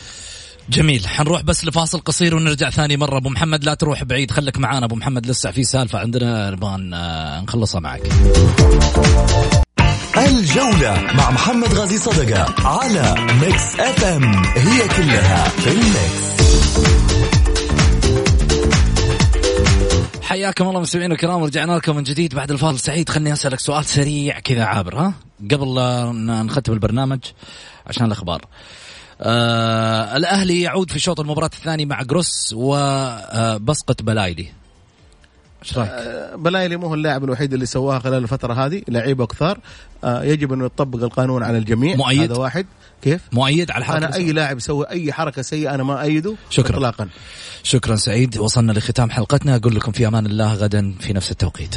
جميل. 0.70 1.08
حنروح 1.08 1.41
بس 1.41 1.66
لفاصل 1.66 1.99
قصير 1.99 2.36
ونرجع 2.36 2.70
ثاني 2.70 2.97
مرة. 2.97 3.18
أبو 3.18 3.30
محمد 3.30 3.64
لا 3.64 3.74
تروح 3.74 4.03
بعيد. 4.03 4.32
خليك 4.32 4.58
معانا. 4.58 4.86
أبو 4.86 4.95
محمد 4.95 5.28
لسه 5.28 5.51
في 5.51 5.64
سالفة 5.64 5.99
عندنا. 5.99 6.51
نبغى 6.51 6.78
نخلصها 7.43 7.82
معك. 7.82 8.01
الجولة 10.18 11.14
مع 11.14 11.32
محمد 11.32 11.74
غازي 11.74 11.97
صدقة 11.97 12.68
على 12.68 13.16
ميكس 13.41 13.80
اف 13.80 14.03
ام 14.03 14.24
هي 14.45 14.88
كلها 14.88 15.49
في 15.49 15.72
الميكس 15.72 16.28
حياكم 20.22 20.68
الله 20.68 20.80
مستمعينا 20.80 21.14
الكرام. 21.14 21.41
ورجعنا 21.41 21.74
لكم 21.74 21.95
من 21.95 22.03
جديد 22.03 22.36
بعد 22.36 22.51
الفاصل 22.51 22.80
سعيد 22.80 23.10
خليني 23.10 23.34
أسألك 23.34 23.60
سؤال 23.60 23.86
سريع 23.86 24.39
كذا 24.39 24.64
عابر 24.64 24.95
ها؟ 24.95 25.14
قبل 25.51 25.76
لا 25.76 26.12
نختم 26.43 26.74
البرنامج 26.74 27.20
عشان 27.88 28.05
الأخبار. 28.05 28.45
آه 29.21 30.17
الأهلي 30.17 30.61
يعود 30.61 30.91
في 30.91 30.99
شوط 30.99 31.19
المباراة 31.19 31.49
الثاني 31.53 31.85
مع 31.85 32.01
جروس 32.01 32.53
وبسقه 32.57 33.95
بلايلي. 34.01 34.47
إيش 35.63 35.77
رأيك؟ 35.77 35.91
آه، 35.91 36.35
بلايلي 36.35 36.77
مو 36.77 36.88
هو 36.88 36.93
اللاعب 36.93 37.23
الوحيد 37.23 37.53
اللي 37.53 37.65
سواها 37.65 37.99
خلال 37.99 38.23
الفترة 38.23 38.53
هذه 38.53 38.81
لعيبة 38.88 39.25
كثار. 39.25 39.59
آه، 40.03 40.23
يجب 40.23 40.53
انه 40.53 40.65
يطبق 40.65 41.03
القانون 41.03 41.43
على 41.43 41.57
الجميع. 41.57 41.95
مؤيد؟ 41.95 42.31
هذا 42.31 42.41
واحد. 42.41 42.65
كيف؟ 43.01 43.21
مؤيد 43.31 43.71
على 43.71 43.81
الحركه 43.81 44.05
أنا 44.05 44.15
أي 44.15 44.31
لاعب 44.31 44.57
يسوي 44.57 44.89
أي 44.89 45.13
حركة 45.13 45.41
سيئة 45.41 45.75
أنا 45.75 45.83
ما 45.83 46.01
أيده 46.01 46.35
شكرا. 46.49 46.77
اطلاقا. 46.77 47.09
شكرا 47.63 47.95
سعيد. 47.95 48.38
وصلنا 48.38 48.71
لختام 48.71 49.09
حلقتنا. 49.09 49.55
أقول 49.55 49.75
لكم 49.75 49.91
في 49.91 50.07
أمان 50.07 50.25
الله 50.25 50.53
غدا 50.53 50.95
في 50.99 51.13
نفس 51.13 51.31
التوقيت. 51.31 51.75